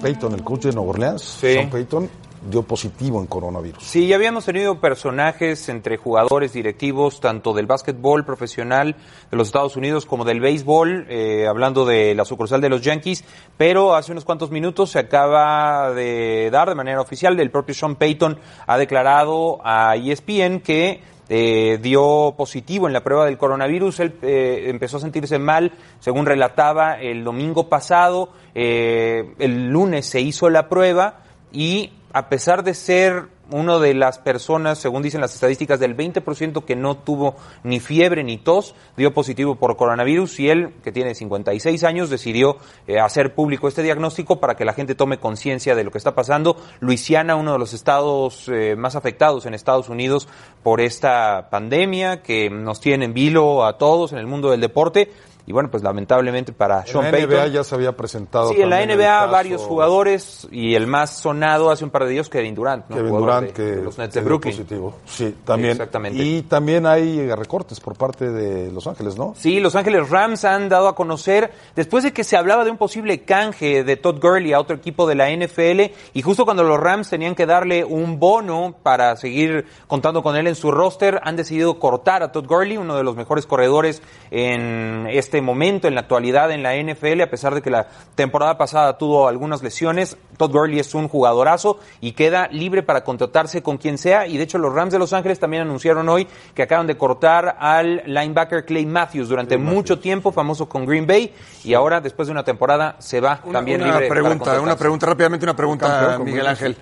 Peyton, 0.00 0.34
el 0.34 0.44
coach 0.44 0.62
de 0.66 0.72
Nueva 0.72 0.90
Orleans, 0.90 1.22
Sí. 1.22 1.54
Sean 1.54 1.70
Peyton, 1.70 2.08
dio 2.42 2.62
positivo 2.62 3.20
en 3.20 3.26
coronavirus. 3.26 3.82
Sí, 3.82 4.06
ya 4.06 4.16
habíamos 4.16 4.44
tenido 4.44 4.80
personajes 4.80 5.68
entre 5.68 5.96
jugadores 5.96 6.52
directivos, 6.52 7.20
tanto 7.20 7.52
del 7.52 7.66
básquetbol 7.66 8.24
profesional 8.24 8.96
de 9.30 9.36
los 9.36 9.48
Estados 9.48 9.76
Unidos 9.76 10.06
como 10.06 10.24
del 10.24 10.40
béisbol, 10.40 11.06
eh, 11.08 11.46
hablando 11.48 11.84
de 11.84 12.14
la 12.14 12.24
sucursal 12.24 12.60
de 12.60 12.68
los 12.68 12.82
Yankees, 12.82 13.24
pero 13.56 13.94
hace 13.94 14.12
unos 14.12 14.24
cuantos 14.24 14.50
minutos 14.50 14.90
se 14.90 14.98
acaba 14.98 15.92
de 15.92 16.50
dar 16.50 16.68
de 16.68 16.74
manera 16.74 17.00
oficial, 17.00 17.38
el 17.38 17.50
propio 17.50 17.74
Sean 17.74 17.96
Payton 17.96 18.38
ha 18.66 18.78
declarado 18.78 19.60
a 19.64 19.96
ESPN 19.96 20.60
que 20.60 21.00
eh, 21.30 21.78
dio 21.82 22.34
positivo 22.38 22.86
en 22.86 22.94
la 22.94 23.04
prueba 23.04 23.26
del 23.26 23.36
coronavirus. 23.36 24.00
Él 24.00 24.14
eh, 24.22 24.64
empezó 24.68 24.96
a 24.96 25.00
sentirse 25.00 25.38
mal, 25.38 25.72
según 26.00 26.24
relataba 26.24 26.98
el 26.98 27.22
domingo 27.22 27.68
pasado. 27.68 28.30
Eh, 28.54 29.34
el 29.38 29.68
lunes 29.68 30.06
se 30.06 30.20
hizo 30.20 30.48
la 30.48 30.68
prueba 30.68 31.20
y 31.52 31.92
a 32.12 32.28
pesar 32.28 32.64
de 32.64 32.74
ser 32.74 33.28
uno 33.50 33.80
de 33.80 33.94
las 33.94 34.18
personas, 34.18 34.78
según 34.78 35.02
dicen 35.02 35.20
las 35.20 35.34
estadísticas, 35.34 35.80
del 35.80 35.96
20% 35.96 36.64
que 36.64 36.76
no 36.76 36.98
tuvo 36.98 37.36
ni 37.62 37.80
fiebre 37.80 38.22
ni 38.22 38.36
tos, 38.36 38.74
dio 38.96 39.14
positivo 39.14 39.54
por 39.56 39.76
coronavirus 39.76 40.40
y 40.40 40.50
él, 40.50 40.74
que 40.82 40.92
tiene 40.92 41.14
56 41.14 41.82
años, 41.84 42.10
decidió 42.10 42.58
eh, 42.86 43.00
hacer 43.00 43.34
público 43.34 43.68
este 43.68 43.82
diagnóstico 43.82 44.38
para 44.38 44.54
que 44.54 44.64
la 44.64 44.74
gente 44.74 44.94
tome 44.94 45.18
conciencia 45.18 45.74
de 45.74 45.84
lo 45.84 45.90
que 45.90 45.98
está 45.98 46.14
pasando. 46.14 46.56
Luisiana, 46.80 47.36
uno 47.36 47.52
de 47.52 47.58
los 47.58 47.72
estados 47.72 48.48
eh, 48.48 48.76
más 48.76 48.96
afectados 48.96 49.46
en 49.46 49.54
Estados 49.54 49.88
Unidos 49.88 50.28
por 50.62 50.80
esta 50.80 51.48
pandemia 51.50 52.22
que 52.22 52.50
nos 52.50 52.80
tiene 52.80 53.06
en 53.06 53.14
vilo 53.14 53.64
a 53.64 53.78
todos 53.78 54.12
en 54.12 54.18
el 54.18 54.26
mundo 54.26 54.50
del 54.50 54.60
deporte. 54.60 55.10
Y 55.48 55.52
bueno, 55.52 55.70
pues 55.70 55.82
lamentablemente 55.82 56.52
para 56.52 56.84
Sean 56.84 57.06
en 57.06 57.12
la 57.12 57.18
NBA 57.20 57.28
Payton. 57.36 57.52
ya 57.54 57.64
se 57.64 57.74
había 57.74 57.96
presentado. 57.96 58.50
Sí, 58.50 58.60
en 58.60 58.68
la 58.68 58.84
NBA 58.84 59.24
varios 59.26 59.62
jugadores 59.62 60.46
y 60.50 60.74
el 60.74 60.86
más 60.86 61.16
sonado 61.20 61.70
hace 61.70 61.84
un 61.84 61.90
par 61.90 62.04
de 62.04 62.10
días 62.10 62.28
Kevin 62.28 62.54
Durant, 62.54 62.84
¿no? 62.90 62.96
Kevin 62.96 63.12
Durant, 63.16 63.46
de- 63.46 63.52
que 63.54 63.62
de 63.62 63.82
los 63.82 63.96
Nets 63.96 64.12
de 64.12 64.20
Brooklyn. 64.20 64.52
positivo. 64.54 64.94
Sí, 65.06 65.34
también. 65.46 65.70
Exactamente. 65.72 66.22
Y 66.22 66.42
también 66.42 66.84
hay 66.84 67.30
recortes 67.34 67.80
por 67.80 67.96
parte 67.96 68.30
de 68.30 68.70
Los 68.70 68.86
Ángeles, 68.86 69.16
¿no? 69.16 69.32
Sí, 69.38 69.58
Los 69.58 69.74
Ángeles 69.74 70.10
Rams 70.10 70.44
han 70.44 70.68
dado 70.68 70.86
a 70.86 70.94
conocer, 70.94 71.50
después 71.74 72.04
de 72.04 72.12
que 72.12 72.24
se 72.24 72.36
hablaba 72.36 72.66
de 72.66 72.70
un 72.70 72.76
posible 72.76 73.22
canje 73.22 73.84
de 73.84 73.96
Todd 73.96 74.20
Gurley 74.20 74.52
a 74.52 74.60
otro 74.60 74.76
equipo 74.76 75.06
de 75.06 75.14
la 75.14 75.30
NFL, 75.30 75.92
y 76.12 76.20
justo 76.20 76.44
cuando 76.44 76.62
los 76.62 76.78
Rams 76.78 77.08
tenían 77.08 77.34
que 77.34 77.46
darle 77.46 77.86
un 77.86 78.20
bono 78.20 78.74
para 78.82 79.16
seguir 79.16 79.64
contando 79.86 80.22
con 80.22 80.36
él 80.36 80.46
en 80.46 80.54
su 80.56 80.70
roster, 80.70 81.20
han 81.24 81.36
decidido 81.36 81.78
cortar 81.78 82.22
a 82.22 82.32
Todd 82.32 82.44
Gurley, 82.46 82.76
uno 82.76 82.96
de 82.96 83.02
los 83.02 83.16
mejores 83.16 83.46
corredores 83.46 84.02
en 84.30 85.06
este 85.10 85.37
momento, 85.40 85.88
en 85.88 85.94
la 85.94 86.02
actualidad 86.02 86.50
en 86.50 86.62
la 86.62 86.74
NFL, 86.76 87.20
a 87.22 87.30
pesar 87.30 87.54
de 87.54 87.62
que 87.62 87.70
la 87.70 87.88
temporada 88.14 88.58
pasada 88.58 88.98
tuvo 88.98 89.28
algunas 89.28 89.62
lesiones. 89.62 90.16
Todd 90.36 90.52
Gurley 90.52 90.78
es 90.78 90.94
un 90.94 91.08
jugadorazo 91.08 91.78
y 92.00 92.12
queda 92.12 92.48
libre 92.48 92.82
para 92.82 93.04
contratarse 93.04 93.62
con 93.62 93.78
quien 93.78 93.98
sea, 93.98 94.26
y 94.26 94.36
de 94.36 94.44
hecho 94.44 94.58
los 94.58 94.72
Rams 94.72 94.92
de 94.92 94.98
Los 94.98 95.12
Ángeles 95.12 95.38
también 95.38 95.62
anunciaron 95.62 96.08
hoy 96.08 96.26
que 96.54 96.62
acaban 96.62 96.86
de 96.86 96.96
cortar 96.96 97.56
al 97.58 98.02
linebacker 98.06 98.64
Clay 98.64 98.86
Matthews 98.86 99.28
durante 99.28 99.58
mucho 99.58 99.98
tiempo, 99.98 100.32
famoso 100.32 100.68
con 100.68 100.86
Green 100.86 101.06
Bay, 101.06 101.32
y 101.64 101.74
ahora 101.74 102.00
después 102.00 102.28
de 102.28 102.32
una 102.32 102.44
temporada 102.44 102.96
se 102.98 103.20
va 103.20 103.40
Una, 103.44 103.58
también 103.58 103.82
una 103.82 103.92
libre. 103.92 104.08
para 104.08 104.20
pregunta, 104.20 104.60
una 104.60 104.76
pregunta 104.76 105.06
rápidamente, 105.06 105.44
una 105.44 105.56
pregunta, 105.56 106.16
con 106.16 106.26
Miguel 106.26 106.46
Ángel. 106.46 106.76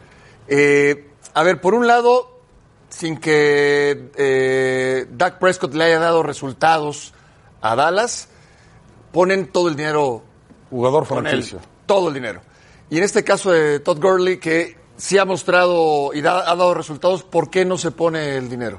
Eh, 0.48 1.10
a 1.34 1.42
ver, 1.42 1.60
por 1.60 1.74
un 1.74 1.86
lado, 1.86 2.40
sin 2.88 3.18
que 3.18 4.10
eh, 4.16 5.06
Dak 5.10 5.38
Prescott 5.38 5.74
le 5.74 5.84
haya 5.84 5.98
dado 5.98 6.22
resultados 6.22 7.12
a 7.60 7.74
Dallas, 7.74 8.28
ponen 9.12 9.46
todo 9.48 9.68
el 9.68 9.76
dinero 9.76 10.22
Jugador 10.70 11.06
franquicia. 11.06 11.58
todo 11.86 12.08
el 12.08 12.14
dinero. 12.14 12.40
Y 12.90 12.98
en 12.98 13.04
este 13.04 13.24
caso 13.24 13.50
de 13.52 13.80
Todd 13.80 14.00
Gurley, 14.00 14.38
que 14.38 14.76
sí 14.96 15.18
ha 15.18 15.24
mostrado 15.24 16.12
y 16.14 16.20
da- 16.20 16.40
ha 16.50 16.54
dado 16.56 16.74
resultados, 16.74 17.22
¿por 17.22 17.50
qué 17.50 17.64
no 17.64 17.78
se 17.78 17.90
pone 17.90 18.36
el 18.36 18.48
dinero? 18.48 18.78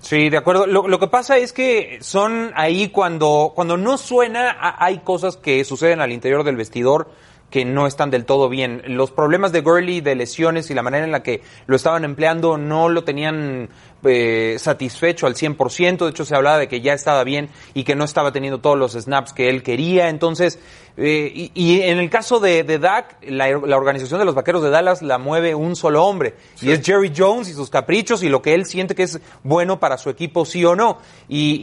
Sí, 0.00 0.30
de 0.30 0.36
acuerdo. 0.36 0.66
Lo, 0.66 0.88
lo 0.88 0.98
que 0.98 1.06
pasa 1.06 1.36
es 1.38 1.52
que 1.52 1.98
son 2.00 2.50
ahí 2.56 2.88
cuando, 2.88 3.52
cuando 3.54 3.76
no 3.76 3.96
suena, 3.98 4.50
a- 4.50 4.84
hay 4.84 4.98
cosas 4.98 5.36
que 5.36 5.64
suceden 5.64 6.00
al 6.00 6.10
interior 6.12 6.42
del 6.44 6.56
vestidor 6.56 7.10
que 7.50 7.64
no 7.66 7.86
están 7.86 8.10
del 8.10 8.24
todo 8.24 8.48
bien. 8.48 8.82
Los 8.86 9.10
problemas 9.12 9.52
de 9.52 9.60
Gurley, 9.60 10.00
de 10.00 10.14
lesiones 10.14 10.70
y 10.70 10.74
la 10.74 10.82
manera 10.82 11.04
en 11.04 11.12
la 11.12 11.22
que 11.22 11.42
lo 11.66 11.76
estaban 11.76 12.02
empleando 12.04 12.56
no 12.56 12.88
lo 12.88 13.04
tenían 13.04 13.68
eh, 14.04 14.56
satisfecho 14.58 15.26
al 15.26 15.34
100%. 15.34 16.04
De 16.04 16.10
hecho, 16.10 16.24
se 16.24 16.34
hablaba 16.34 16.58
de 16.58 16.68
que 16.68 16.80
ya 16.80 16.92
estaba 16.92 17.24
bien 17.24 17.48
y 17.74 17.84
que 17.84 17.94
no 17.94 18.04
estaba 18.04 18.32
teniendo 18.32 18.60
todos 18.60 18.78
los 18.78 18.92
snaps 18.92 19.32
que 19.32 19.48
él 19.48 19.62
quería. 19.62 20.08
Entonces, 20.08 20.58
eh, 20.96 21.30
y, 21.34 21.50
y 21.54 21.80
en 21.82 21.98
el 21.98 22.10
caso 22.10 22.38
de, 22.38 22.64
de 22.64 22.78
Dak, 22.78 23.16
la, 23.22 23.48
la 23.48 23.76
organización 23.76 24.18
de 24.18 24.26
los 24.26 24.34
Vaqueros 24.34 24.62
de 24.62 24.68
Dallas 24.70 25.00
la 25.02 25.18
mueve 25.18 25.54
un 25.54 25.74
solo 25.76 26.04
hombre. 26.04 26.34
Y 26.60 26.70
es 26.70 26.84
Jerry 26.84 27.12
Jones 27.16 27.48
y 27.48 27.54
sus 27.54 27.70
caprichos 27.70 28.22
y 28.22 28.28
lo 28.28 28.42
que 28.42 28.54
él 28.54 28.66
siente 28.66 28.94
que 28.94 29.04
es 29.04 29.20
bueno 29.42 29.80
para 29.80 29.96
su 29.96 30.10
equipo, 30.10 30.44
sí 30.44 30.64
o 30.64 30.76
no. 30.76 30.98
Y, 31.28 31.54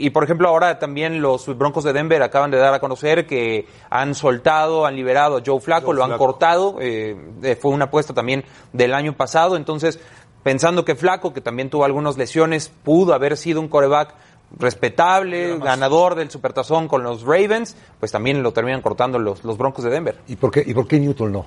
y, 0.00 0.04
y, 0.06 0.10
por 0.10 0.24
ejemplo, 0.24 0.48
ahora 0.48 0.78
también 0.78 1.22
los 1.22 1.46
Broncos 1.56 1.84
de 1.84 1.92
Denver 1.92 2.22
acaban 2.22 2.50
de 2.50 2.58
dar 2.58 2.74
a 2.74 2.80
conocer 2.80 3.26
que 3.26 3.66
han 3.90 4.14
soltado, 4.14 4.86
han 4.86 4.96
liberado 4.96 5.36
a 5.36 5.42
Joe 5.44 5.60
Flacco, 5.60 5.86
Joe 5.86 5.96
lo 5.96 6.04
han 6.04 6.18
cortado. 6.18 6.76
eh, 6.80 7.56
fue 7.60 7.70
una 7.70 7.84
apuesta 7.84 8.12
también 8.12 8.44
del 8.72 8.92
año 8.94 9.16
pasado. 9.16 9.56
Entonces, 9.56 10.00
pensando 10.44 10.84
que 10.84 10.94
Flaco, 10.94 11.34
que 11.34 11.40
también 11.40 11.70
tuvo 11.70 11.84
algunas 11.84 12.16
lesiones, 12.16 12.70
pudo 12.84 13.14
haber 13.14 13.36
sido 13.36 13.60
un 13.60 13.66
coreback 13.66 14.14
respetable, 14.56 15.58
ganador 15.58 16.14
del 16.14 16.30
Supertazón 16.30 16.86
con 16.86 17.02
los 17.02 17.22
Ravens, 17.22 17.76
pues 17.98 18.12
también 18.12 18.44
lo 18.44 18.52
terminan 18.52 18.82
cortando 18.82 19.18
los, 19.18 19.42
los 19.42 19.58
Broncos 19.58 19.84
de 19.84 19.90
Denver. 19.90 20.18
¿Y 20.28 20.36
por, 20.36 20.52
qué, 20.52 20.62
¿Y 20.64 20.72
por 20.72 20.86
qué 20.86 21.00
Newton 21.00 21.32
no? 21.32 21.46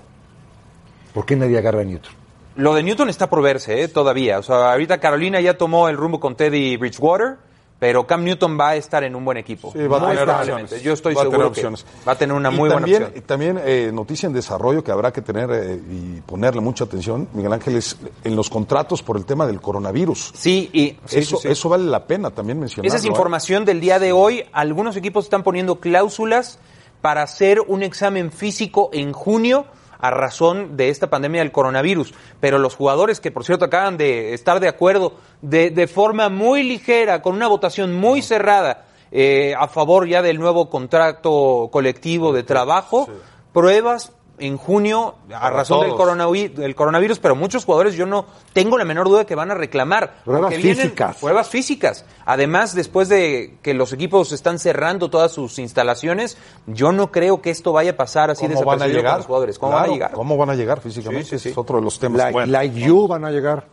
¿Por 1.14 1.26
qué 1.26 1.38
nadie 1.38 1.58
agarra 1.58 1.82
a 1.82 1.86
Newton? 1.86 2.12
Lo 2.58 2.74
de 2.74 2.84
Newton 2.84 3.08
está 3.10 3.30
por 3.30 3.42
verse 3.42 3.84
¿eh? 3.84 3.88
todavía. 3.88 4.40
O 4.40 4.44
sea, 4.44 4.72
ahorita 4.72 5.00
Carolina 5.00 5.40
ya 5.40 5.58
tomó 5.58 5.90
el 5.90 5.96
rumbo 5.96 6.20
con 6.20 6.36
Teddy 6.36 6.76
Bridgewater, 6.76 7.38
pero 7.80 8.08
Cam 8.08 8.24
Newton 8.24 8.58
va 8.60 8.70
a 8.70 8.76
estar 8.76 9.04
en 9.04 9.16
un 9.16 9.24
buen 9.24 9.38
equipo. 9.38 9.72
Sí, 9.72 9.86
va 9.88 9.98
a 9.98 10.10
tener 10.10 10.30
opciones. 10.30 10.82
Yo 10.82 10.94
estoy 10.94 11.14
Va 11.14 11.22
tener 11.22 11.32
seguro 11.32 11.52
que 11.52 11.60
opciones. 11.60 11.86
va 12.08 12.12
a 12.14 12.18
tener 12.18 12.36
una 12.36 12.52
Y 12.52 12.56
muy 12.56 12.70
también, 12.70 13.00
buena 13.00 13.08
opción. 13.08 13.24
También 13.28 13.62
eh, 13.64 13.92
noticia 13.94 14.28
en 14.28 14.34
desarrollo 14.34 14.84
que 14.84 14.92
habrá 14.92 15.14
que 15.14 15.22
tener 15.22 15.50
eh, 15.52 15.80
y 15.90 16.22
ponerle 16.22 16.62
mucha 16.62 16.86
atención, 16.86 17.28
Miguel 17.34 17.54
Ángel, 17.54 17.76
es 17.76 17.98
en 18.24 18.36
los 18.36 18.50
contratos 18.50 19.04
por 19.04 19.18
el 19.18 19.26
tema 19.26 19.46
del 19.46 19.62
coronavirus. 19.62 20.32
Sí, 20.36 20.70
y 20.74 20.98
sí, 21.06 21.20
eso, 21.20 21.38
sí, 21.38 21.48
eso 21.50 21.70
vale 21.70 21.86
la 21.86 22.06
pena 22.06 22.32
también 22.32 22.60
mencionarlo. 22.60 22.88
Esa 22.88 22.98
es 22.98 23.06
¿eh? 23.06 23.10
información 23.10 23.64
del 23.66 23.80
día 23.80 24.00
de 24.00 24.12
hoy. 24.12 24.44
Algunos 24.54 24.96
equipos 24.96 25.26
están 25.26 25.44
poniendo 25.44 25.80
cláusulas 25.80 26.60
para 27.02 27.22
hacer 27.22 27.62
un 27.62 27.84
examen 27.84 28.32
físico 28.32 28.90
en 28.92 29.14
junio 29.14 29.66
a 30.00 30.10
razón 30.12 30.78
de 30.78 30.90
esta 30.90 31.10
pandemia 31.10 31.42
del 31.42 31.52
coronavirus. 31.52 32.14
Pero 32.40 32.60
los 32.60 32.76
jugadores 32.76 33.20
que, 33.20 33.32
por 33.32 33.44
cierto, 33.44 33.66
acaban 33.66 33.98
de 33.98 34.34
estar 34.34 34.60
de 34.60 34.68
acuerdo 34.68 35.14
de, 35.42 35.70
de 35.70 35.88
forma 35.88 36.30
muy 36.30 36.64
ligera, 36.64 37.22
con 37.22 37.36
una 37.36 37.48
votación 37.48 37.96
muy 37.96 38.22
cerrada, 38.22 38.86
eh, 39.12 39.54
a 39.58 39.68
favor 39.68 40.08
ya 40.08 40.22
del 40.22 40.40
nuevo 40.40 40.70
contrato 40.70 41.70
colectivo 41.72 42.34
de 42.34 42.44
trabajo. 42.44 43.08
Pruebas 43.54 44.12
en 44.40 44.58
junio 44.58 45.16
a 45.34 45.50
razón 45.50 45.82
del 45.82 45.96
coronavirus, 45.96 46.58
del 46.58 46.76
coronavirus, 46.76 47.20
pero 47.20 47.36
muchos 47.36 47.66
jugadores 47.66 47.96
yo 47.96 48.06
no 48.06 48.26
tengo 48.54 48.78
la 48.78 48.86
menor 48.86 49.08
duda 49.08 49.20
de 49.20 49.26
que 49.26 49.36
van 49.36 49.50
a 49.52 49.56
reclamar. 49.56 50.18
Pruebas 50.24 50.54
físicas. 50.56 51.18
Pruebas 51.18 51.50
físicas. 51.50 52.06
Además, 52.26 52.76
después 52.76 53.10
de 53.10 53.58
que 53.62 53.74
los 53.74 53.94
equipos 53.94 54.32
están 54.32 54.60
cerrando 54.60 55.10
todas 55.10 55.32
sus 55.32 55.58
instalaciones, 55.60 56.38
yo 56.68 56.92
no 56.92 57.12
creo 57.12 57.42
que 57.42 57.50
esto 57.50 57.74
vaya 57.74 57.92
a 57.92 57.96
pasar 57.98 58.30
así 58.30 58.46
¿Cómo 58.48 58.64
van 58.64 58.82
a 58.82 58.86
desapercibido 58.86 58.98
con 58.98 59.04
llegar? 59.04 59.18
los 59.18 59.26
jugadores. 59.26 59.60
¿Cómo 59.60 59.74
van 59.74 59.84
a 59.84 59.88
llegar? 59.88 60.12
¿Cómo 60.12 60.38
van 60.38 60.50
a 60.52 60.56
llegar 60.56 60.82
físicamente? 60.82 61.26
Sí, 61.26 61.38
sí, 61.38 61.44
sí. 61.44 61.50
Es 61.50 61.58
otro 61.58 61.78
de 61.78 61.84
los 61.84 61.98
temas. 62.00 62.18
Like, 62.20 62.34
Bueno. 62.34 62.52
like 62.52 62.80
you 62.80 63.08
van 63.08 63.26
a 63.26 63.32
llegar. 63.32 63.66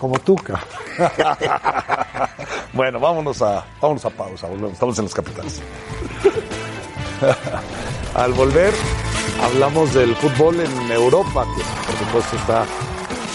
Como 0.00 0.18
tú, 0.18 0.34
ca. 0.36 0.60
Bueno, 2.72 2.98
vámonos 2.98 3.40
a, 3.40 3.64
vámonos 3.80 4.04
a 4.04 4.10
pausa. 4.10 4.48
Volvemos. 4.48 4.72
Estamos 4.72 4.98
en 4.98 5.04
los 5.04 5.14
capitales. 5.14 5.62
Al 8.14 8.32
volver, 8.32 8.72
hablamos 9.42 9.94
del 9.94 10.14
fútbol 10.16 10.60
en 10.60 10.92
Europa, 10.92 11.46
que 11.56 11.62
por 11.86 11.98
supuesto 12.06 12.36
está 12.36 12.66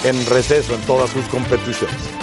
en 0.03 0.25
receso 0.27 0.73
en 0.73 0.82
todas 0.82 1.09
sus 1.09 1.25
competiciones. 1.25 2.19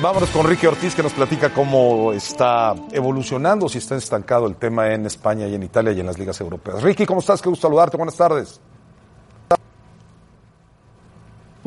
Vámonos 0.00 0.30
con 0.30 0.46
Ricky 0.46 0.66
Ortiz 0.66 0.94
que 0.94 1.02
nos 1.02 1.12
platica 1.12 1.52
cómo 1.52 2.12
está 2.12 2.72
evolucionando, 2.92 3.68
si 3.68 3.78
está 3.78 3.96
estancado 3.96 4.46
el 4.46 4.54
tema 4.54 4.94
en 4.94 5.06
España 5.06 5.48
y 5.48 5.56
en 5.56 5.64
Italia 5.64 5.90
y 5.90 5.98
en 5.98 6.06
las 6.06 6.16
ligas 6.16 6.40
europeas. 6.40 6.82
Ricky, 6.82 7.04
¿cómo 7.04 7.18
estás? 7.18 7.42
Qué 7.42 7.48
gusto 7.48 7.66
saludarte. 7.66 7.96
Buenas 7.96 8.16
tardes. 8.16 8.60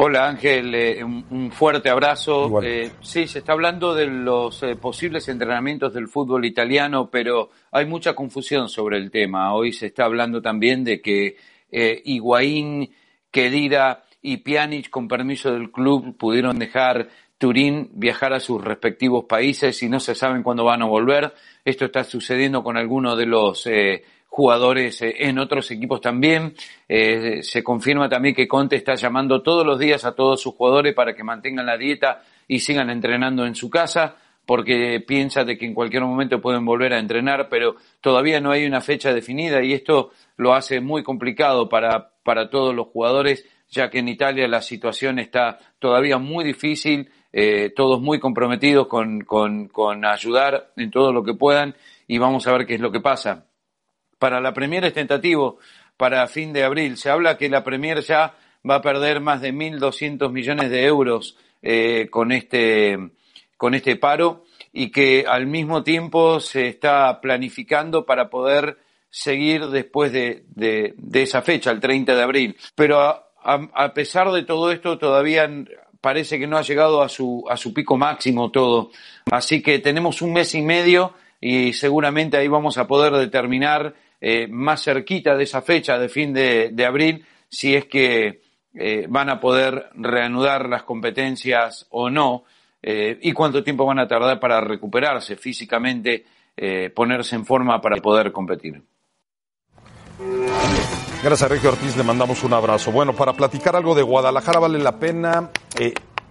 Hola 0.04 0.30
Ángel, 0.30 0.74
eh, 0.74 1.04
un, 1.04 1.24
un 1.30 1.52
fuerte 1.52 1.88
abrazo. 1.88 2.64
Eh, 2.64 2.90
sí, 3.02 3.28
se 3.28 3.38
está 3.38 3.52
hablando 3.52 3.94
de 3.94 4.08
los 4.08 4.64
eh, 4.64 4.76
posibles 4.76 5.30
entrenamientos 5.30 5.94
del 5.94 6.08
fútbol 6.08 6.44
italiano, 6.44 7.12
pero 7.12 7.52
hay 7.72 7.86
mucha 7.86 8.16
confusión 8.16 8.68
sobre 8.68 8.98
el 8.98 9.12
tema. 9.12 9.54
Hoy 9.54 9.74
se 9.74 9.86
está 9.86 10.06
hablando 10.06 10.42
también 10.42 10.84
de 10.84 11.02
que 11.02 11.38
eh, 11.72 12.02
Higuaín, 12.04 12.92
Kedira 13.30 14.04
y 14.24 14.38
Pjanic, 14.38 14.90
con 14.90 15.08
permiso 15.08 15.54
del 15.54 15.70
club, 15.70 16.18
pudieron 16.18 16.58
dejar 16.58 17.08
Turín 17.38 17.92
viajar 17.94 18.34
a 18.34 18.40
sus 18.40 18.64
respectivos 18.64 19.26
países 19.26 19.84
y 19.84 19.90
no 19.90 20.00
se 20.00 20.16
saben 20.16 20.42
cuándo 20.42 20.64
van 20.64 20.82
a 20.82 20.86
volver. 20.86 21.32
Esto 21.64 21.86
está 21.86 22.04
sucediendo 22.04 22.64
con 22.64 22.76
algunos 22.76 23.16
de 23.20 23.26
los 23.28 23.68
eh, 23.68 24.04
jugadores 24.32 25.02
eh, 25.02 25.14
en 25.20 25.38
otros 25.38 25.70
equipos 25.72 26.00
también. 26.00 26.56
Eh, 26.88 27.44
se 27.44 27.62
confirma 27.64 28.08
también 28.08 28.34
que 28.34 28.48
Conte 28.48 28.78
está 28.78 28.96
llamando 28.96 29.44
todos 29.44 29.66
los 29.66 29.78
días 29.78 30.06
a 30.06 30.16
todos 30.16 30.42
sus 30.42 30.56
jugadores 30.56 30.96
para 30.96 31.14
que 31.14 31.24
mantengan 31.24 31.66
la 31.66 31.78
dieta 31.78 32.24
y 32.48 32.60
sigan 32.60 32.90
entrenando 32.90 33.46
en 33.46 33.56
su 33.56 33.70
casa 33.70 34.16
porque 34.46 35.04
piensa 35.06 35.44
de 35.44 35.58
que 35.58 35.66
en 35.66 35.74
cualquier 35.74 36.04
momento 36.04 36.42
pueden 36.42 36.66
volver 36.66 36.94
a 36.94 37.00
entrenar, 37.00 37.48
pero 37.50 37.76
todavía 38.00 38.40
no 38.40 38.52
hay 38.52 38.66
una 38.66 38.82
fecha 38.82 39.14
definida 39.14 39.64
y 39.64 39.74
esto 39.74 40.12
lo 40.38 40.54
hace 40.54 40.80
muy 40.80 41.04
complicado 41.04 41.70
para, 41.70 42.12
para 42.24 42.50
todos 42.50 42.74
los 42.74 42.88
jugadores, 42.88 43.46
ya 43.70 43.90
que 43.90 44.00
en 44.00 44.08
Italia 44.08 44.48
la 44.48 44.62
situación 44.62 45.20
está 45.20 45.60
todavía 45.78 46.18
muy 46.18 46.44
difícil, 46.44 47.10
eh, 47.34 47.72
todos 47.76 48.02
muy 48.02 48.20
comprometidos 48.20 48.88
con, 48.88 49.22
con, 49.22 49.68
con 49.68 50.06
ayudar 50.06 50.72
en 50.76 50.90
todo 50.90 51.14
lo 51.14 51.24
que 51.24 51.34
puedan 51.34 51.76
y 52.08 52.18
vamos 52.18 52.48
a 52.48 52.54
ver 52.54 52.66
qué 52.66 52.76
es 52.76 52.82
lo 52.82 52.92
que 52.92 53.02
pasa. 53.02 53.51
Para 54.22 54.40
la 54.40 54.54
Premier 54.54 54.86
es 54.86 54.94
tentativo 54.94 55.58
para 55.98 56.28
fin 56.28 56.54
de 56.54 56.64
abril. 56.64 56.96
Se 56.96 57.10
habla 57.10 57.40
que 57.40 57.50
la 57.50 57.64
Premier 57.64 58.02
ya 58.02 58.36
va 58.70 58.76
a 58.76 58.82
perder 58.84 59.20
más 59.20 59.42
de 59.42 59.52
1.200 59.52 60.32
millones 60.32 60.70
de 60.70 60.86
euros 60.86 61.40
eh, 61.64 62.08
con, 62.12 62.32
este, 62.32 63.00
con 63.58 63.74
este 63.74 63.96
paro 63.96 64.44
y 64.72 64.92
que 64.92 65.26
al 65.28 65.48
mismo 65.48 65.82
tiempo 65.82 66.40
se 66.40 66.68
está 66.68 67.20
planificando 67.20 68.06
para 68.06 68.30
poder 68.30 68.78
seguir 69.10 69.66
después 69.70 70.12
de, 70.12 70.44
de, 70.50 70.94
esa 71.14 71.42
fecha, 71.42 71.72
el 71.72 71.80
30 71.80 72.14
de 72.14 72.22
abril. 72.22 72.58
Pero 72.76 73.00
a, 73.00 73.26
a 73.44 73.94
pesar 73.96 74.32
de 74.32 74.44
todo 74.44 74.72
esto, 74.72 75.00
todavía 75.00 75.50
parece 76.00 76.38
que 76.38 76.46
no 76.46 76.60
ha 76.60 76.62
llegado 76.62 77.02
a 77.02 77.10
su, 77.10 77.44
a 77.50 77.58
su 77.58 77.74
pico 77.74 77.98
máximo 77.98 78.52
todo. 78.52 78.92
Así 79.32 79.64
que 79.64 79.80
tenemos 79.80 80.22
un 80.22 80.34
mes 80.34 80.54
y 80.54 80.62
medio 80.62 81.16
y 81.40 81.74
seguramente 81.74 82.38
ahí 82.38 82.48
vamos 82.48 82.78
a 82.78 82.86
poder 82.86 83.14
determinar 83.14 83.96
eh, 84.24 84.48
más 84.48 84.84
cerquita 84.84 85.36
de 85.36 85.46
esa 85.46 85.64
fecha 85.64 85.98
de 85.98 86.08
fin 86.08 86.32
de, 86.32 86.86
abril 86.86 87.26
si 87.50 87.76
es 87.76 87.86
que 87.86 88.44
eh, 88.76 89.08
van 89.10 89.32
a 89.32 89.40
poder 89.40 89.90
reanudar 89.96 90.70
las 90.70 90.84
competencias 90.84 91.88
o 91.90 92.08
no 92.12 92.44
eh, 92.84 93.18
y 93.24 93.32
cuánto 93.34 93.64
tiempo 93.64 93.84
van 93.84 93.98
a 93.98 94.08
tardar 94.08 94.40
para 94.40 94.62
recuperarse 94.62 95.36
físicamente, 95.36 96.26
ponerse 96.94 97.36
en 97.36 97.44
forma 97.44 97.82
para 97.82 97.98
poder 97.98 98.32
competir. 98.32 98.80
Gracias 101.24 101.50
Ricky 101.50 101.66
Ortiz, 101.66 101.98
le 101.98 102.04
mandamos 102.04 102.44
un 102.44 102.54
abrazo. 102.54 102.92
Bueno, 102.92 103.14
para 103.14 103.34
platicar 103.34 103.76
algo 103.76 103.96
de 103.96 104.04
Guadalajara 104.04 104.60
vale 104.60 104.78
la 104.78 105.00
pena 105.00 105.50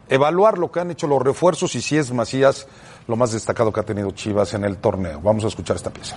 evaluar 0.09 0.59
lo 0.59 0.71
que 0.71 0.79
han 0.79 0.93
hecho 0.93 1.09
los 1.09 1.21
refuerzos 1.21 1.75
y 1.75 1.81
si 1.81 1.97
es 1.97 2.13
Macías 2.13 2.69
lo 3.09 3.17
más 3.17 3.33
destacado 3.33 3.73
que 3.73 3.81
ha 3.81 3.85
tenido 3.85 4.13
Chivas 4.13 4.55
en 4.55 4.65
el 4.65 4.77
torneo. 4.77 5.21
Vamos 5.21 5.45
a 5.45 5.49
escuchar 5.49 5.75
esta 5.75 5.91
pieza. 5.91 6.17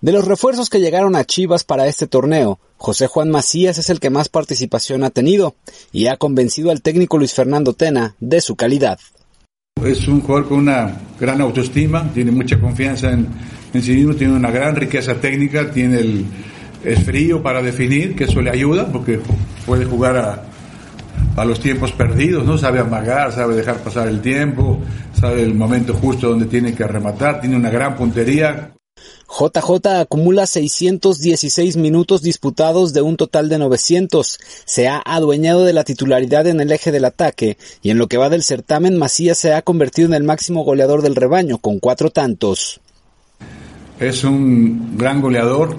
De 0.00 0.12
los 0.12 0.26
refuerzos 0.26 0.70
que 0.70 0.78
llegaron 0.78 1.16
a 1.16 1.24
Chivas 1.24 1.64
para 1.64 1.88
este 1.88 2.06
torneo, 2.06 2.60
José 2.76 3.08
Juan 3.08 3.30
Macías 3.30 3.78
es 3.78 3.90
el 3.90 3.98
que 3.98 4.10
más 4.10 4.28
participación 4.28 5.02
ha 5.02 5.10
tenido 5.10 5.56
y 5.90 6.06
ha 6.06 6.16
convencido 6.16 6.70
al 6.70 6.82
técnico 6.82 7.18
Luis 7.18 7.34
Fernando 7.34 7.72
Tena 7.72 8.14
de 8.20 8.40
su 8.40 8.54
calidad. 8.54 9.00
Es 9.84 10.06
un 10.06 10.20
jugador 10.20 10.48
con 10.48 10.58
una 10.58 10.96
gran 11.18 11.40
autoestima, 11.40 12.12
tiene 12.14 12.30
mucha 12.30 12.60
confianza 12.60 13.10
en, 13.10 13.28
sí 13.82 13.92
mismo, 13.92 14.14
tiene 14.14 14.34
una 14.34 14.52
gran 14.52 14.76
riqueza 14.76 15.14
técnica, 15.14 15.70
tiene 15.72 15.98
el, 15.98 16.26
es 16.84 17.02
frío 17.02 17.42
para 17.42 17.60
definir, 17.60 18.14
que 18.14 18.24
eso 18.24 18.40
le 18.40 18.50
ayuda 18.50 18.86
porque 18.86 19.20
puede 19.66 19.84
jugar 19.84 20.16
a, 20.16 20.44
a 21.36 21.44
los 21.44 21.58
tiempos 21.58 21.90
perdidos, 21.90 22.44
¿no? 22.44 22.56
Sabe 22.56 22.78
amagar, 22.78 23.32
sabe 23.32 23.56
dejar 23.56 23.78
pasar 23.78 24.06
el 24.06 24.20
tiempo, 24.20 24.80
sabe 25.12 25.42
el 25.42 25.54
momento 25.54 25.94
justo 25.94 26.28
donde 26.28 26.46
tiene 26.46 26.72
que 26.72 26.86
rematar, 26.86 27.40
tiene 27.40 27.56
una 27.56 27.70
gran 27.70 27.96
puntería. 27.96 28.74
JJ 29.28 30.00
acumula 30.00 30.46
616 30.46 31.76
minutos 31.76 32.22
disputados 32.22 32.94
de 32.94 33.02
un 33.02 33.16
total 33.16 33.48
de 33.48 33.58
900. 33.58 34.38
Se 34.64 34.88
ha 34.88 35.02
adueñado 35.04 35.64
de 35.64 35.74
la 35.74 35.84
titularidad 35.84 36.46
en 36.46 36.60
el 36.60 36.72
eje 36.72 36.90
del 36.90 37.04
ataque 37.04 37.58
y 37.82 37.90
en 37.90 37.98
lo 37.98 38.08
que 38.08 38.16
va 38.16 38.30
del 38.30 38.42
certamen 38.42 38.96
Macías 38.96 39.38
se 39.38 39.52
ha 39.52 39.62
convertido 39.62 40.08
en 40.08 40.14
el 40.14 40.24
máximo 40.24 40.64
goleador 40.64 41.02
del 41.02 41.14
rebaño 41.14 41.58
con 41.58 41.78
cuatro 41.78 42.10
tantos. 42.10 42.80
Es 44.00 44.24
un 44.24 44.96
gran 44.96 45.20
goleador, 45.20 45.76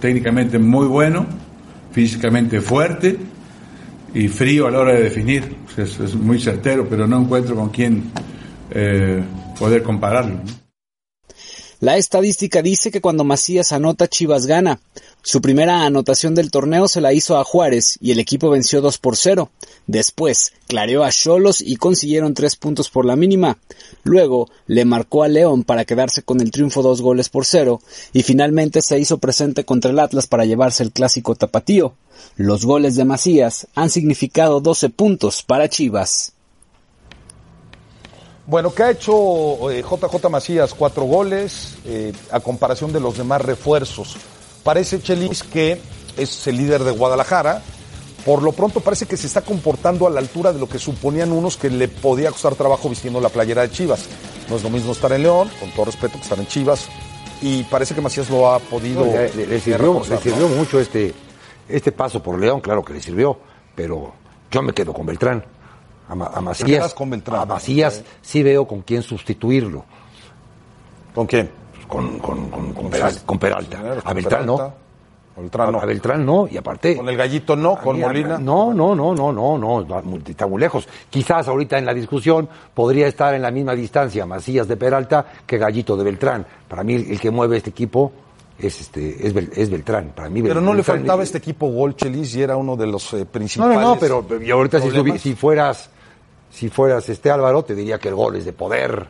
técnicamente 0.00 0.58
muy 0.58 0.86
bueno, 0.86 1.26
físicamente 1.92 2.60
fuerte 2.60 3.16
y 4.12 4.28
frío 4.28 4.66
a 4.66 4.70
la 4.70 4.80
hora 4.80 4.92
de 4.92 5.02
definir. 5.04 5.56
Es, 5.76 6.14
muy 6.14 6.38
certero, 6.38 6.86
pero 6.88 7.06
no 7.06 7.20
encuentro 7.20 7.56
con 7.56 7.70
quién 7.70 8.10
eh, 8.70 9.22
poder 9.58 9.82
compararlo. 9.82 10.40
La 11.80 11.96
estadística 11.96 12.60
dice 12.60 12.90
que 12.90 13.00
cuando 13.00 13.24
Macías 13.24 13.72
anota 13.72 14.06
Chivas 14.06 14.44
gana. 14.44 14.80
Su 15.22 15.40
primera 15.40 15.86
anotación 15.86 16.34
del 16.34 16.50
torneo 16.50 16.88
se 16.88 17.00
la 17.00 17.14
hizo 17.14 17.38
a 17.38 17.44
Juárez 17.44 17.96
y 18.02 18.10
el 18.10 18.18
equipo 18.18 18.50
venció 18.50 18.82
2 18.82 18.98
por 18.98 19.16
0. 19.16 19.50
Después 19.86 20.52
clareó 20.66 21.04
a 21.04 21.10
Cholos 21.10 21.62
y 21.62 21.76
consiguieron 21.76 22.34
3 22.34 22.56
puntos 22.56 22.90
por 22.90 23.06
la 23.06 23.16
mínima. 23.16 23.56
Luego 24.02 24.50
le 24.66 24.84
marcó 24.84 25.22
a 25.22 25.28
León 25.28 25.64
para 25.64 25.86
quedarse 25.86 26.22
con 26.22 26.42
el 26.42 26.50
triunfo 26.50 26.82
2 26.82 27.00
goles 27.00 27.30
por 27.30 27.46
0 27.46 27.80
y 28.12 28.24
finalmente 28.24 28.82
se 28.82 28.98
hizo 28.98 29.16
presente 29.16 29.64
contra 29.64 29.90
el 29.90 30.00
Atlas 30.00 30.26
para 30.26 30.44
llevarse 30.44 30.82
el 30.82 30.92
clásico 30.92 31.34
tapatío. 31.34 31.94
Los 32.36 32.66
goles 32.66 32.94
de 32.96 33.06
Macías 33.06 33.68
han 33.74 33.88
significado 33.88 34.60
12 34.60 34.90
puntos 34.90 35.42
para 35.42 35.70
Chivas. 35.70 36.34
Bueno, 38.50 38.74
¿qué 38.74 38.82
ha 38.82 38.90
hecho 38.90 39.70
eh, 39.70 39.80
JJ 39.80 40.28
Macías? 40.28 40.74
Cuatro 40.74 41.04
goles 41.04 41.78
eh, 41.84 42.12
a 42.32 42.40
comparación 42.40 42.92
de 42.92 42.98
los 42.98 43.16
demás 43.16 43.40
refuerzos. 43.42 44.16
Parece, 44.64 45.00
Chelis, 45.00 45.44
que 45.44 45.80
es 46.16 46.48
el 46.48 46.56
líder 46.56 46.82
de 46.82 46.90
Guadalajara. 46.90 47.62
Por 48.26 48.42
lo 48.42 48.50
pronto 48.50 48.80
parece 48.80 49.06
que 49.06 49.16
se 49.16 49.28
está 49.28 49.42
comportando 49.42 50.04
a 50.04 50.10
la 50.10 50.18
altura 50.18 50.52
de 50.52 50.58
lo 50.58 50.68
que 50.68 50.80
suponían 50.80 51.30
unos 51.30 51.56
que 51.56 51.70
le 51.70 51.86
podía 51.86 52.32
costar 52.32 52.56
trabajo 52.56 52.88
vistiendo 52.88 53.20
la 53.20 53.28
playera 53.28 53.62
de 53.62 53.70
Chivas. 53.70 54.06
No 54.48 54.56
es 54.56 54.64
lo 54.64 54.70
mismo 54.70 54.90
estar 54.90 55.12
en 55.12 55.22
León, 55.22 55.48
con 55.60 55.70
todo 55.70 55.84
respeto, 55.84 56.14
que 56.14 56.24
estar 56.24 56.40
en 56.40 56.48
Chivas. 56.48 56.88
Y 57.42 57.62
parece 57.62 57.94
que 57.94 58.00
Macías 58.00 58.28
lo 58.30 58.52
ha 58.52 58.58
podido. 58.58 59.06
No, 59.06 59.12
le, 59.12 59.46
le 59.46 59.60
sirvió, 59.60 60.02
le 60.10 60.18
sirvió 60.18 60.48
mucho 60.48 60.80
este, 60.80 61.14
este 61.68 61.92
paso 61.92 62.20
por 62.20 62.36
León, 62.36 62.60
claro 62.60 62.84
que 62.84 62.94
le 62.94 63.00
sirvió, 63.00 63.38
pero 63.76 64.12
yo 64.50 64.60
me 64.60 64.72
quedo 64.72 64.92
con 64.92 65.06
Beltrán. 65.06 65.44
A, 66.10 66.14
Ma- 66.14 66.30
a 66.34 66.40
Macías, 66.40 66.92
con 66.92 67.08
Beltrán. 67.08 67.40
a 67.40 67.44
Macías 67.46 68.02
sí 68.20 68.42
veo 68.42 68.66
con 68.66 68.82
quién 68.82 69.02
sustituirlo. 69.02 69.84
¿Con 71.14 71.26
quién? 71.26 71.50
Con, 71.88 72.18
con, 72.18 72.50
con, 72.50 72.72
con 72.72 73.38
Peralta. 73.38 73.78
A 74.04 74.12
Beltrán 74.14 74.46
no. 74.46 74.72
Beltrán 75.36 75.72
no. 75.72 75.80
A 75.80 75.86
Beltrán 75.86 76.26
no, 76.26 76.48
y 76.50 76.56
aparte... 76.56 76.96
Con 76.96 77.08
el 77.08 77.16
gallito 77.16 77.56
no, 77.56 77.76
con 77.76 77.98
Molina. 77.98 78.36
No, 78.38 78.74
no, 78.74 78.94
no, 78.94 79.14
no, 79.14 79.32
no, 79.32 79.56
no, 79.58 80.16
está 80.26 80.46
muy 80.46 80.60
lejos. 80.60 80.86
Quizás 81.08 81.48
ahorita 81.48 81.78
en 81.78 81.86
la 81.86 81.94
discusión 81.94 82.48
podría 82.74 83.06
estar 83.06 83.32
en 83.34 83.42
la 83.42 83.50
misma 83.50 83.74
distancia 83.74 84.26
Macías 84.26 84.68
de 84.68 84.76
Peralta 84.76 85.24
que 85.46 85.56
Gallito 85.58 85.96
de 85.96 86.04
Beltrán. 86.04 86.46
Para 86.68 86.82
mí 86.84 86.94
el, 86.94 87.18
que 87.20 87.30
mueve 87.30 87.56
este 87.56 87.70
equipo 87.70 88.12
es 88.58 88.80
este 88.82 89.26
es, 89.26 89.34
Bel- 89.34 89.50
es 89.56 89.70
Beltrán. 89.70 90.12
Para 90.14 90.28
mí 90.28 90.42
Pero 90.42 90.60
no 90.60 90.74
le 90.74 90.82
faltaba 90.82 91.22
este 91.22 91.38
equipo 91.38 91.68
gol, 91.70 91.96
Chelis, 91.96 92.34
y 92.36 92.42
era 92.42 92.56
uno 92.56 92.76
de 92.76 92.86
los 92.86 93.12
eh, 93.14 93.20
No, 93.20 93.26
principales. 93.26 93.76
no, 93.76 93.94
no, 93.94 93.98
pero 93.98 94.26
ahorita 94.52 94.80
si 95.18 95.34
fueras 95.34 95.88
si 96.50 96.68
fueras 96.68 97.08
este 97.08 97.30
Álvaro 97.30 97.62
te 97.64 97.74
diría 97.74 97.98
que 97.98 98.08
el 98.08 98.14
gol 98.14 98.36
es 98.36 98.44
de 98.44 98.52
poder, 98.52 99.06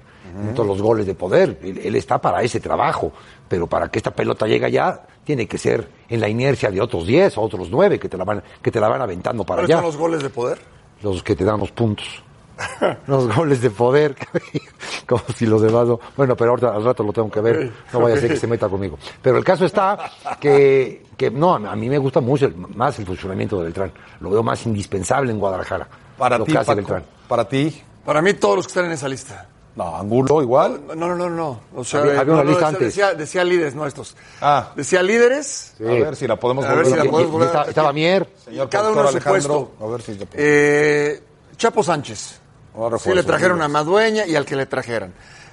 todos 0.54 0.66
los 0.68 0.80
goles 0.80 1.06
de 1.06 1.14
poder. 1.14 1.58
Él, 1.62 1.80
él 1.82 1.96
está 1.96 2.18
para 2.20 2.42
ese 2.42 2.60
trabajo, 2.60 3.12
pero 3.48 3.66
para 3.66 3.88
que 3.88 3.98
esta 3.98 4.12
pelota 4.12 4.46
llegue 4.46 4.66
allá 4.66 5.02
tiene 5.24 5.46
que 5.48 5.58
ser 5.58 5.88
en 6.08 6.20
la 6.20 6.28
inercia 6.28 6.70
de 6.70 6.80
otros 6.80 7.06
10 7.06 7.36
o 7.38 7.42
otros 7.42 7.68
9 7.70 7.98
que 7.98 8.08
te 8.08 8.16
la 8.16 8.24
van 8.24 8.42
que 8.62 8.70
te 8.70 8.80
la 8.80 8.88
van 8.88 9.00
aventando 9.02 9.44
para 9.44 9.62
¿Cuáles 9.62 9.70
allá. 9.74 9.82
son 9.82 9.86
los 9.86 9.96
goles 9.96 10.22
de 10.22 10.30
poder? 10.30 10.58
los 11.02 11.22
que 11.22 11.34
te 11.34 11.44
dan 11.44 11.58
los 11.58 11.70
puntos. 11.72 12.06
los 13.06 13.34
goles 13.34 13.62
de 13.62 13.70
poder, 13.70 14.14
como 15.06 15.22
si 15.34 15.46
los 15.46 15.62
demás 15.62 15.86
no. 15.88 15.98
Bueno, 16.16 16.36
pero 16.36 16.50
ahorita 16.50 16.74
al 16.74 16.84
rato 16.84 17.02
lo 17.02 17.12
tengo 17.12 17.30
que 17.30 17.40
ver, 17.40 17.72
no 17.92 18.00
vaya 18.00 18.16
a 18.16 18.18
ser 18.20 18.30
que 18.30 18.36
se 18.36 18.46
meta 18.46 18.68
conmigo. 18.68 18.98
Pero 19.22 19.38
el 19.38 19.44
caso 19.44 19.64
está 19.64 19.98
que, 20.38 21.06
que 21.16 21.30
no, 21.30 21.54
a 21.54 21.74
mí 21.76 21.88
me 21.88 21.96
gusta 21.98 22.20
mucho 22.20 22.46
el- 22.46 22.56
más 22.56 22.98
el 22.98 23.06
funcionamiento 23.06 23.56
de 23.58 23.64
Beltrán. 23.64 23.92
Lo 24.20 24.30
veo 24.30 24.42
más 24.42 24.64
indispensable 24.66 25.32
en 25.32 25.38
Guadalajara. 25.38 25.88
Para 26.20 26.44
ti, 26.44 26.52
Paco, 26.52 26.74
Beltrán. 26.76 27.04
para 27.26 27.48
ti. 27.48 27.82
Para 28.04 28.22
mí, 28.22 28.34
todos 28.34 28.56
los 28.56 28.66
que 28.66 28.70
están 28.70 28.84
en 28.84 28.92
esa 28.92 29.08
lista. 29.08 29.46
No, 29.76 29.96
Angulo 29.96 30.42
igual. 30.42 30.82
No, 30.88 30.94
no, 31.08 31.14
no, 31.16 31.30
no. 31.30 31.60
O 31.74 31.82
sea, 31.84 32.00
Había- 32.00 32.22
una 32.22 32.42
no, 32.42 32.44
lista 32.44 32.52
decía, 32.54 32.68
antes. 32.68 32.80
Decía, 32.88 33.14
decía 33.14 33.44
líderes, 33.44 33.74
no 33.74 33.86
estos. 33.86 34.16
Ah. 34.40 34.72
Decía 34.76 35.02
líderes. 35.02 35.74
A 35.80 35.84
ver 35.84 36.16
si 36.16 36.26
la 36.26 36.36
podemos 36.36 36.64
A 36.64 36.68
ver 36.74 36.78
volver 36.84 36.92
si 36.92 37.04
la 37.04 37.10
podemos 37.10 37.32
volver 37.32 37.48
está- 37.48 37.62
estaba 37.64 37.92
Mier. 37.92 38.28
Señor 38.44 38.68
Cada 38.68 38.90
uno 38.90 39.10
su 39.10 39.18
puesto. 39.18 39.72
a 39.80 39.86
ver 39.86 40.02
si 40.02 40.14
te- 40.16 40.26
Eh, 40.34 41.22
Chapo 41.56 41.82
Sánchez. 41.82 42.40
Ahora 42.76 42.98
Sí, 42.98 43.12
le 43.14 43.22
trajeron 43.22 43.62
a. 43.62 43.68
Madueña 43.68 44.26
y 44.26 44.36
al 44.36 44.44
que 44.44 44.56
le 44.56 44.66
trajeran. 44.66 45.12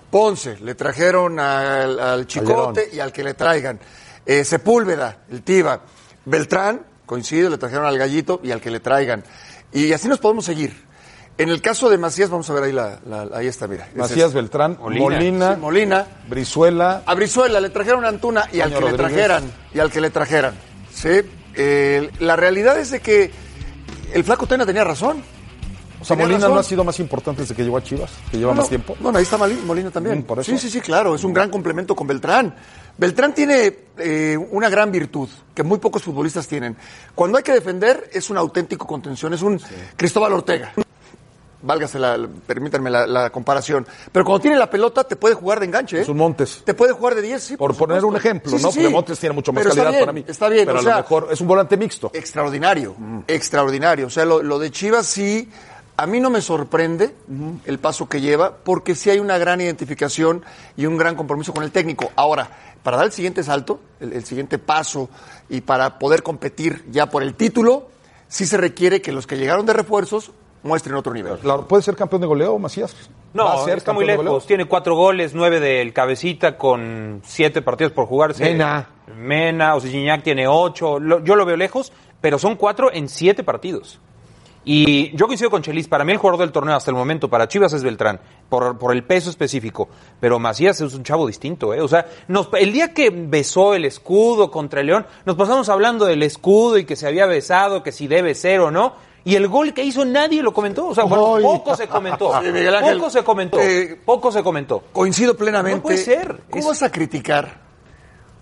Ponce, 0.10 0.58
le 0.62 0.74
trajeron 0.76 1.40
al, 1.40 2.00
al 2.00 2.28
Chicote 2.28 2.54
Calderón. 2.82 2.96
y 2.96 3.00
al 3.00 3.12
que 3.12 3.24
le 3.24 3.34
traigan. 3.34 3.80
Eh, 4.26 4.44
Sepúlveda, 4.44 5.18
el 5.30 5.44
Tiva. 5.44 5.82
Beltrán, 6.26 6.82
coincide, 7.06 7.50
le 7.50 7.58
trajeron 7.58 7.86
al 7.86 7.98
Gallito 7.98 8.40
y 8.44 8.52
al 8.52 8.62
que 8.62 8.72
le 8.72 8.80
traigan. 8.80 9.24
Y 9.74 9.92
así 9.94 10.08
nos 10.08 10.20
podemos 10.20 10.46
seguir. 10.46 10.86
En 11.38 11.50
el 11.50 11.62
caso 11.62 11.88
de 11.90 11.98
Macías, 12.00 12.30
vamos 12.32 12.50
a 12.50 12.54
ver 12.54 12.64
ahí, 12.64 12.72
la, 12.72 13.00
la- 13.08 13.28
ahí 13.38 13.46
está, 13.48 13.68
mira. 13.68 13.88
Macías. 13.96 14.34
Beltrán, 14.34 14.78
Molina. 14.80 15.04
Molina, 15.04 15.54
Sí, 15.56 15.62
Molina. 15.62 16.08
Brizuela. 16.28 17.04
A 17.06 17.14
Brizuela 17.14 17.60
le 17.60 17.70
trajeron 17.70 18.06
a 18.06 18.08
Antuna 18.08 18.46
y 18.52 18.60
al 18.62 18.74
que 18.74 18.82
le 18.82 18.94
trajeran. 18.94 19.44
Y 19.74 19.80
al 19.80 19.92
que 19.92 20.02
le 20.02 20.10
trajeran. 20.10 20.56
¿Sí? 20.92 21.10
Eh, 21.54 22.10
la 22.20 22.36
realidad 22.36 22.80
es 22.80 22.90
de 22.92 23.02
que 23.02 23.32
el 24.14 24.24
flaco 24.24 24.48
Tena 24.48 24.66
tenía 24.66 24.84
razón. 24.84 25.22
O 26.00 26.06
sea, 26.06 26.16
Molina 26.16 26.40
razón. 26.40 26.54
no 26.56 26.60
ha 26.60 26.64
sido 26.64 26.84
más 26.84 27.00
importante 27.00 27.42
desde 27.42 27.54
que 27.56 27.64
llegó 27.64 27.78
a 27.78 27.84
Chivas, 27.84 28.12
que 28.32 28.38
lleva 28.38 28.54
No, 28.54 28.62
más 28.62 28.70
tiempo. 28.70 28.96
Bueno, 29.00 29.18
ahí 29.18 29.24
está 29.24 29.38
Molina 29.38 29.92
también. 29.92 30.20
Mm, 30.20 30.24
por 30.24 30.40
eso. 30.40 30.52
Sí, 30.52 30.58
sí, 30.58 30.70
sí, 30.72 30.80
claro. 30.82 31.14
Es 31.14 31.24
un 31.24 31.34
gran 31.34 31.50
complemento 31.52 31.96
con 31.96 32.08
Beltrán. 32.08 32.56
Beltrán 32.98 33.34
tiene 33.34 33.78
eh, 33.98 34.38
una 34.52 34.70
gran 34.70 34.92
virtud 34.92 35.30
que 35.54 35.64
muy 35.64 35.78
pocos 35.78 36.04
futbolistas 36.04 36.48
tienen. 36.48 36.76
Cuando 37.14 37.38
hay 37.38 37.44
que 37.44 37.54
defender, 37.54 38.10
es 38.12 38.30
un 38.30 38.38
auténtico 38.38 38.88
contención. 38.88 39.34
Es 39.34 39.42
un 39.42 39.60
Cristóbal 39.96 40.34
Ortega. 40.34 40.74
Válgase 41.60 41.98
la, 41.98 42.18
permítanme 42.46 42.90
la, 42.90 43.08
la 43.08 43.30
comparación. 43.32 43.86
Pero 44.12 44.24
cuando 44.24 44.42
tiene 44.42 44.58
la 44.58 44.70
pelota, 44.70 45.04
te 45.04 45.16
puede 45.16 45.34
jugar 45.36 45.60
de 45.60 45.66
enganche. 45.66 45.98
¿eh? 45.98 46.02
Es 46.02 46.08
un 46.10 46.18
Montes. 46.18 46.62
Te 46.64 46.74
puede 46.76 46.94
jugar 46.94 47.16
de 47.16 47.22
10, 47.24 47.44
sí. 47.44 47.58
Por, 47.58 47.76
poner 47.76 48.06
un 48.06 48.16
ejemplo, 48.16 48.52
Sí, 48.52 48.58
sí, 48.60 48.64
¿no? 48.64 48.72
sí. 48.72 48.80
Porque 48.80 48.94
Montes 48.94 49.20
tiene 49.20 49.34
mucho 49.34 49.52
más 49.52 49.64
Pero 49.64 49.76
calidad 49.76 49.92
bien, 49.92 50.00
para 50.02 50.14
mí. 50.14 50.24
Está 50.28 50.50
bien, 50.50 50.66
Pero 50.66 50.78
o 50.78 50.82
a 50.82 50.84
sea, 50.84 50.92
lo 50.98 51.02
mejor 51.02 51.28
es 51.32 51.42
un 51.42 51.48
volante 51.48 51.76
mixto. 51.76 52.12
extraordinario, 52.14 52.96
extraordinario. 53.28 54.08
O 54.08 54.10
sea, 54.10 54.24
lo, 54.26 54.42
lo 54.44 54.60
de 54.60 54.70
Chivas 54.72 55.08
sí, 55.08 55.50
a 55.98 56.06
mí 56.08 56.20
no 56.20 56.30
me 56.30 56.42
sorprende 56.42 57.16
el 57.66 57.80
paso 57.80 58.08
que 58.08 58.22
lleva, 58.22 58.56
porque 58.64 58.96
sí 58.96 59.10
hay 59.10 59.20
una 59.20 59.38
gran 59.38 59.60
identificación 59.62 60.44
y 60.76 60.86
un 60.86 60.96
gran 60.98 61.16
compromiso 61.16 61.54
con 61.54 61.64
el 61.64 61.72
técnico. 61.72 62.12
Ahora, 62.16 62.50
para 62.84 62.98
dar 62.98 63.08
el 63.08 63.12
siguiente 63.12 63.44
salto, 63.44 63.80
el, 64.00 64.14
el 64.14 64.24
siguiente 64.24 64.60
paso, 64.60 65.10
y 65.50 65.62
para 65.62 65.98
poder 66.00 66.24
competir 66.24 66.86
ya 66.92 67.10
por 67.10 67.24
el 67.24 67.34
título, 67.36 67.88
sí 68.28 68.46
se 68.46 68.58
requiere 68.58 69.02
que 69.02 69.12
los 69.12 69.26
que 69.28 69.38
llegaron 69.38 69.66
de 69.66 69.74
refuerzos 69.74 70.32
muestren 70.64 70.96
otro 70.96 71.14
nivel. 71.14 71.38
Claro, 71.40 71.68
¿Puede 71.68 71.82
ser 71.84 71.96
campeón 71.96 72.22
de 72.22 72.28
goleo, 72.28 72.58
Macías? 72.60 72.94
¿Va 72.94 73.56
No, 73.56 73.68
está 73.68 73.94
muy 73.94 74.06
lejos. 74.06 74.46
Tiene 74.48 74.66
cuatro 74.66 74.96
goles, 74.96 75.34
nueve 75.34 75.60
del 75.60 75.94
cabecita 75.94 76.58
con 76.58 77.22
siete 77.26 77.62
partidos 77.62 77.92
por 77.94 78.06
jugarse. 78.08 78.44
Mena. 78.44 78.90
Mena, 79.16 79.76
o 79.76 79.80
sea, 79.80 79.90
Gignac 79.92 80.24
tiene 80.24 80.48
ocho. 80.48 81.00
Lo- 81.00 81.24
yo 81.24 81.36
lo 81.36 81.46
veo 81.46 81.56
lejos, 81.58 81.92
pero 82.22 82.38
son 82.40 82.56
cuatro 82.56 82.92
en 82.92 83.08
siete 83.10 83.44
partidos. 83.44 84.00
Y 84.70 85.16
yo 85.16 85.28
coincido 85.28 85.50
con 85.50 85.62
Chelis, 85.62 85.88
para 85.88 86.04
mí 86.04 86.12
el 86.12 86.18
jugador 86.18 86.42
del 86.42 86.52
torneo 86.52 86.76
hasta 86.76 86.92
el 86.92 86.98
momento 86.98 87.30
para 87.30 87.48
Chivas 87.48 87.72
es 87.72 87.84
Beltrán, 87.84 88.20
por, 88.50 88.78
por 88.78 88.92
el 88.94 89.06
peso 89.06 89.30
específico, 89.30 89.88
pero 90.20 90.40
Macías 90.40 90.82
es 90.82 90.94
un 90.94 91.04
chavo 91.04 91.26
distinto, 91.26 91.74
¿eh? 91.74 91.80
O 91.80 91.88
sea, 91.88 92.06
nos- 92.28 92.50
el 92.52 92.74
día 92.74 92.94
que 92.94 93.10
besó 93.10 93.74
el 93.76 93.86
escudo 93.86 94.52
contra 94.52 94.82
el 94.82 94.88
León, 94.88 95.06
nos 95.26 95.38
pasamos 95.38 95.70
hablando 95.70 96.04
del 96.06 96.22
escudo 96.22 96.78
y 96.78 96.84
que 96.84 96.98
se 96.98 97.08
había 97.08 97.26
besado, 97.28 97.82
que 97.82 97.94
si 97.94 98.08
debe 98.08 98.36
ser 98.36 98.60
o 98.60 98.70
no, 98.70 98.94
y 99.24 99.36
el 99.36 99.48
gol 99.48 99.74
que 99.74 99.86
hizo 99.86 100.04
nadie 100.04 100.44
lo 100.44 100.52
comentó, 100.52 100.88
o 100.88 100.94
sea, 100.96 101.06
bueno, 101.06 101.38
poco 101.42 101.74
se 101.74 101.88
comentó, 101.88 102.32
Sí, 102.42 102.48
Miguel 102.52 102.76
Ángel, 102.76 102.98
poco 102.98 103.10
se 103.10 103.24
comentó, 103.24 103.62
eh, 103.62 103.98
poco 104.06 104.32
se 104.34 104.44
comentó. 104.44 104.84
Coincido 104.92 105.38
plenamente. 105.38 105.78
No 105.78 105.84
puede 105.84 105.98
ser. 105.98 106.42
¿Cómo 106.50 106.60
Es- 106.62 106.68
vas 106.68 106.84
a 106.84 106.92
criticar? 106.92 107.67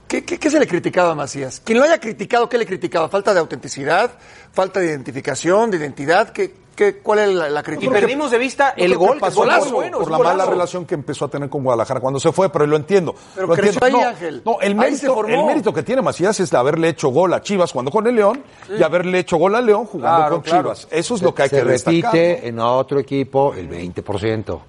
¿Qué, 0.08 0.24
qué, 0.24 0.38
qué 0.38 0.50
se 0.52 0.60
le 0.60 0.68
criticaba 0.68 1.12
a 1.12 1.16
Macías? 1.16 1.62
Quien 1.64 1.80
lo 1.80 1.86
haya 1.86 2.00
criticado, 2.00 2.48
¿qué 2.48 2.58
le 2.60 2.66
criticaba? 2.66 3.10
¿Falta 3.10 3.34
de 3.34 3.40
autenticidad? 3.40 4.12
¿Falta 4.52 4.80
de 4.80 4.88
identificación, 4.88 5.72
de 5.72 5.78
identidad? 5.78 6.30
¿Qué, 6.30 6.54
qué, 6.76 7.00
¿Cuál 7.00 7.20
es 7.20 7.30
la, 7.30 7.50
la 7.50 7.60
Y 7.62 7.64
crítica? 7.64 7.92
perdimos 7.92 8.30
de 8.30 8.38
vista 8.38 8.76
el 8.78 8.96
gol, 8.98 9.16
que 9.16 9.20
pasó 9.22 9.44
muy 9.44 9.50
por, 9.60 9.72
bueno, 9.72 9.98
por 9.98 10.04
es 10.04 10.12
la 10.12 10.18
mala 10.20 10.32
golazo. 10.34 10.52
relación 10.52 10.86
que 10.86 10.94
empezó 10.94 11.26
a 11.26 11.28
tener 11.30 11.50
con 11.50 11.64
Guadalajara 11.64 12.00
cuando 12.02 12.20
se 12.20 12.32
fue, 12.32 12.50
pero 12.52 12.68
lo 12.68 12.76
entiendo. 12.76 13.16
Pero 13.34 13.48
lo 13.48 13.54
creció 13.56 13.80
entiendo. 13.84 13.98
ahí, 13.98 14.04
no, 14.04 14.10
Ángel. 14.10 14.42
no, 14.46 14.62
el 14.62 14.68
Ahí 14.74 14.76
mérito, 14.76 14.98
se 15.00 15.08
formó. 15.08 15.40
el 15.40 15.46
mérito 15.48 15.74
que 15.74 15.82
tiene 15.82 16.02
Macías 16.04 16.40
es 16.40 16.52
de 16.52 16.58
haberle 16.58 16.90
hecho 16.90 17.10
gol 17.10 17.34
a 17.34 17.42
Chivas 17.42 17.74
cuando 17.74 17.90
con 17.90 18.06
el 18.06 18.16
León 18.16 18.44
y 18.78 18.84
haberle 18.84 19.18
hecho 19.20 19.38
gol 19.38 19.56
a 19.56 19.62
León 19.62 19.86
jugando 19.88 20.18
Claro, 20.20 20.36
con 20.36 20.42
claro. 20.44 20.62
Chivas. 20.76 20.88
Eso 20.92 21.16
es 21.16 21.22
lo 21.24 21.34
que 21.34 21.42
hay 21.44 21.50
se 21.50 21.56
que 21.58 21.64
destacar. 21.66 22.04
repite 22.04 22.42
¿no? 22.44 22.48
en 22.48 22.60
otro 22.60 23.00
equipo 23.00 23.56
el 23.56 23.68
20%. 23.68 24.60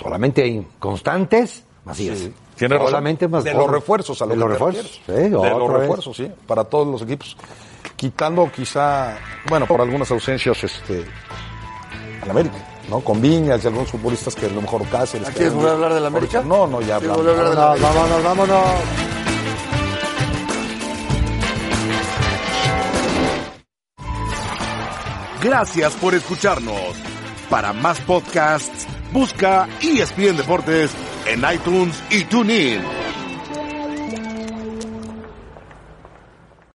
Solamente 0.00 0.46
inconstantes, 0.46 1.64
Macías. 1.84 2.18
Sí, 2.18 2.32
tiene 2.62 2.76
razón. 2.76 2.90
Solamente 2.90 3.26
más 3.26 3.42
De 3.42 3.54
los 3.54 3.68
refuerzos 3.68 4.22
a 4.22 4.26
lo 4.26 4.30
De 4.30 4.36
los 4.36 4.50
refuerzos. 4.50 5.00
Sí, 5.04 5.12
de 5.12 5.30
los 5.30 5.42
vez. 5.42 5.80
refuerzos, 5.80 6.16
sí, 6.16 6.30
para 6.46 6.62
todos 6.62 6.86
los 6.86 7.02
equipos. 7.02 7.36
Quitando 7.96 8.50
quizá, 8.54 9.16
bueno, 9.48 9.66
por 9.66 9.80
algunas 9.80 10.08
ausencias, 10.12 10.62
este, 10.62 11.04
al 12.22 12.30
América, 12.30 12.54
¿no? 12.88 13.00
Con 13.00 13.20
Viñas 13.20 13.64
y 13.64 13.66
algunos 13.66 13.90
futbolistas 13.90 14.36
que 14.36 14.46
a 14.46 14.48
lo 14.50 14.62
mejor 14.62 14.86
Cáceres. 14.86 15.26
que 15.30 15.34
¿Quieres 15.34 15.54
volver 15.54 15.70
a 15.70 15.74
hablar 15.74 15.94
del 15.94 16.06
América? 16.06 16.42
No, 16.46 16.68
no, 16.68 16.80
ya 16.80 16.98
¿Quieres 17.00 17.18
hablamos. 17.18 17.80
vámonos, 17.80 18.22
vámonos. 18.22 18.66
Gracias 25.42 25.94
por 25.94 26.14
escucharnos. 26.14 26.94
Para 27.50 27.72
más 27.72 27.98
podcasts, 28.00 28.86
busca 29.12 29.68
ESPN 29.80 30.36
Deportes 30.36 30.90
en 31.26 31.42
iTunes 31.52 32.02
y 32.10 32.24
TuneIn. 32.24 32.82